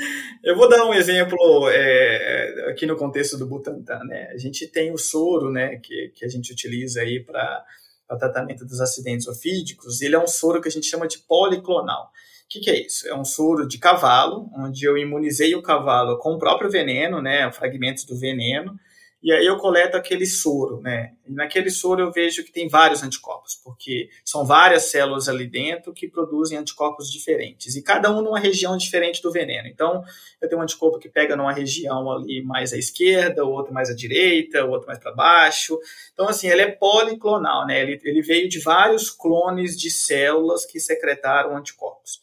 Eu 0.43 0.55
vou 0.55 0.67
dar 0.67 0.83
um 0.85 0.93
exemplo 0.93 1.37
é, 1.69 2.69
aqui 2.69 2.85
no 2.85 2.95
contexto 2.95 3.37
do 3.37 3.45
Butantan, 3.45 4.03
né? 4.05 4.29
A 4.33 4.37
gente 4.37 4.67
tem 4.67 4.91
o 4.91 4.97
soro, 4.97 5.51
né, 5.51 5.77
que, 5.77 6.11
que 6.15 6.25
a 6.25 6.27
gente 6.27 6.51
utiliza 6.51 7.01
aí 7.01 7.23
para 7.23 7.63
o 8.09 8.17
tratamento 8.17 8.65
dos 8.65 8.81
acidentes 8.81 9.27
ofídicos. 9.27 10.01
Ele 10.01 10.15
é 10.15 10.19
um 10.19 10.27
soro 10.27 10.59
que 10.59 10.67
a 10.67 10.71
gente 10.71 10.87
chama 10.87 11.07
de 11.07 11.19
policlonal. 11.19 12.05
O 12.05 12.49
que, 12.49 12.59
que, 12.59 12.69
é 12.69 12.85
isso? 12.85 13.07
É 13.07 13.15
um 13.15 13.23
soro 13.23 13.67
de 13.67 13.77
cavalo, 13.77 14.49
onde 14.57 14.83
eu 14.83 14.97
imunizei 14.97 15.55
o 15.55 15.61
cavalo 15.61 16.17
com 16.17 16.33
o 16.33 16.39
próprio 16.39 16.69
veneno, 16.69 17.21
né, 17.21 17.49
fragmentos 17.51 18.03
do 18.03 18.17
veneno, 18.17 18.77
e 19.23 19.31
aí 19.31 19.45
eu 19.45 19.57
coleto 19.57 19.95
aquele 19.95 20.25
soro, 20.25 20.81
né? 20.81 21.13
E 21.27 21.31
naquele 21.31 21.69
soro 21.69 22.01
eu 22.01 22.11
vejo 22.11 22.43
que 22.43 22.51
tem 22.51 22.67
vários 22.67 23.03
anticorpos, 23.03 23.53
porque 23.55 24.09
são 24.25 24.43
várias 24.43 24.85
células 24.85 25.29
ali 25.29 25.47
dentro 25.47 25.93
que 25.93 26.07
produzem 26.07 26.57
anticorpos 26.57 27.11
diferentes, 27.11 27.75
e 27.75 27.83
cada 27.83 28.11
um 28.11 28.23
numa 28.23 28.39
região 28.39 28.75
diferente 28.75 29.21
do 29.21 29.31
veneno. 29.31 29.67
Então, 29.67 30.03
eu 30.41 30.49
tenho 30.49 30.59
um 30.59 30.63
anticorpo 30.63 30.97
que 30.97 31.07
pega 31.07 31.35
numa 31.35 31.53
região 31.53 32.11
ali 32.11 32.41
mais 32.41 32.73
à 32.73 32.77
esquerda, 32.77 33.45
outro 33.45 33.71
mais 33.71 33.91
à 33.91 33.95
direita, 33.95 34.65
outro 34.65 34.87
mais 34.87 34.97
para 34.97 35.11
baixo. 35.11 35.77
Então, 36.13 36.27
assim, 36.27 36.49
ele 36.49 36.61
é 36.63 36.71
policlonal, 36.71 37.67
né? 37.67 37.79
Ele, 37.79 38.01
ele 38.03 38.21
veio 38.23 38.49
de 38.49 38.59
vários 38.59 39.11
clones 39.11 39.79
de 39.79 39.91
células 39.91 40.65
que 40.65 40.79
secretaram 40.79 41.55
anticorpos. 41.55 42.19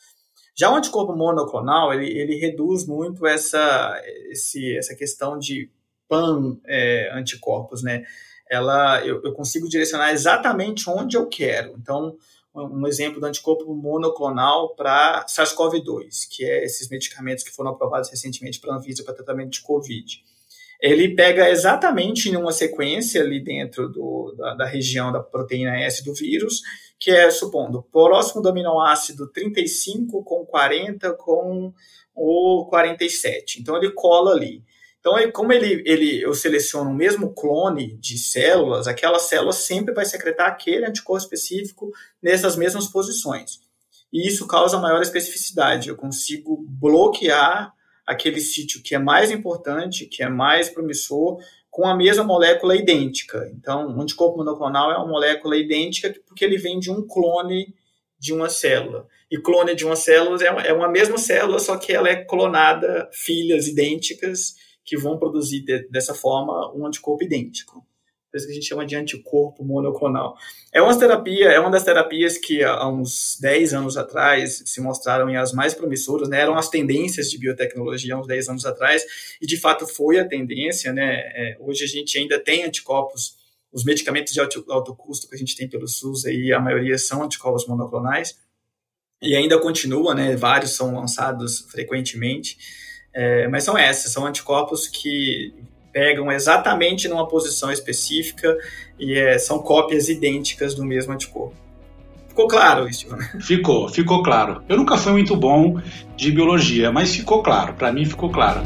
Já 0.57 0.69
o 0.73 0.75
anticorpo 0.75 1.15
monoclonal, 1.15 1.95
ele, 1.95 2.11
ele 2.19 2.35
reduz 2.35 2.85
muito 2.85 3.25
essa, 3.25 4.03
esse, 4.29 4.77
essa 4.77 4.97
questão 4.97 5.39
de 5.39 5.71
pan 6.09 6.57
é, 6.67 7.11
né? 7.83 8.05
Ela, 8.51 9.05
eu, 9.05 9.23
eu, 9.23 9.33
consigo 9.35 9.69
direcionar 9.69 10.11
exatamente 10.11 10.89
onde 10.89 11.17
eu 11.17 11.27
quero. 11.27 11.75
Então, 11.79 12.17
um, 12.55 12.81
um 12.81 12.87
exemplo 12.87 13.21
do 13.21 13.27
anticorpo 13.27 13.75
monoclonal 13.75 14.75
para 14.75 15.27
SARS-CoV-2, 15.29 16.27
que 16.31 16.45
é 16.45 16.65
esses 16.65 16.89
medicamentos 16.89 17.45
que 17.45 17.51
foram 17.51 17.73
aprovados 17.73 18.11
recentemente 18.11 18.59
pela 18.59 18.77
Anvisa 18.77 19.05
para 19.05 19.15
tratamento 19.15 19.51
de 19.51 19.61
COVID. 19.61 20.23
Ele 20.81 21.15
pega 21.15 21.51
exatamente 21.51 22.31
em 22.31 22.37
uma 22.37 22.53
sequência 22.53 23.21
ali 23.21 23.43
dentro 23.43 23.89
do, 23.89 24.35
da, 24.37 24.55
da 24.55 24.67
região 24.67 25.11
da 25.11 25.21
proteína 25.21 25.77
S 25.81 26.05
do 26.05 26.15
vírus, 26.15 26.63
que 26.99 27.11
é, 27.11 27.31
supondo, 27.31 27.83
próximo 27.93 28.41
do 28.41 28.49
aminoácido 28.49 29.31
35 29.31 30.23
com 30.23 30.47
40 30.47 31.13
com 31.15 31.73
o 32.15 32.67
47. 32.69 33.61
Então, 33.61 33.77
ele 33.77 33.91
cola 33.91 34.33
ali. 34.33 34.63
Então, 35.17 35.33
como 35.33 35.53
ele, 35.53 35.83
ele, 35.87 36.21
eu 36.21 36.35
seleciono 36.35 36.91
o 36.91 36.95
mesmo 36.95 37.33
clone 37.33 37.97
de 37.97 38.19
células, 38.19 38.87
aquela 38.87 39.19
célula 39.19 39.53
sempre 39.53 39.95
vai 39.95 40.05
secretar 40.05 40.49
aquele 40.49 40.85
anticorpo 40.85 41.23
específico 41.23 41.91
nessas 42.23 42.57
mesmas 42.57 42.89
posições. 42.89 43.61
E 44.13 44.27
isso 44.27 44.47
causa 44.47 44.79
maior 44.79 45.01
especificidade. 45.01 45.89
Eu 45.89 45.97
consigo 45.97 46.65
bloquear 46.69 47.73
aquele 48.07 48.41
sítio 48.41 48.83
que 48.83 48.95
é 48.95 48.99
mais 48.99 49.31
importante, 49.31 50.07
que 50.07 50.23
é 50.23 50.29
mais 50.29 50.69
promissor, 50.69 51.39
com 51.71 51.87
a 51.87 51.97
mesma 51.97 52.25
molécula 52.25 52.75
idêntica. 52.75 53.51
Então, 53.55 53.95
o 53.97 54.01
anticorpo 54.01 54.39
monoclonal 54.39 54.91
é 54.91 54.97
uma 54.97 55.07
molécula 55.07 55.57
idêntica 55.57 56.15
porque 56.27 56.45
ele 56.45 56.59
vem 56.59 56.79
de 56.79 56.91
um 56.91 57.07
clone 57.07 57.75
de 58.19 58.33
uma 58.33 58.49
célula. 58.49 59.07
E 59.31 59.39
clone 59.39 59.75
de 59.75 59.85
uma 59.85 59.95
célula 59.95 60.43
é 60.43 60.73
uma 60.73 60.87
é 60.87 60.91
mesma 60.91 61.19
célula, 61.19 61.59
só 61.59 61.77
que 61.77 61.93
ela 61.93 62.09
é 62.09 62.17
clonada, 62.25 63.09
filhas 63.13 63.69
idênticas, 63.69 64.57
que 64.89 64.97
vão 64.97 65.19
produzir 65.19 65.61
de, 65.61 65.87
dessa 65.91 66.15
forma 66.15 66.73
um 66.75 66.87
anticorpo 66.87 67.23
idêntico. 67.23 67.87
Por 68.31 68.39
isso 68.39 68.47
que 68.47 68.53
a 68.53 68.55
gente 68.55 68.67
chama 68.67 68.87
de 68.87 68.97
anticorpo 68.97 69.63
monoclonal. 69.63 70.35
É 70.73 70.81
uma 70.81 70.99
terapia, 70.99 71.49
é 71.49 71.61
uma 71.61 71.71
das 71.71 71.85
terapias 71.85 72.39
que 72.39 72.63
há 72.65 72.89
uns 72.89 73.37
10 73.39 73.75
anos 73.75 73.97
atrás 73.99 74.63
se 74.65 74.81
mostraram 74.81 75.29
as 75.39 75.53
mais 75.53 75.75
promissoras, 75.75 76.29
né? 76.29 76.41
Eram 76.41 76.57
as 76.57 76.71
tendências 76.71 77.31
de 77.31 77.37
biotecnologia 77.37 78.15
há 78.15 78.19
uns 78.19 78.27
10 78.27 78.49
anos 78.49 78.65
atrás, 78.65 79.05
e 79.41 79.47
de 79.47 79.59
fato 79.59 79.87
foi 79.87 80.19
a 80.19 80.27
tendência, 80.27 80.91
né? 80.91 81.21
É, 81.35 81.57
hoje 81.61 81.85
a 81.85 81.87
gente 81.87 82.19
ainda 82.19 82.39
tem 82.39 82.65
anticorpos, 82.65 83.37
os 83.71 83.85
medicamentos 83.85 84.33
de 84.33 84.41
alto, 84.41 84.65
alto 84.71 84.95
custo 84.95 85.29
que 85.29 85.35
a 85.35 85.39
gente 85.39 85.55
tem 85.55 85.69
pelo 85.69 85.87
SUS 85.87 86.25
aí, 86.25 86.51
a 86.51 86.61
maioria 86.61 86.97
são 86.97 87.23
anticorpos 87.23 87.67
monoclonais, 87.67 88.39
e 89.21 89.35
ainda 89.35 89.59
continua, 89.59 90.15
né? 90.15 90.35
Vários 90.37 90.73
são 90.73 90.95
lançados 90.95 91.67
frequentemente. 91.71 92.88
É, 93.21 93.49
mas 93.49 93.65
são 93.65 93.77
essas, 93.77 94.13
são 94.13 94.25
anticorpos 94.25 94.87
que 94.87 95.53
pegam 95.93 96.31
exatamente 96.31 97.09
numa 97.09 97.27
posição 97.27 97.73
específica 97.73 98.57
e 98.97 99.19
é, 99.19 99.37
são 99.41 99.59
cópias 99.59 100.09
idênticas 100.09 100.73
do 100.73 100.85
mesmo 100.85 101.13
anticorpo. 101.13 101.53
Ficou 102.29 102.47
claro 102.47 102.89
isso, 102.89 103.11
né? 103.11 103.29
Ficou, 103.41 103.89
ficou 103.89 104.23
claro. 104.23 104.63
Eu 104.69 104.77
nunca 104.77 104.97
fui 104.97 105.11
muito 105.11 105.35
bom 105.35 105.81
de 106.17 106.31
biologia, 106.31 106.93
mas 106.93 107.13
ficou 107.13 107.43
claro, 107.43 107.75
para 107.75 107.91
mim 107.91 108.05
ficou 108.05 108.31
claro. 108.31 108.61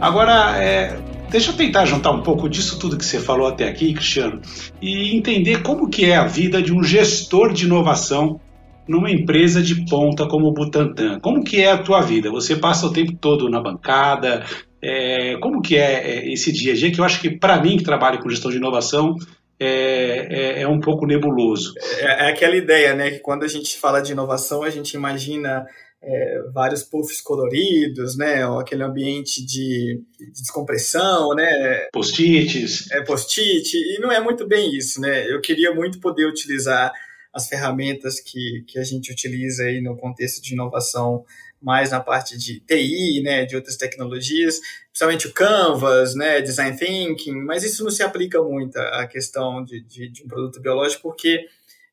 Agora, 0.00 0.60
é, 0.60 0.98
Deixa 1.32 1.50
eu 1.50 1.56
tentar 1.56 1.86
juntar 1.86 2.10
um 2.10 2.22
pouco 2.22 2.46
disso 2.46 2.78
tudo 2.78 2.98
que 2.98 3.04
você 3.06 3.18
falou 3.18 3.46
até 3.46 3.66
aqui, 3.66 3.94
Cristiano, 3.94 4.42
e 4.82 5.16
entender 5.16 5.62
como 5.62 5.88
que 5.88 6.04
é 6.04 6.14
a 6.14 6.26
vida 6.26 6.62
de 6.62 6.74
um 6.74 6.84
gestor 6.84 7.54
de 7.54 7.64
inovação 7.64 8.38
numa 8.86 9.10
empresa 9.10 9.62
de 9.62 9.86
ponta 9.86 10.26
como 10.26 10.48
o 10.48 10.52
Butantan. 10.52 11.18
Como 11.20 11.42
que 11.42 11.62
é 11.62 11.72
a 11.72 11.78
tua 11.78 12.02
vida? 12.02 12.30
Você 12.30 12.54
passa 12.56 12.86
o 12.86 12.92
tempo 12.92 13.14
todo 13.14 13.48
na 13.48 13.62
bancada? 13.62 14.44
É, 14.82 15.38
como 15.38 15.62
que 15.62 15.78
é, 15.78 16.18
é 16.18 16.32
esse 16.32 16.52
dia 16.52 16.74
a 16.74 16.76
dia? 16.76 16.92
Que 16.92 17.00
eu 17.00 17.04
acho 17.04 17.18
que 17.18 17.30
para 17.30 17.62
mim 17.62 17.78
que 17.78 17.84
trabalho 17.84 18.18
com 18.20 18.28
gestão 18.28 18.50
de 18.50 18.58
inovação 18.58 19.16
é, 19.58 20.58
é, 20.58 20.62
é 20.62 20.68
um 20.68 20.80
pouco 20.80 21.06
nebuloso. 21.06 21.72
É, 21.78 22.26
é, 22.26 22.30
aquela 22.30 22.56
ideia, 22.56 22.94
né? 22.94 23.10
Que 23.10 23.20
quando 23.20 23.44
a 23.44 23.48
gente 23.48 23.78
fala 23.78 24.02
de 24.02 24.12
inovação, 24.12 24.62
a 24.62 24.68
gente 24.68 24.92
imagina 24.92 25.64
é, 26.02 26.42
vários 26.52 26.82
puffs 26.82 27.20
coloridos, 27.20 28.16
né? 28.16 28.46
Ou 28.46 28.58
aquele 28.58 28.82
ambiente 28.82 29.44
de, 29.44 30.02
de 30.18 30.32
descompressão, 30.32 31.34
né? 31.34 31.86
Post-its. 31.92 32.90
É, 32.90 33.00
post-it. 33.02 33.76
E 33.76 33.98
não 34.00 34.10
é 34.10 34.20
muito 34.20 34.46
bem 34.46 34.74
isso, 34.74 35.00
né? 35.00 35.32
Eu 35.32 35.40
queria 35.40 35.72
muito 35.72 36.00
poder 36.00 36.26
utilizar 36.26 36.92
as 37.32 37.48
ferramentas 37.48 38.20
que, 38.20 38.64
que 38.66 38.78
a 38.78 38.84
gente 38.84 39.10
utiliza 39.10 39.64
aí 39.64 39.80
no 39.80 39.96
contexto 39.96 40.42
de 40.42 40.52
inovação 40.52 41.24
mais 41.62 41.92
na 41.92 42.00
parte 42.00 42.36
de 42.36 42.58
TI, 42.60 43.22
né, 43.22 43.44
de 43.44 43.54
outras 43.54 43.76
tecnologias, 43.76 44.60
principalmente 44.88 45.28
o 45.28 45.32
Canvas, 45.32 46.14
né, 46.16 46.40
Design 46.40 46.76
Thinking, 46.76 47.36
mas 47.44 47.62
isso 47.62 47.84
não 47.84 47.90
se 47.90 48.02
aplica 48.02 48.42
muito 48.42 48.76
à 48.76 49.06
questão 49.06 49.62
de, 49.64 49.80
de, 49.80 50.08
de 50.08 50.24
um 50.24 50.26
produto 50.26 50.60
biológico, 50.60 51.02
porque 51.02 51.46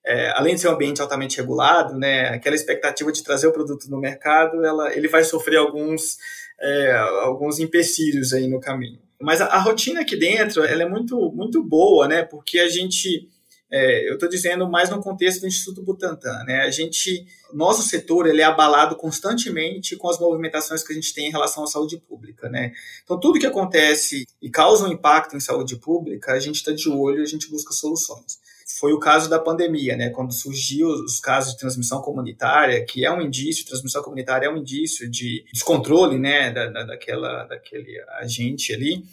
é, 0.06 0.32
além 0.36 0.56
de 0.56 0.62
ser 0.62 0.70
um 0.70 0.74
ambiente 0.74 1.02
altamente 1.02 1.38
regulado, 1.38 1.98
né, 1.98 2.30
aquela 2.30 2.56
expectativa 2.56 3.12
de 3.12 3.24
trazer 3.24 3.48
o 3.48 3.52
produto 3.52 3.90
no 3.90 4.00
mercado, 4.00 4.66
ela, 4.66 4.94
ele 4.96 5.08
vai 5.08 5.24
sofrer 5.24 5.58
alguns, 5.58 6.18
é, 6.60 6.92
alguns 7.24 7.60
empecilhos 7.60 8.34
aí 8.34 8.48
no 8.48 8.60
caminho. 8.60 9.00
Mas 9.22 9.42
a, 9.42 9.46
a, 9.48 9.60
rotina 9.60 10.02
aqui 10.02 10.16
dentro, 10.16 10.64
ela 10.64 10.84
é 10.84 10.88
muito, 10.88 11.32
muito 11.32 11.64
boa, 11.64 12.08
né, 12.08 12.24
porque 12.24 12.60
a 12.60 12.70
gente 12.70 13.28
é, 13.72 14.10
eu 14.10 14.16
estou 14.16 14.28
dizendo 14.28 14.68
mais 14.68 14.90
no 14.90 15.00
contexto 15.00 15.42
do 15.42 15.48
Instituto 15.48 15.84
Butantan, 15.84 16.44
né? 16.46 16.62
A 16.62 16.72
gente, 16.72 17.28
nosso 17.54 17.84
setor, 17.84 18.26
ele 18.26 18.42
é 18.42 18.44
abalado 18.44 18.96
constantemente 18.96 19.96
com 19.96 20.10
as 20.10 20.20
movimentações 20.20 20.82
que 20.84 20.92
a 20.92 20.96
gente 20.96 21.14
tem 21.14 21.28
em 21.28 21.32
relação 21.32 21.64
à 21.64 21.68
saúde 21.68 21.98
pública, 21.98 22.50
né? 22.50 22.74
Então, 23.04 23.20
tudo 23.20 23.38
que 23.38 23.46
acontece 23.46 24.26
e 24.42 24.50
causa 24.50 24.86
um 24.86 24.92
impacto 24.92 25.38
em 25.38 25.40
saúde 25.40 25.76
pública, 25.76 26.34
a 26.34 26.40
gente 26.40 26.56
está 26.56 26.72
de 26.72 26.90
olho 26.90 27.22
a 27.22 27.28
gente 27.28 27.48
busca 27.48 27.72
soluções. 27.72 28.40
Foi 28.78 28.94
o 28.94 29.00
caso 29.00 29.30
da 29.30 29.40
pandemia, 29.40 29.98
né? 29.98 30.10
Quando 30.10 30.32
surgiu 30.32 30.88
os 30.88 31.20
casos 31.20 31.54
de 31.54 31.60
transmissão 31.60 32.02
comunitária, 32.02 32.86
que 32.86 33.04
é 33.04 33.12
um 33.12 33.22
indício, 33.22 33.66
transmissão 33.66 34.04
comunitária 34.04 34.46
é 34.46 34.50
um 34.50 34.58
indício 34.58 35.10
de 35.10 35.44
descontrole, 35.52 36.20
né? 36.20 36.52
Da, 36.52 36.68
da, 36.68 36.84
daquela, 36.84 37.46
daquele 37.46 38.00
agente 38.20 38.74
ali, 38.74 39.04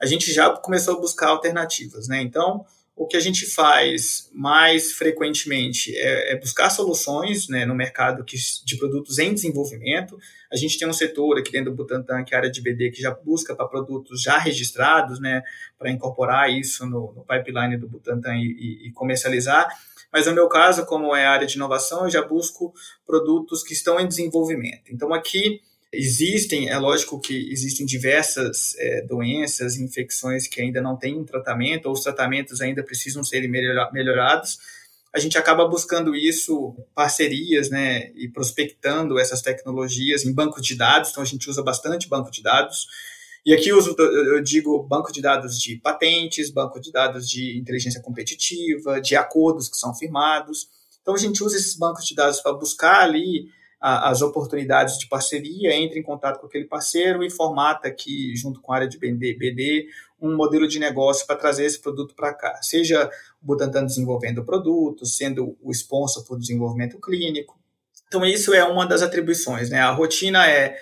a 0.00 0.06
gente 0.06 0.32
já 0.32 0.50
começou 0.50 0.96
a 0.96 1.00
buscar 1.00 1.28
alternativas, 1.28 2.08
né? 2.08 2.20
Então, 2.20 2.64
o 2.96 3.06
que 3.06 3.16
a 3.16 3.20
gente 3.20 3.44
faz 3.44 4.30
mais 4.32 4.92
frequentemente 4.92 5.94
é, 5.94 6.32
é 6.32 6.40
buscar 6.40 6.70
soluções 6.70 7.46
né, 7.46 7.66
no 7.66 7.74
mercado 7.74 8.24
que, 8.24 8.38
de 8.64 8.76
produtos 8.78 9.18
em 9.18 9.34
desenvolvimento. 9.34 10.18
A 10.50 10.56
gente 10.56 10.78
tem 10.78 10.88
um 10.88 10.94
setor 10.94 11.38
aqui 11.38 11.52
dentro 11.52 11.70
do 11.70 11.76
Butantan, 11.76 12.24
que 12.24 12.34
é 12.34 12.36
a 12.38 12.40
área 12.40 12.50
de 12.50 12.62
BD, 12.62 12.90
que 12.90 13.02
já 13.02 13.10
busca 13.10 13.54
para 13.54 13.68
produtos 13.68 14.22
já 14.22 14.38
registrados, 14.38 15.20
né, 15.20 15.42
para 15.78 15.90
incorporar 15.90 16.50
isso 16.50 16.86
no, 16.86 17.12
no, 17.12 17.22
pipeline 17.22 17.76
do 17.76 17.86
Butantan 17.86 18.34
e, 18.36 18.86
e, 18.86 18.92
comercializar. 18.92 19.68
Mas 20.10 20.26
no 20.26 20.32
meu 20.32 20.48
caso, 20.48 20.86
como 20.86 21.14
é 21.14 21.26
área 21.26 21.46
de 21.46 21.56
inovação, 21.56 22.04
eu 22.04 22.10
já 22.10 22.22
busco 22.22 22.72
produtos 23.06 23.62
que 23.62 23.74
estão 23.74 24.00
em 24.00 24.08
desenvolvimento. 24.08 24.90
Então, 24.90 25.12
aqui 25.12 25.60
Existem, 25.92 26.68
é 26.68 26.78
lógico 26.78 27.20
que 27.20 27.50
existem 27.50 27.86
diversas 27.86 28.74
é, 28.76 29.02
doenças, 29.02 29.76
infecções 29.76 30.46
que 30.46 30.60
ainda 30.60 30.80
não 30.80 30.96
têm 30.96 31.24
tratamento, 31.24 31.86
ou 31.86 31.92
os 31.92 32.00
tratamentos 32.00 32.60
ainda 32.60 32.82
precisam 32.82 33.22
ser 33.22 33.48
melhorados. 33.48 34.58
A 35.14 35.18
gente 35.18 35.38
acaba 35.38 35.66
buscando 35.66 36.14
isso, 36.14 36.74
parcerias, 36.94 37.70
né, 37.70 38.10
e 38.14 38.28
prospectando 38.28 39.18
essas 39.18 39.40
tecnologias 39.40 40.24
em 40.24 40.32
banco 40.32 40.60
de 40.60 40.74
dados, 40.74 41.10
então 41.10 41.22
a 41.22 41.26
gente 41.26 41.48
usa 41.48 41.62
bastante 41.62 42.08
banco 42.08 42.30
de 42.30 42.42
dados. 42.42 42.86
E 43.46 43.54
aqui 43.54 43.68
eu, 43.68 43.78
uso, 43.78 43.94
eu 43.96 44.42
digo 44.42 44.82
banco 44.82 45.12
de 45.12 45.22
dados 45.22 45.58
de 45.58 45.76
patentes, 45.76 46.50
banco 46.50 46.80
de 46.80 46.90
dados 46.90 47.30
de 47.30 47.56
inteligência 47.56 48.02
competitiva, 48.02 49.00
de 49.00 49.14
acordos 49.14 49.68
que 49.68 49.76
são 49.76 49.94
firmados. 49.94 50.68
Então 51.00 51.14
a 51.14 51.18
gente 51.18 51.42
usa 51.44 51.56
esses 51.56 51.76
bancos 51.76 52.04
de 52.04 52.14
dados 52.14 52.40
para 52.40 52.52
buscar 52.52 53.02
ali 53.02 53.48
a, 53.80 54.10
as 54.10 54.22
oportunidades 54.22 54.98
de 54.98 55.08
parceria, 55.08 55.74
entra 55.74 55.98
em 55.98 56.02
contato 56.02 56.40
com 56.40 56.46
aquele 56.46 56.64
parceiro 56.64 57.24
e 57.24 57.30
formata 57.30 57.88
aqui, 57.88 58.34
junto 58.36 58.60
com 58.60 58.72
a 58.72 58.76
área 58.76 58.88
de 58.88 58.98
BD, 58.98 59.34
BD 59.34 59.86
um 60.20 60.34
modelo 60.34 60.66
de 60.66 60.78
negócio 60.78 61.26
para 61.26 61.36
trazer 61.36 61.66
esse 61.66 61.80
produto 61.80 62.14
para 62.14 62.32
cá. 62.32 62.58
Seja 62.62 63.10
o 63.42 63.46
Butantan 63.46 63.84
desenvolvendo 63.84 64.38
o 64.38 64.44
produto, 64.44 65.04
sendo 65.04 65.56
o 65.62 65.70
sponsor 65.72 66.24
para 66.24 66.36
o 66.36 66.38
desenvolvimento 66.38 66.98
clínico. 66.98 67.58
Então, 68.08 68.24
isso 68.24 68.54
é 68.54 68.64
uma 68.64 68.86
das 68.86 69.02
atribuições. 69.02 69.68
Né? 69.68 69.78
A 69.78 69.90
rotina 69.90 70.48
é 70.48 70.76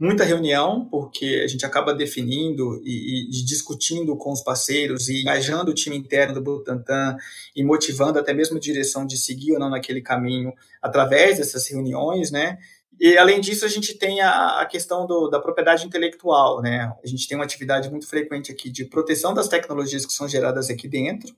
muita 0.00 0.24
reunião, 0.24 0.86
porque 0.90 1.42
a 1.44 1.46
gente 1.46 1.66
acaba 1.66 1.92
definindo 1.92 2.80
e, 2.82 3.28
e, 3.28 3.44
discutindo 3.44 4.16
com 4.16 4.32
os 4.32 4.40
parceiros 4.40 5.10
e 5.10 5.20
engajando 5.20 5.70
o 5.70 5.74
time 5.74 5.94
interno 5.94 6.32
do 6.32 6.40
Butantan 6.40 7.18
e 7.54 7.62
motivando 7.62 8.18
até 8.18 8.32
mesmo 8.32 8.56
a 8.56 8.60
direção 8.60 9.06
de 9.06 9.18
seguir 9.18 9.52
ou 9.52 9.58
não 9.58 9.68
naquele 9.68 10.00
caminho 10.00 10.54
através 10.80 11.36
dessas 11.36 11.68
reuniões, 11.68 12.30
né? 12.30 12.56
E, 12.98 13.18
além 13.18 13.40
disso, 13.40 13.66
a 13.66 13.68
gente 13.68 13.94
tem 13.98 14.22
a, 14.22 14.60
a 14.60 14.66
questão 14.66 15.06
do, 15.06 15.28
da 15.28 15.38
propriedade 15.38 15.86
intelectual, 15.86 16.62
né? 16.62 16.90
A 17.04 17.06
gente 17.06 17.28
tem 17.28 17.36
uma 17.36 17.44
atividade 17.44 17.90
muito 17.90 18.06
frequente 18.06 18.50
aqui 18.50 18.70
de 18.70 18.86
proteção 18.86 19.34
das 19.34 19.48
tecnologias 19.48 20.06
que 20.06 20.12
são 20.14 20.26
geradas 20.26 20.70
aqui 20.70 20.88
dentro, 20.88 21.34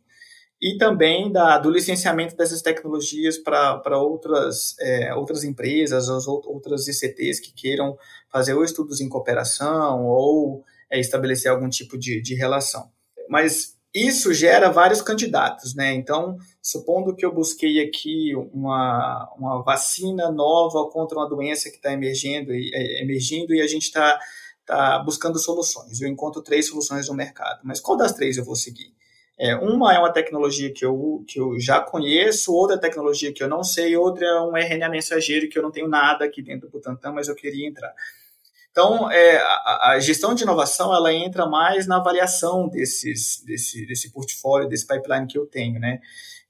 e 0.62 0.76
também 0.78 1.32
da, 1.32 1.58
do 1.58 1.68
licenciamento 1.68 2.36
dessas 2.36 2.62
tecnologias 2.62 3.36
para 3.36 3.98
outras, 3.98 4.76
é, 4.78 5.12
outras 5.12 5.42
empresas, 5.42 6.08
as 6.08 6.28
outras 6.28 6.86
ICTs 6.86 7.40
que 7.40 7.52
queiram 7.52 7.98
fazer 8.32 8.54
ou 8.54 8.64
estudos 8.64 9.00
em 9.00 9.08
cooperação 9.08 10.06
ou 10.06 10.64
é, 10.90 10.98
estabelecer 10.98 11.50
algum 11.50 11.68
tipo 11.68 11.98
de, 11.98 12.20
de 12.20 12.34
relação. 12.34 12.90
Mas 13.28 13.76
isso 13.94 14.32
gera 14.32 14.70
vários 14.70 15.02
candidatos, 15.02 15.74
né? 15.74 15.92
Então, 15.92 16.38
supondo 16.62 17.14
que 17.14 17.26
eu 17.26 17.32
busquei 17.32 17.84
aqui 17.84 18.34
uma, 18.52 19.30
uma 19.36 19.62
vacina 19.62 20.30
nova 20.30 20.88
contra 20.90 21.18
uma 21.18 21.28
doença 21.28 21.68
que 21.68 21.76
está 21.76 21.92
emergindo, 21.92 22.52
é, 22.52 23.02
emergindo 23.02 23.54
e 23.54 23.60
a 23.60 23.66
gente 23.66 23.84
está 23.84 24.18
tá 24.64 24.98
buscando 25.00 25.38
soluções. 25.38 26.00
Eu 26.00 26.08
encontro 26.08 26.40
três 26.40 26.68
soluções 26.68 27.08
no 27.08 27.14
mercado, 27.14 27.60
mas 27.64 27.80
qual 27.80 27.96
das 27.96 28.12
três 28.12 28.38
eu 28.38 28.44
vou 28.44 28.56
seguir? 28.56 28.94
É, 29.38 29.54
uma 29.56 29.94
é 29.94 29.98
uma 29.98 30.12
tecnologia 30.12 30.72
que 30.72 30.84
eu, 30.84 31.24
que 31.26 31.40
eu 31.40 31.58
já 31.58 31.80
conheço, 31.80 32.54
outra 32.54 32.78
tecnologia 32.78 33.32
que 33.32 33.42
eu 33.42 33.48
não 33.48 33.64
sei, 33.64 33.96
outra 33.96 34.24
é 34.24 34.40
um 34.40 34.56
RNA 34.56 34.88
mensageiro 34.88 35.48
que 35.48 35.58
eu 35.58 35.62
não 35.62 35.70
tenho 35.70 35.88
nada 35.88 36.24
aqui 36.24 36.40
dentro 36.42 36.68
do 36.68 36.70
Butantan, 36.70 37.12
mas 37.12 37.28
eu 37.28 37.34
queria 37.34 37.66
entrar. 37.66 37.92
Então, 38.72 39.10
é, 39.10 39.36
a, 39.36 39.92
a, 39.92 40.00
gestão 40.00 40.34
de 40.34 40.42
inovação, 40.42 40.92
ela 40.94 41.12
entra 41.12 41.46
mais 41.46 41.86
na 41.86 41.98
avaliação 41.98 42.68
desses, 42.68 43.42
desse, 43.44 43.86
desse 43.86 44.10
portfólio, 44.10 44.68
desse 44.68 44.86
pipeline 44.86 45.26
que 45.26 45.38
eu 45.38 45.46
tenho, 45.46 45.78
né? 45.78 46.00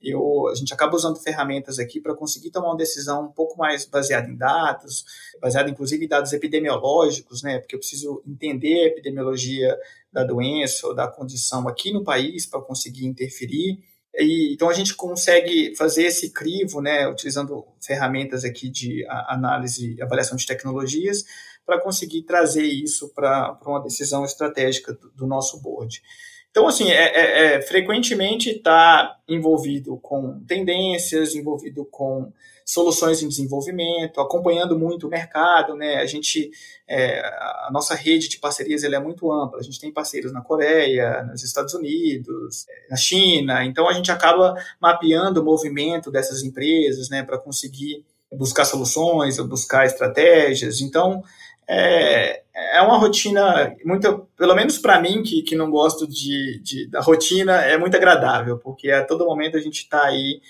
eu, 0.02 0.48
a 0.48 0.54
gente 0.54 0.74
acaba 0.74 0.96
usando 0.96 1.18
ferramentas 1.18 1.78
aqui 1.78 2.00
para 2.00 2.14
conseguir 2.14 2.50
tomar 2.50 2.68
uma 2.68 2.76
decisão 2.76 3.26
um 3.26 3.32
pouco 3.32 3.56
mais 3.56 3.84
baseada 3.84 4.28
em 4.28 4.36
dados, 4.36 5.04
baseada 5.40 5.70
inclusive 5.70 6.04
em 6.04 6.08
dados 6.08 6.32
epidemiológicos, 6.32 7.42
né? 7.42 7.58
Porque 7.58 7.74
eu 7.76 7.78
preciso 7.78 8.22
entender 8.26 8.84
a 8.84 8.86
epidemiologia 8.88 9.76
da 10.12 10.24
doença 10.24 10.86
ou 10.86 10.94
da 10.94 11.06
condição 11.06 11.68
aqui 11.68 11.92
no 11.92 12.02
país 12.02 12.44
para 12.46 12.60
conseguir 12.60 13.06
interferir. 13.06 13.78
E, 14.14 14.52
então 14.52 14.68
a 14.68 14.74
gente 14.74 14.94
consegue 14.94 15.74
fazer 15.76 16.04
esse 16.04 16.30
crivo, 16.30 16.82
né, 16.82 17.08
utilizando 17.08 17.64
ferramentas 17.80 18.44
aqui 18.44 18.68
de 18.68 19.06
análise 19.08 19.96
avaliação 20.02 20.36
de 20.36 20.44
tecnologias, 20.44 21.24
para 21.64 21.80
conseguir 21.80 22.22
trazer 22.22 22.64
isso 22.64 23.12
para 23.14 23.58
uma 23.66 23.82
decisão 23.82 24.24
estratégica 24.24 24.92
do, 24.92 25.10
do 25.10 25.26
nosso 25.26 25.60
board. 25.60 26.02
Então, 26.50 26.68
assim, 26.68 26.90
é, 26.90 26.94
é, 26.94 27.54
é 27.54 27.62
frequentemente 27.62 28.50
está 28.50 29.16
envolvido 29.26 29.96
com 29.96 30.40
tendências, 30.46 31.34
envolvido 31.34 31.84
com 31.86 32.30
soluções 32.64 33.22
em 33.22 33.28
desenvolvimento, 33.28 34.20
acompanhando 34.20 34.78
muito 34.78 35.06
o 35.06 35.10
mercado, 35.10 35.74
né? 35.74 35.96
A 35.96 36.06
gente, 36.06 36.50
é, 36.88 37.20
a 37.20 37.70
nossa 37.72 37.94
rede 37.94 38.28
de 38.28 38.38
parcerias 38.38 38.84
ela 38.84 38.96
é 38.96 39.00
muito 39.00 39.32
ampla. 39.32 39.60
A 39.60 39.62
gente 39.62 39.80
tem 39.80 39.92
parceiros 39.92 40.32
na 40.32 40.42
Coreia, 40.42 41.22
nos 41.24 41.42
Estados 41.42 41.74
Unidos, 41.74 42.66
na 42.90 42.96
China. 42.96 43.64
Então, 43.64 43.88
a 43.88 43.92
gente 43.92 44.12
acaba 44.12 44.54
mapeando 44.80 45.40
o 45.40 45.44
movimento 45.44 46.10
dessas 46.10 46.42
empresas, 46.42 47.08
né, 47.08 47.22
para 47.22 47.38
conseguir 47.38 48.04
buscar 48.30 48.64
soluções, 48.64 49.38
buscar 49.38 49.86
estratégias. 49.86 50.80
Então, 50.80 51.22
é, 51.68 52.42
é 52.54 52.82
uma 52.82 52.98
rotina 52.98 53.74
muito, 53.84 54.28
pelo 54.36 54.54
menos 54.54 54.78
para 54.78 55.00
mim 55.00 55.22
que, 55.22 55.42
que 55.42 55.56
não 55.56 55.70
gosto 55.70 56.06
de, 56.06 56.60
de, 56.62 56.86
da 56.88 57.00
rotina, 57.00 57.62
é 57.62 57.78
muito 57.78 57.96
agradável, 57.96 58.58
porque 58.58 58.90
a 58.90 59.04
todo 59.04 59.24
momento 59.24 59.56
a 59.56 59.60
gente 59.60 59.80
está 59.80 60.04
aí 60.04 60.40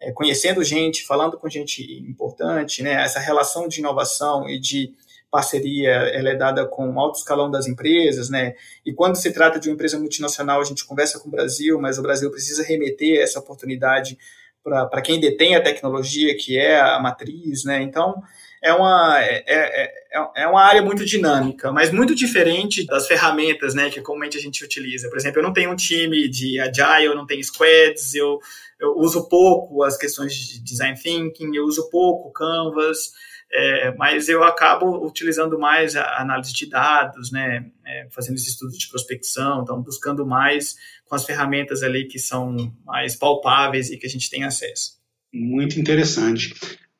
é, 0.00 0.10
conhecendo 0.12 0.64
gente, 0.64 1.06
falando 1.06 1.38
com 1.38 1.48
gente 1.48 1.82
importante, 2.00 2.82
né? 2.82 3.02
Essa 3.02 3.20
relação 3.20 3.68
de 3.68 3.80
inovação 3.80 4.48
e 4.48 4.58
de 4.58 4.94
parceria, 5.30 5.90
ela 5.90 6.28
é 6.28 6.34
dada 6.34 6.66
com 6.66 7.00
alto 7.00 7.18
escalão 7.18 7.50
das 7.50 7.66
empresas, 7.66 8.28
né? 8.28 8.54
E 8.84 8.92
quando 8.92 9.16
se 9.16 9.32
trata 9.32 9.58
de 9.58 9.68
uma 9.68 9.74
empresa 9.74 9.98
multinacional, 9.98 10.60
a 10.60 10.64
gente 10.64 10.84
conversa 10.84 11.18
com 11.18 11.28
o 11.28 11.30
Brasil, 11.30 11.80
mas 11.80 11.98
o 11.98 12.02
Brasil 12.02 12.30
precisa 12.30 12.62
remeter 12.62 13.22
essa 13.22 13.38
oportunidade 13.38 14.18
para 14.62 15.00
quem 15.00 15.18
detém 15.18 15.56
a 15.56 15.62
tecnologia, 15.62 16.36
que 16.36 16.58
é 16.58 16.78
a 16.78 17.00
matriz, 17.00 17.64
né? 17.64 17.80
Então, 17.80 18.22
é 18.62 18.72
uma, 18.72 19.20
é, 19.20 19.42
é, 19.46 19.92
é, 20.12 20.42
é 20.42 20.46
uma 20.46 20.62
área 20.62 20.80
muito 20.80 21.04
dinâmica, 21.04 21.72
mas 21.72 21.90
muito 21.90 22.14
diferente 22.14 22.86
das 22.86 23.08
ferramentas 23.08 23.74
né, 23.74 23.90
que 23.90 24.00
comumente 24.00 24.38
a 24.38 24.40
gente 24.40 24.64
utiliza. 24.64 25.08
Por 25.08 25.18
exemplo, 25.18 25.40
eu 25.40 25.42
não 25.42 25.52
tenho 25.52 25.72
um 25.72 25.76
time 25.76 26.28
de 26.28 26.60
agile, 26.60 27.06
eu 27.06 27.16
não 27.16 27.26
tenho 27.26 27.42
squads, 27.42 28.14
eu, 28.14 28.38
eu 28.80 28.96
uso 28.96 29.28
pouco 29.28 29.82
as 29.82 29.96
questões 29.96 30.32
de 30.34 30.62
design 30.62 30.96
thinking, 30.96 31.56
eu 31.56 31.64
uso 31.64 31.90
pouco 31.90 32.30
Canvas, 32.30 33.10
é, 33.52 33.94
mas 33.96 34.28
eu 34.28 34.44
acabo 34.44 35.04
utilizando 35.04 35.58
mais 35.58 35.96
a 35.96 36.20
análise 36.20 36.52
de 36.54 36.66
dados, 36.66 37.32
né, 37.32 37.66
é, 37.84 38.06
fazendo 38.10 38.36
esse 38.36 38.48
estudo 38.48 38.78
de 38.78 38.88
prospecção, 38.88 39.62
então 39.62 39.82
buscando 39.82 40.24
mais 40.24 40.76
com 41.04 41.16
as 41.16 41.24
ferramentas 41.24 41.82
ali 41.82 42.06
que 42.06 42.18
são 42.18 42.72
mais 42.86 43.16
palpáveis 43.16 43.90
e 43.90 43.98
que 43.98 44.06
a 44.06 44.10
gente 44.10 44.30
tem 44.30 44.44
acesso. 44.44 45.02
Muito 45.34 45.80
interessante. 45.80 46.54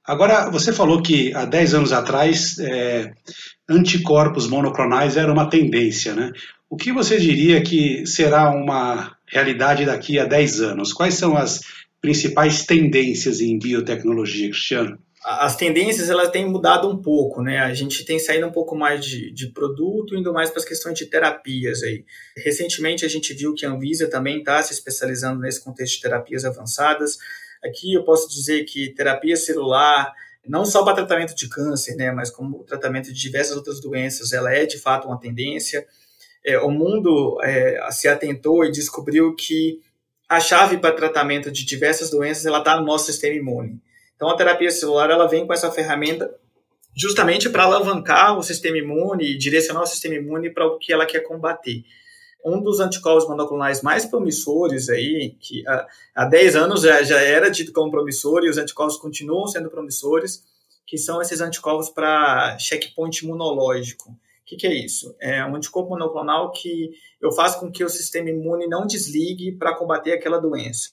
Agora, 0.04 0.50
você 0.50 0.72
falou 0.72 1.00
que 1.00 1.32
há 1.34 1.44
10 1.44 1.74
anos 1.74 1.92
atrás 1.92 2.58
é, 2.58 3.12
anticorpos 3.68 4.48
monoclonais 4.48 5.16
era 5.16 5.32
uma 5.32 5.48
tendência, 5.48 6.14
né? 6.14 6.32
O 6.68 6.76
que 6.76 6.92
você 6.92 7.18
diria 7.18 7.62
que 7.62 8.04
será 8.06 8.50
uma 8.50 9.16
realidade 9.26 9.84
daqui 9.84 10.18
a 10.18 10.24
10 10.24 10.60
anos? 10.60 10.92
Quais 10.92 11.14
são 11.14 11.36
as 11.36 11.60
principais 12.00 12.66
tendências 12.66 13.40
em 13.40 13.58
biotecnologia, 13.58 14.50
Cristiano? 14.50 14.98
As 15.24 15.54
tendências 15.54 16.10
elas 16.10 16.30
têm 16.30 16.50
mudado 16.50 16.88
um 16.88 17.00
pouco, 17.00 17.42
né? 17.42 17.60
A 17.60 17.72
gente 17.72 18.04
tem 18.04 18.18
saído 18.18 18.44
um 18.44 18.50
pouco 18.50 18.74
mais 18.74 19.04
de, 19.04 19.30
de 19.32 19.52
produto, 19.52 20.16
indo 20.16 20.32
mais 20.32 20.50
para 20.50 20.58
as 20.58 20.64
questões 20.64 20.98
de 20.98 21.06
terapias 21.06 21.84
aí. 21.84 22.04
Recentemente 22.36 23.04
a 23.04 23.08
gente 23.08 23.32
viu 23.32 23.54
que 23.54 23.64
a 23.64 23.70
Anvisa 23.70 24.10
também 24.10 24.38
está 24.38 24.60
se 24.60 24.72
especializando 24.72 25.38
nesse 25.40 25.62
contexto 25.62 25.94
de 25.94 26.00
terapias 26.00 26.44
avançadas. 26.44 27.18
Aqui 27.64 27.94
eu 27.94 28.04
posso 28.04 28.28
dizer 28.28 28.64
que 28.64 28.92
terapia 28.94 29.36
celular, 29.36 30.12
não 30.46 30.64
só 30.64 30.84
para 30.84 30.94
tratamento 30.94 31.34
de 31.34 31.48
câncer, 31.48 31.94
né, 31.94 32.10
mas 32.10 32.30
como 32.30 32.64
tratamento 32.64 33.12
de 33.12 33.20
diversas 33.20 33.56
outras 33.56 33.80
doenças, 33.80 34.32
ela 34.32 34.52
é 34.52 34.66
de 34.66 34.78
fato 34.78 35.06
uma 35.06 35.18
tendência. 35.18 35.86
É, 36.44 36.58
o 36.58 36.70
mundo 36.70 37.38
é, 37.42 37.80
se 37.92 38.08
atentou 38.08 38.64
e 38.64 38.72
descobriu 38.72 39.34
que 39.36 39.80
a 40.28 40.40
chave 40.40 40.78
para 40.78 40.94
tratamento 40.94 41.50
de 41.50 41.64
diversas 41.64 42.10
doenças 42.10 42.46
ela 42.46 42.58
está 42.58 42.76
no 42.76 42.86
nosso 42.86 43.06
sistema 43.06 43.36
imune. 43.36 43.80
Então 44.16 44.28
a 44.28 44.36
terapia 44.36 44.70
celular 44.70 45.10
ela 45.10 45.28
vem 45.28 45.46
com 45.46 45.52
essa 45.52 45.70
ferramenta 45.70 46.34
justamente 46.94 47.48
para 47.48 47.64
alavancar 47.64 48.36
o 48.36 48.42
sistema 48.42 48.78
imune 48.78 49.32
e 49.32 49.38
direcionar 49.38 49.82
o 49.82 49.86
sistema 49.86 50.16
imune 50.16 50.50
para 50.50 50.66
o 50.66 50.78
que 50.78 50.92
ela 50.92 51.06
quer 51.06 51.20
combater 51.20 51.84
um 52.44 52.62
dos 52.62 52.80
anticorpos 52.80 53.28
monoclonais 53.28 53.82
mais 53.82 54.04
promissores 54.04 54.88
aí, 54.88 55.36
que 55.40 55.66
há, 55.66 55.86
há 56.14 56.24
10 56.24 56.56
anos 56.56 56.82
já, 56.82 57.02
já 57.02 57.20
era 57.20 57.50
dito 57.50 57.72
como 57.72 57.90
promissor 57.90 58.44
e 58.44 58.50
os 58.50 58.58
anticorpos 58.58 58.96
continuam 58.96 59.46
sendo 59.46 59.70
promissores, 59.70 60.44
que 60.86 60.98
são 60.98 61.22
esses 61.22 61.40
anticorpos 61.40 61.88
para 61.88 62.58
checkpoint 62.58 63.24
imunológico. 63.24 64.10
O 64.10 64.44
que, 64.44 64.56
que, 64.56 64.66
é 64.66 64.74
isso? 64.74 65.14
É 65.20 65.44
um 65.44 65.54
anticorpo 65.56 65.90
monoclonal 65.90 66.50
que 66.50 66.90
eu 67.20 67.32
faço 67.32 67.60
com 67.60 67.70
que 67.70 67.84
o 67.84 67.88
sistema 67.88 68.28
imune 68.28 68.66
não 68.66 68.86
desligue 68.86 69.52
para 69.52 69.74
combater 69.74 70.12
aquela 70.12 70.38
doença. 70.38 70.90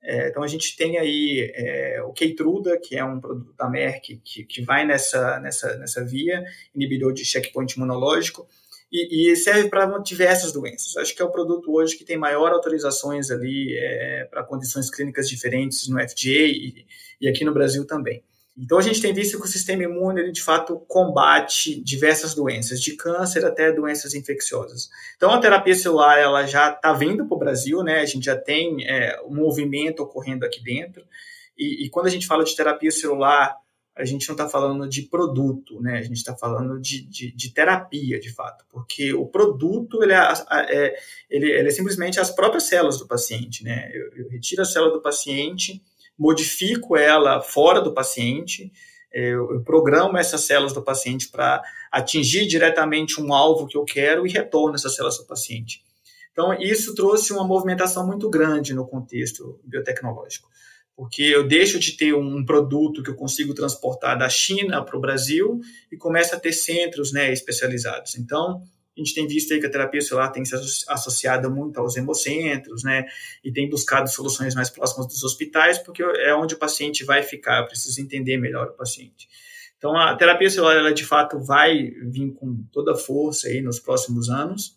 É, 0.00 0.28
então 0.28 0.42
a 0.42 0.46
gente 0.46 0.76
tem 0.76 0.96
aí 0.96 1.52
é, 1.54 2.02
o 2.02 2.12
Keytruda, 2.12 2.78
que 2.78 2.96
é 2.96 3.04
um 3.04 3.20
produto 3.20 3.52
da 3.54 3.68
Merck 3.68 4.20
que, 4.24 4.44
que 4.44 4.62
vai 4.62 4.86
nessa, 4.86 5.40
nessa, 5.40 5.76
nessa 5.76 6.04
via, 6.04 6.42
inibidor 6.74 7.12
de 7.12 7.24
checkpoint 7.24 7.74
imunológico 7.74 8.48
e, 8.90 9.32
e 9.32 9.36
serve 9.36 9.68
para 9.68 9.86
diversas 9.98 10.52
doenças. 10.52 10.96
Acho 10.96 11.14
que 11.14 11.20
é 11.20 11.24
o 11.24 11.30
produto 11.30 11.72
hoje 11.72 11.96
que 11.96 12.04
tem 12.04 12.16
maior 12.16 12.52
autorizações 12.52 13.30
ali 13.30 13.76
é, 13.76 14.24
para 14.30 14.42
condições 14.42 14.90
clínicas 14.90 15.28
diferentes 15.28 15.88
no 15.88 15.98
FDA 15.98 16.46
e, 16.46 16.86
e, 17.20 17.28
aqui 17.28 17.44
no 17.44 17.52
Brasil 17.52 17.86
também. 17.86 18.22
Então 18.56 18.78
a 18.78 18.82
gente 18.82 19.00
tem 19.00 19.12
visto 19.12 19.38
que 19.38 19.44
o 19.44 19.48
sistema 19.48 19.84
imune 19.84 20.20
ele, 20.20 20.32
de 20.32 20.42
fato 20.42 20.80
combate 20.88 21.80
diversas 21.80 22.34
doenças, 22.34 22.80
de 22.80 22.96
câncer 22.96 23.44
até 23.44 23.70
doenças 23.70 24.14
infecciosas. 24.14 24.88
Então 25.16 25.30
a 25.30 25.38
terapia 25.38 25.76
celular 25.76 26.18
ela 26.18 26.44
já 26.44 26.70
está 26.70 26.92
vindo 26.92 27.24
para 27.26 27.36
o 27.36 27.38
Brasil, 27.38 27.84
né? 27.84 28.00
A 28.00 28.06
gente 28.06 28.24
já 28.24 28.36
tem 28.36 28.84
é, 28.88 29.20
um 29.24 29.34
movimento 29.34 30.02
ocorrendo 30.02 30.44
aqui 30.44 30.60
dentro. 30.60 31.04
E, 31.56 31.86
e 31.86 31.90
quando 31.90 32.06
a 32.06 32.10
gente 32.10 32.26
fala 32.26 32.42
de 32.42 32.56
terapia 32.56 32.90
celular 32.90 33.56
a 33.98 34.04
gente 34.04 34.28
não 34.28 34.34
está 34.34 34.48
falando 34.48 34.88
de 34.88 35.02
produto, 35.02 35.80
né? 35.82 35.98
A 35.98 36.02
gente 36.02 36.18
está 36.18 36.34
falando 36.34 36.80
de, 36.80 37.04
de, 37.04 37.32
de, 37.32 37.52
terapia, 37.52 38.20
de 38.20 38.32
fato, 38.32 38.64
porque 38.70 39.12
o 39.12 39.26
produto 39.26 40.00
ele 40.02 40.12
é, 40.12 40.32
é, 40.52 40.94
ele, 41.28 41.50
ele 41.50 41.68
é 41.68 41.70
simplesmente 41.72 42.20
as 42.20 42.30
próprias 42.30 42.62
células 42.62 42.98
do 42.98 43.08
paciente, 43.08 43.64
né? 43.64 43.90
Eu, 43.92 44.22
eu, 44.22 44.28
retiro 44.28 44.62
a 44.62 44.64
célula 44.64 44.92
do 44.92 45.02
paciente, 45.02 45.82
modifico 46.16 46.96
ela 46.96 47.40
fora 47.40 47.80
do 47.80 47.92
paciente, 47.92 48.72
eu, 49.12 49.50
eu 49.52 49.62
programo 49.62 50.16
essas 50.16 50.42
células 50.42 50.72
do 50.72 50.82
paciente 50.82 51.28
para 51.28 51.60
atingir 51.90 52.46
diretamente 52.46 53.20
um 53.20 53.34
alvo 53.34 53.66
que 53.66 53.76
eu 53.76 53.84
quero 53.84 54.24
e 54.24 54.30
retorno 54.30 54.76
essas 54.76 54.94
células 54.94 55.18
do 55.18 55.26
paciente. 55.26 55.82
Então, 56.30 56.54
isso 56.54 56.94
trouxe 56.94 57.32
uma 57.32 57.44
movimentação 57.44 58.06
muito 58.06 58.30
grande 58.30 58.72
no 58.72 58.86
contexto 58.86 59.58
biotecnológico 59.64 60.48
porque 60.98 61.22
eu 61.22 61.46
deixo 61.46 61.78
de 61.78 61.92
ter 61.92 62.12
um 62.12 62.44
produto 62.44 63.04
que 63.04 63.10
eu 63.10 63.14
consigo 63.14 63.54
transportar 63.54 64.18
da 64.18 64.28
China 64.28 64.84
para 64.84 64.96
o 64.96 65.00
Brasil 65.00 65.60
e 65.92 65.96
começo 65.96 66.34
a 66.34 66.40
ter 66.40 66.52
centros 66.52 67.12
né, 67.12 67.32
especializados. 67.32 68.16
Então, 68.16 68.64
a 68.96 69.00
gente 69.00 69.14
tem 69.14 69.24
visto 69.24 69.54
aí 69.54 69.60
que 69.60 69.66
a 69.66 69.70
terapia 69.70 70.00
celular 70.00 70.30
tem 70.30 70.44
se 70.44 70.56
associada 70.88 71.48
muito 71.48 71.78
aos 71.78 71.96
hemocentros, 71.96 72.82
né, 72.82 73.04
e 73.44 73.52
tem 73.52 73.70
buscado 73.70 74.10
soluções 74.10 74.56
mais 74.56 74.70
próximas 74.70 75.06
dos 75.06 75.22
hospitais, 75.22 75.78
porque 75.78 76.02
é 76.02 76.34
onde 76.34 76.56
o 76.56 76.58
paciente 76.58 77.04
vai 77.04 77.22
ficar, 77.22 77.60
eu 77.60 77.68
preciso 77.68 78.00
entender 78.00 78.36
melhor 78.36 78.66
o 78.66 78.72
paciente. 78.72 79.28
Então, 79.76 79.96
a 79.96 80.16
terapia 80.16 80.50
celular, 80.50 80.78
ela 80.78 80.92
de 80.92 81.04
fato 81.04 81.38
vai 81.38 81.92
vir 82.10 82.32
com 82.32 82.60
toda 82.72 82.96
força 82.96 83.46
aí 83.46 83.62
nos 83.62 83.78
próximos 83.78 84.28
anos. 84.28 84.76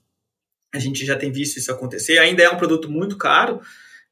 A 0.72 0.78
gente 0.78 1.04
já 1.04 1.18
tem 1.18 1.32
visto 1.32 1.58
isso 1.58 1.72
acontecer. 1.72 2.20
Ainda 2.20 2.44
é 2.44 2.50
um 2.52 2.58
produto 2.58 2.92
muito 2.92 3.18
caro, 3.18 3.60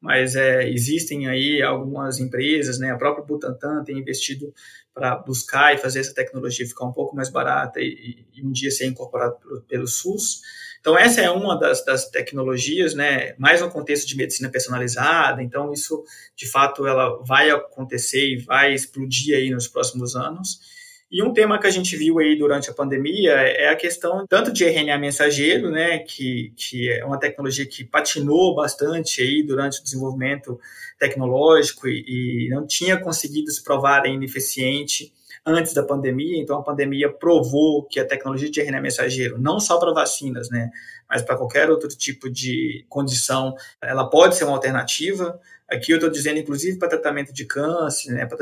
mas 0.01 0.35
é, 0.35 0.69
existem 0.69 1.27
aí 1.27 1.61
algumas 1.61 2.19
empresas, 2.19 2.79
né, 2.79 2.91
a 2.91 2.97
própria 2.97 3.25
Butantan 3.25 3.83
tem 3.83 3.99
investido 3.99 4.53
para 4.93 5.17
buscar 5.17 5.73
e 5.73 5.77
fazer 5.77 5.99
essa 5.99 6.13
tecnologia 6.13 6.65
ficar 6.65 6.85
um 6.85 6.93
pouco 6.93 7.15
mais 7.15 7.29
barata 7.29 7.79
e, 7.79 8.25
e 8.33 8.45
um 8.45 8.51
dia 8.51 8.71
ser 8.71 8.85
incorporado 8.85 9.37
pelo, 9.39 9.61
pelo, 9.61 9.87
SUS. 9.87 10.41
Então, 10.79 10.97
essa 10.97 11.21
é 11.21 11.29
uma 11.29 11.59
das, 11.59 11.83
das, 11.83 12.09
tecnologias, 12.09 12.93
né, 12.93 13.33
mais 13.37 13.61
no 13.61 13.69
contexto 13.69 14.07
de 14.07 14.15
medicina 14.15 14.49
personalizada, 14.49 15.43
então 15.43 15.73
isso, 15.73 16.03
de 16.35 16.49
fato, 16.49 16.87
ela 16.87 17.21
vai 17.23 17.49
acontecer 17.49 18.25
e 18.25 18.37
vai 18.37 18.73
explodir 18.73 19.35
aí 19.35 19.49
nos 19.49 19.67
próximos 19.67 20.15
anos. 20.15 20.78
E 21.11 21.23
um 21.23 21.33
tema 21.33 21.59
que 21.59 21.65
a 21.65 21.71
gente 21.71 21.97
viu 21.97 22.19
aí 22.19 22.37
durante 22.37 22.69
a 22.69 22.73
pandemia 22.73 23.31
é 23.31 23.69
a 23.69 23.75
questão 23.75 24.27
tanto 24.27 24.53
de 24.53 24.63
RNA 24.63 24.95
mensageiro, 24.99 25.71
né, 25.71 25.99
que, 25.99 26.53
que 26.55 26.87
é 26.87 27.03
uma 27.03 27.19
tecnologia 27.19 27.65
que 27.65 27.83
patinou 27.83 28.53
bastante 28.53 29.19
aí 29.19 29.41
durante 29.41 29.79
o 29.79 29.83
desenvolvimento 29.83 30.59
tecnológico 30.99 31.87
e, 31.87 32.45
e 32.45 32.49
não 32.49 32.67
tinha 32.67 32.95
conseguido 32.95 33.49
se 33.49 33.63
provar 33.63 34.05
ineficiente 34.05 35.11
antes 35.43 35.73
da 35.73 35.81
pandemia, 35.81 36.39
então 36.39 36.59
a 36.59 36.63
pandemia 36.63 37.11
provou 37.11 37.83
que 37.85 37.99
a 37.99 38.05
tecnologia 38.05 38.51
de 38.51 38.61
RNA 38.61 38.79
mensageiro, 38.79 39.39
não 39.39 39.59
só 39.59 39.79
para 39.79 39.91
vacinas, 39.91 40.47
né, 40.51 40.69
mas 41.09 41.23
para 41.23 41.35
qualquer 41.35 41.71
outro 41.71 41.89
tipo 41.89 42.29
de 42.29 42.85
condição, 42.87 43.55
ela 43.81 44.07
pode 44.07 44.35
ser 44.35 44.43
uma 44.43 44.53
alternativa. 44.53 45.39
Aqui 45.67 45.91
eu 45.91 45.97
estou 45.97 46.09
dizendo, 46.09 46.37
inclusive, 46.37 46.77
para 46.77 46.89
tratamento 46.89 47.33
de 47.33 47.45
câncer, 47.45 48.11
né, 48.11 48.27
para 48.27 48.37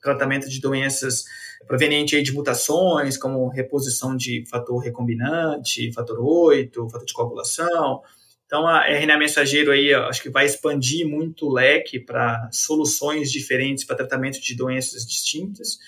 tratamento 0.00 0.48
de 0.48 0.60
doenças 0.62 1.24
provenientes 1.66 2.22
de 2.22 2.32
mutações, 2.32 3.16
como 3.16 3.48
reposição 3.48 4.16
de 4.16 4.44
fator 4.48 4.78
recombinante, 4.78 5.92
fator 5.92 6.18
8, 6.20 6.88
fator 6.90 7.06
de 7.06 7.12
coagulação. 7.12 8.02
Então, 8.46 8.66
a 8.66 8.86
RNA 8.88 9.18
mensageiro 9.18 9.72
aí, 9.72 9.92
acho 9.94 10.22
que 10.22 10.28
vai 10.28 10.46
expandir 10.46 11.08
muito 11.08 11.46
o 11.46 11.52
leque 11.52 11.98
para 11.98 12.48
soluções 12.52 13.32
diferentes 13.32 13.84
para 13.84 13.96
tratamento 13.96 14.40
de 14.40 14.54
doenças 14.54 15.06
distintas. 15.06 15.78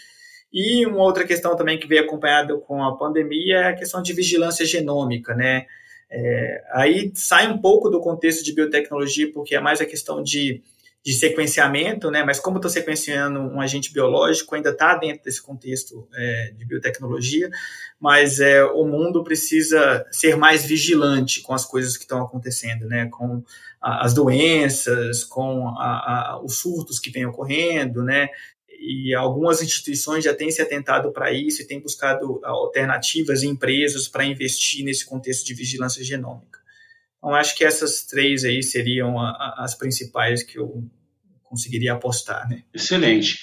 E 0.53 0.87
uma 0.87 1.03
outra 1.03 1.27
questão 1.27 1.55
também 1.57 1.79
que 1.79 1.87
veio 1.87 2.05
acompanhada 2.05 2.57
com 2.57 2.83
a 2.83 2.97
pandemia 2.97 3.57
é 3.57 3.69
a 3.69 3.77
questão 3.77 4.03
de 4.03 4.13
vigilância 4.13 4.65
genômica, 4.65 5.35
né? 5.35 5.67
É, 6.11 6.65
aí 6.73 7.13
sai 7.15 7.51
um 7.51 7.59
pouco 7.59 7.91
do 7.91 8.01
contexto 8.01 8.45
de 8.45 8.55
biotecnologia, 8.55 9.31
porque 9.33 9.55
é 9.55 9.61
mais 9.61 9.81
a 9.81 9.87
questão 9.87 10.23
de, 10.23 10.63
de 11.07 11.15
sequenciamento, 11.15 12.11
né? 12.11 12.25
Mas 12.25 12.41
como 12.41 12.57
estou 12.57 12.69
sequenciando 12.69 13.39
um 13.39 13.61
agente 13.61 13.93
biológico, 13.93 14.57
ainda 14.57 14.71
está 14.71 14.97
dentro 14.97 15.23
desse 15.23 15.41
contexto 15.41 16.09
é, 16.13 16.53
de 16.59 16.65
biotecnologia, 16.65 17.49
mas 18.01 18.41
é, 18.41 18.65
o 18.65 18.85
mundo 18.85 19.23
precisa 19.23 20.05
ser 20.11 20.37
mais 20.37 20.67
vigilante 20.67 21.43
com 21.43 21.55
as 21.55 21.65
coisas 21.65 21.97
que 21.97 22.03
estão 22.03 22.21
acontecendo, 22.21 22.89
né? 22.89 23.07
Com 23.07 23.45
a, 23.81 24.05
as 24.05 24.15
doenças, 24.15 25.23
com 25.23 25.69
a, 25.79 26.33
a, 26.33 26.41
os 26.43 26.59
surtos 26.59 26.99
que 26.99 27.09
vêm 27.09 27.25
ocorrendo, 27.25 28.03
né? 28.03 28.29
e 28.79 29.15
algumas 29.15 29.63
instituições 29.63 30.23
já 30.23 30.35
têm 30.35 30.51
se 30.51 30.61
atentado 30.61 31.11
para 31.11 31.33
isso 31.33 31.63
e 31.63 31.67
têm 31.67 31.81
buscado 31.81 32.39
alternativas 32.45 33.43
em 33.43 33.49
empresas 33.49 34.07
para 34.07 34.27
investir 34.27 34.85
nesse 34.85 35.07
contexto 35.07 35.47
de 35.47 35.55
vigilância 35.55 36.05
genômica. 36.05 36.61
Então, 37.17 37.35
acho 37.35 37.57
que 37.57 37.65
essas 37.65 38.03
três 38.03 38.45
aí 38.45 38.63
seriam 38.63 39.19
as 39.19 39.75
principais 39.75 40.43
que 40.43 40.59
eu 40.59 40.85
conseguiria 41.49 41.95
apostar. 41.95 42.49
Né? 42.49 42.63
Excelente. 42.75 43.39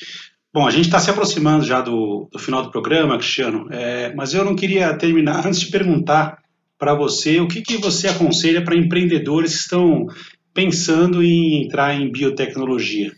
Bom, 0.54 0.68
a 0.68 0.72
gente 0.72 0.86
está 0.86 1.00
se 1.00 1.10
aproximando 1.10 1.66
já 1.66 1.82
do, 1.82 2.30
do, 2.32 2.38
final 2.38 2.62
do 2.62 2.70
programa, 2.70 3.18
Cristiano, 3.18 3.68
é, 3.72 4.14
mas 4.14 4.34
eu 4.34 4.46
não 4.46 4.56
queria 4.56 4.94
terminar 4.96 5.46
antes 5.48 5.62
de 5.62 5.72
perguntar 5.72 6.38
para 6.78 6.94
você 6.94 7.40
o 7.40 7.48
que, 7.48 7.62
que 7.62 7.78
você 7.78 8.08
aconselha 8.08 8.64
para 8.64 8.76
empreendedores 8.76 9.54
que 9.54 9.62
estão 9.62 10.06
pensando 10.54 11.24
em 11.24 11.64
entrar 11.64 11.96
em 11.96 12.12
biotecnologia. 12.12 13.12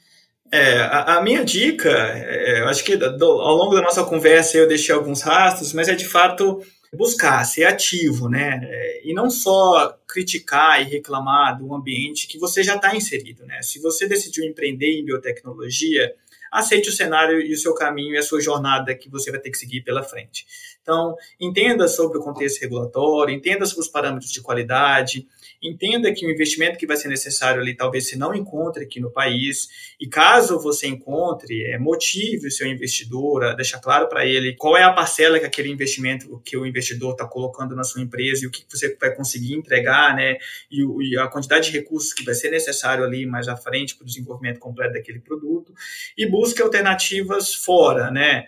É, 0.51 0.79
a, 0.83 1.17
a, 1.17 1.23
minha 1.23 1.43
dica, 1.43 1.89
é, 1.89 2.61
eu 2.61 2.69
acho 2.69 2.83
que 2.83 2.95
do, 2.95 3.25
ao 3.25 3.55
longo 3.55 3.75
da 3.75 3.81
nossa 3.81 4.03
conversa 4.05 4.57
eu 4.57 4.67
deixei 4.67 4.95
alguns 4.95 5.21
rastros, 5.21 5.73
mas 5.73 5.89
é 5.89 5.95
de 5.95 6.05
fato 6.05 6.61
buscar, 6.93 7.43
ser 7.45 7.65
ativo, 7.65 8.29
né? 8.29 8.61
É, 8.63 9.01
e 9.03 9.13
não 9.13 9.29
só 9.29 9.97
criticar 10.07 10.81
e 10.81 10.89
reclamar 10.89 11.57
do 11.57 11.73
ambiente 11.73 12.27
que 12.27 12.39
você 12.39 12.63
já 12.63 12.75
está 12.75 12.95
inserido, 12.95 13.45
né? 13.45 13.61
Se 13.61 13.79
você 13.79 14.07
decidiu 14.07 14.45
empreender 14.45 14.99
em 14.99 15.05
biotecnologia, 15.05 16.13
aceite 16.51 16.89
o 16.89 16.91
cenário 16.91 17.41
e 17.41 17.53
o 17.53 17.57
seu 17.57 17.73
caminho 17.73 18.15
e 18.15 18.17
a 18.17 18.23
sua 18.23 18.39
jornada 18.41 18.95
que 18.95 19.09
você 19.09 19.29
vai 19.31 19.39
ter 19.39 19.49
que 19.49 19.57
seguir 19.57 19.81
pela 19.81 20.03
frente. 20.03 20.45
Então, 20.81 21.15
entenda 21.39 21.87
sobre 21.87 22.17
o 22.17 22.21
contexto 22.21 22.61
regulatório, 22.61 23.33
entenda 23.33 23.65
sobre 23.65 23.81
os 23.81 23.89
parâmetros 23.89 24.31
de 24.31 24.41
qualidade, 24.41 25.27
entenda 25.67 26.13
que 26.13 26.25
o 26.25 26.31
investimento 26.31 26.77
que 26.77 26.87
vai 26.87 26.97
ser 26.97 27.07
necessário 27.07 27.61
ali 27.61 27.75
talvez 27.75 28.07
se 28.07 28.17
não 28.17 28.33
encontre 28.33 28.83
aqui 28.83 28.99
no 28.99 29.11
país, 29.11 29.67
e 29.99 30.07
caso 30.07 30.59
você 30.59 30.87
encontre, 30.87 31.65
é, 31.65 31.77
motive 31.77 32.47
o 32.47 32.51
seu 32.51 32.67
investidor, 32.67 33.55
deixa 33.55 33.79
claro 33.79 34.07
para 34.07 34.25
ele 34.25 34.55
qual 34.55 34.77
é 34.77 34.83
a 34.83 34.93
parcela 34.93 35.39
que 35.39 35.45
aquele 35.45 35.69
investimento 35.69 36.41
que 36.43 36.57
o 36.57 36.65
investidor 36.65 37.11
está 37.11 37.25
colocando 37.25 37.75
na 37.75 37.83
sua 37.83 38.01
empresa 38.01 38.43
e 38.43 38.47
o 38.47 38.51
que 38.51 38.65
você 38.69 38.95
vai 38.99 39.13
conseguir 39.15 39.53
entregar, 39.53 40.15
né, 40.15 40.37
e, 40.71 40.83
e 41.09 41.17
a 41.17 41.27
quantidade 41.27 41.71
de 41.71 41.77
recursos 41.77 42.13
que 42.13 42.23
vai 42.23 42.33
ser 42.33 42.51
necessário 42.51 43.03
ali 43.03 43.25
mais 43.25 43.47
à 43.47 43.55
frente 43.55 43.95
para 43.95 44.03
o 44.03 44.07
desenvolvimento 44.07 44.59
completo 44.59 44.93
daquele 44.93 45.19
produto, 45.19 45.73
e 46.17 46.25
busque 46.25 46.61
alternativas 46.61 47.53
fora, 47.53 48.11
né, 48.11 48.45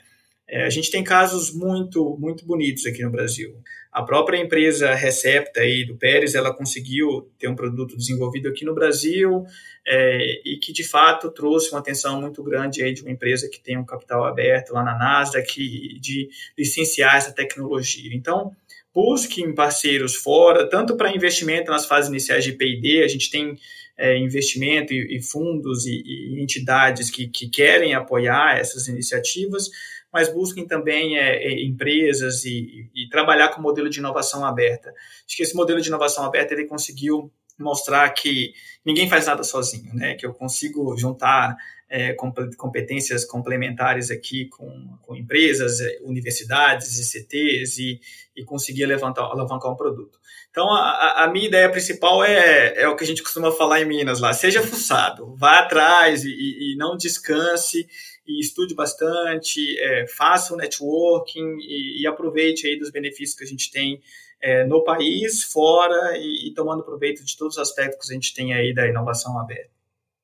é, 0.49 0.63
a 0.63 0.69
gente 0.69 0.89
tem 0.89 1.03
casos 1.03 1.53
muito, 1.53 2.17
muito 2.17 2.45
bonitos 2.45 2.85
aqui 2.85 3.03
no 3.03 3.11
Brasil. 3.11 3.61
A 3.91 4.01
própria 4.01 4.37
empresa 4.37 4.93
Recepta 4.93 5.59
aí 5.59 5.83
do 5.85 5.97
Pérez, 5.97 6.35
ela 6.35 6.53
conseguiu 6.53 7.29
ter 7.37 7.49
um 7.49 7.55
produto 7.55 7.97
desenvolvido 7.97 8.47
aqui 8.47 8.63
no 8.63 8.73
Brasil 8.73 9.43
é, 9.85 10.41
e 10.45 10.57
que 10.57 10.71
de 10.71 10.83
fato 10.83 11.31
trouxe 11.31 11.71
uma 11.71 11.79
atenção 11.79 12.21
muito 12.21 12.41
grande 12.43 12.81
aí 12.81 12.93
de 12.93 13.01
uma 13.01 13.11
empresa 13.11 13.49
que 13.49 13.59
tem 13.59 13.77
um 13.77 13.85
capital 13.85 14.23
aberto 14.23 14.71
lá 14.71 14.83
na 14.83 14.97
Nasdaq 14.97 15.99
de 15.99 16.29
licenciar 16.57 17.17
essa 17.17 17.33
tecnologia. 17.33 18.11
Então, 18.13 18.51
busquem 18.93 19.53
parceiros 19.53 20.15
fora, 20.15 20.69
tanto 20.69 20.95
para 20.95 21.13
investimento 21.13 21.71
nas 21.71 21.85
fases 21.85 22.09
iniciais 22.09 22.43
de 22.43 22.53
P&D, 22.53 23.03
a 23.03 23.07
gente 23.07 23.29
tem 23.29 23.57
é, 23.97 24.17
investimento 24.17 24.93
e, 24.93 25.17
e 25.17 25.21
fundos 25.21 25.85
e, 25.85 26.03
e 26.05 26.41
entidades 26.41 27.09
que, 27.09 27.27
que 27.27 27.49
querem 27.49 27.93
apoiar 27.93 28.57
essas 28.57 28.87
iniciativas, 28.87 29.69
mas 30.17 30.33
busquem 30.33 30.65
também 30.65 31.15
é, 31.15 31.43
é, 31.43 31.63
empresas 31.63 32.43
e, 32.43 32.89
e, 32.95 33.07
trabalhar 33.07 33.49
com 33.49 33.59
o 33.59 33.61
modelo 33.61 33.87
de 33.87 33.99
inovação 33.99 34.43
aberta. 34.43 34.89
Acho 34.89 35.37
que 35.37 35.43
esse 35.43 35.55
modelo 35.55 35.79
de 35.79 35.89
inovação 35.89 36.25
aberta 36.25 36.55
ele 36.55 36.65
conseguiu 36.65 37.31
mostrar 37.55 38.09
que 38.09 38.51
ninguém 38.83 39.07
faz 39.07 39.27
nada 39.27 39.43
sozinho, 39.43 39.93
né? 39.93 40.15
Que 40.15 40.25
eu 40.25 40.33
consigo 40.33 40.97
juntar 40.97 41.55
é, 41.87 42.13
competências 42.57 43.25
complementares 43.25 44.09
aqui 44.09 44.45
com, 44.45 44.97
com 45.03 45.15
empresas, 45.15 45.79
é, 45.81 45.99
universidades, 46.01 46.97
ICTs 46.97 47.77
e, 47.77 47.99
e 48.35 48.43
conseguir 48.43 48.87
levantar, 48.87 49.21
alavancar 49.21 49.71
um 49.71 49.75
produto. 49.75 50.17
Então, 50.49 50.67
a, 50.71 51.25
a, 51.25 51.31
minha 51.31 51.47
ideia 51.47 51.69
principal 51.69 52.23
é, 52.23 52.73
é 52.81 52.87
o 52.87 52.95
que 52.95 53.03
a 53.03 53.07
gente 53.07 53.21
costuma 53.21 53.51
falar 53.51 53.81
em 53.81 53.85
Minas 53.85 54.19
lá, 54.19 54.33
seja 54.33 54.63
fuçado, 54.63 55.35
vá 55.35 55.59
atrás 55.59 56.25
e, 56.25 56.31
e 56.31 56.75
não 56.75 56.97
descanse 56.97 57.87
e 58.27 58.39
estude 58.39 58.75
bastante, 58.75 59.77
é, 59.79 60.07
faça 60.07 60.53
o 60.53 60.57
networking 60.57 61.57
e, 61.59 62.01
e, 62.01 62.07
aproveite 62.07 62.67
aí 62.67 62.77
dos 62.77 62.91
benefícios 62.91 63.37
que 63.37 63.43
a 63.43 63.47
gente 63.47 63.71
tem 63.71 64.01
é, 64.41 64.65
no 64.65 64.83
país, 64.83 65.43
fora 65.43 66.17
e, 66.17 66.49
e, 66.49 66.53
tomando 66.53 66.83
proveito 66.83 67.23
de 67.23 67.37
todos 67.37 67.55
os 67.55 67.61
aspectos 67.61 68.07
que 68.07 68.13
a 68.13 68.15
gente 68.15 68.33
tem 68.33 68.53
aí 68.53 68.73
da 68.73 68.87
inovação 68.87 69.39
aberta. 69.39 69.71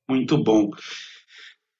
Muito 0.08 0.36
bom. 0.36 0.70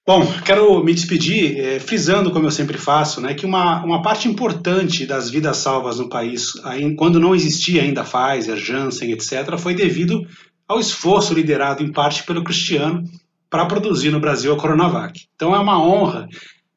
Bom, 0.06 0.20
quero 0.44 0.84
me 0.84 0.92
despedir 0.92 1.58
é, 1.58 1.80
frisando, 1.80 2.30
como 2.30 2.46
eu 2.46 2.50
sempre 2.50 2.76
faço, 2.76 3.22
né, 3.22 3.32
que 3.32 3.46
uma, 3.46 3.82
uma 3.82 4.02
parte 4.02 4.28
importante 4.28 5.06
das 5.06 5.30
vidas 5.30 5.56
salvas 5.58 5.98
no 5.98 6.10
país, 6.10 6.52
aí, 6.62 6.94
quando 6.94 7.18
não 7.18 7.34
existia 7.34 7.82
ainda 7.82 8.04
Pfizer, 8.04 8.56
Janssen, 8.56 9.12
etc., 9.12 9.56
foi 9.58 9.74
devido 9.74 10.26
ao 10.68 10.78
esforço 10.78 11.32
liderado 11.32 11.82
em 11.82 11.90
parte 11.90 12.22
pelo 12.22 12.44
Cristiano 12.44 13.04
para 13.50 13.66
produzir 13.66 14.10
no 14.10 14.20
Brasil 14.20 14.52
a 14.52 14.56
Coronavac. 14.56 15.26
Então 15.34 15.54
é 15.54 15.58
uma 15.58 15.82
honra 15.82 16.28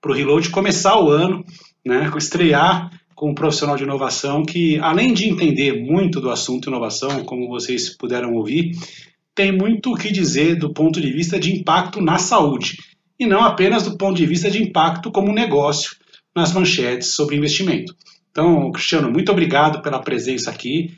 para 0.02 0.12
o 0.12 0.14
Reload 0.14 0.50
começar 0.50 1.00
o 1.00 1.10
ano, 1.10 1.44
né, 1.86 2.12
estrear 2.18 2.92
com 3.16 3.32
um 3.32 3.36
profissional 3.36 3.76
de 3.76 3.84
inovação 3.84 4.46
que, 4.46 4.78
além 4.80 5.12
de 5.12 5.28
entender 5.28 5.82
muito 5.82 6.22
do 6.22 6.30
assunto 6.30 6.70
inovação, 6.70 7.24
como 7.24 7.48
vocês 7.48 7.98
puderam 7.98 8.34
ouvir, 8.36 8.72
tem 9.34 9.52
muito 9.52 9.92
o 9.92 9.98
que 9.98 10.12
dizer 10.12 10.56
do 10.56 10.72
ponto 10.72 11.02
de 11.02 11.12
vista 11.12 11.40
de 11.40 11.52
impacto 11.52 12.00
na 12.00 12.20
saúde, 12.20 12.78
e 13.20 13.26
não 13.26 13.44
apenas 13.44 13.84
do 13.84 13.98
ponto 13.98 14.18
de 14.18 14.26
vista 14.26 14.52
de 14.52 14.62
impacto 14.62 15.12
como 15.12 15.34
negócio 15.34 15.96
nas 16.36 16.54
manchetes 16.54 17.16
sobre 17.16 17.36
investimento. 17.36 17.96
Então, 18.30 18.72
Cristiano, 18.72 19.12
muito 19.12 19.32
obrigado 19.32 19.82
pela 19.82 20.00
presença 20.00 20.52
aqui 20.52 20.92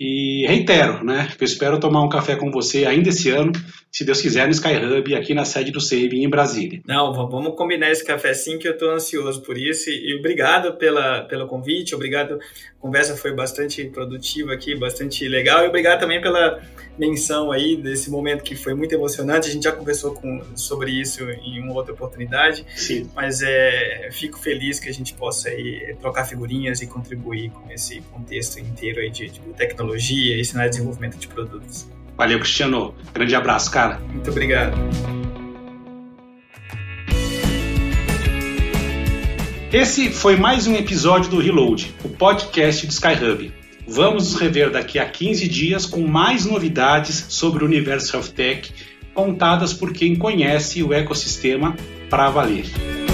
e 0.00 0.46
reitero, 0.46 1.04
né, 1.04 1.28
que 1.36 1.44
eu 1.44 1.46
espero 1.46 1.78
tomar 1.78 2.02
um 2.02 2.08
café 2.08 2.36
com 2.36 2.50
você 2.50 2.86
ainda 2.86 3.10
esse 3.10 3.28
ano, 3.30 3.52
se 3.96 4.04
Deus 4.04 4.20
quiser, 4.20 4.44
no 4.44 4.50
Sky 4.52 4.76
Hub, 4.76 5.14
aqui 5.14 5.32
na 5.32 5.46
sede 5.46 5.72
do 5.72 5.80
Saving 5.80 6.22
em 6.22 6.28
Brasília. 6.28 6.82
Não, 6.86 7.14
vamos 7.14 7.56
combinar 7.56 7.90
esse 7.90 8.04
café 8.04 8.34
sim, 8.34 8.58
que 8.58 8.68
eu 8.68 8.72
estou 8.72 8.90
ansioso 8.90 9.40
por 9.40 9.56
isso. 9.56 9.88
E, 9.88 10.14
obrigado 10.18 10.76
pela, 10.76 11.22
pelo 11.22 11.46
convite, 11.46 11.94
obrigado. 11.94 12.34
A 12.34 12.78
conversa 12.78 13.16
foi 13.16 13.34
bastante 13.34 13.82
produtiva 13.86 14.52
aqui, 14.52 14.76
bastante 14.76 15.26
legal. 15.26 15.64
E 15.64 15.68
obrigado 15.68 15.98
também 15.98 16.20
pela 16.20 16.62
menção 16.98 17.50
aí 17.50 17.74
desse 17.74 18.10
momento 18.10 18.44
que 18.44 18.54
foi 18.54 18.74
muito 18.74 18.94
emocionante. 18.94 19.48
A 19.48 19.50
gente 19.50 19.64
já 19.64 19.72
conversou 19.72 20.12
com, 20.12 20.42
sobre 20.54 20.90
isso 20.90 21.24
em 21.30 21.58
uma 21.60 21.72
outra 21.72 21.94
oportunidade. 21.94 22.66
Sim. 22.76 23.08
Mas 23.14 23.40
é, 23.40 24.10
fico 24.12 24.38
feliz 24.38 24.78
que 24.78 24.90
a 24.90 24.92
gente 24.92 25.14
possa 25.14 25.48
aí 25.48 25.96
trocar 26.02 26.26
figurinhas 26.26 26.82
e 26.82 26.86
contribuir 26.86 27.48
com 27.48 27.72
esse 27.72 28.02
contexto 28.12 28.60
inteiro 28.60 29.00
aí 29.00 29.08
de, 29.08 29.30
de 29.30 29.40
tecnologia 29.56 30.36
e 30.36 30.40
ensinar 30.42 30.68
desenvolvimento 30.68 31.16
de 31.16 31.28
produtos. 31.28 31.95
Valeu, 32.16 32.38
Cristiano. 32.38 32.94
Grande 33.12 33.34
abraço, 33.34 33.70
cara. 33.70 34.00
Muito 34.10 34.30
obrigado. 34.30 34.76
Esse 39.72 40.10
foi 40.10 40.36
mais 40.36 40.66
um 40.66 40.74
episódio 40.74 41.28
do 41.28 41.38
Reload, 41.38 41.94
o 42.02 42.08
podcast 42.08 42.86
do 42.86 42.90
SkyHub. 42.90 43.52
Vamos 43.86 44.32
nos 44.32 44.40
rever 44.40 44.70
daqui 44.70 44.98
a 44.98 45.04
15 45.04 45.46
dias 45.48 45.84
com 45.84 46.06
mais 46.06 46.46
novidades 46.46 47.26
sobre 47.28 47.62
o 47.62 47.66
universo 47.66 48.16
Health 48.16 48.32
Tech, 48.34 48.72
contadas 49.12 49.74
por 49.74 49.92
quem 49.92 50.16
conhece 50.16 50.82
o 50.82 50.94
ecossistema 50.94 51.76
para 52.08 52.30
valer. 52.30 53.05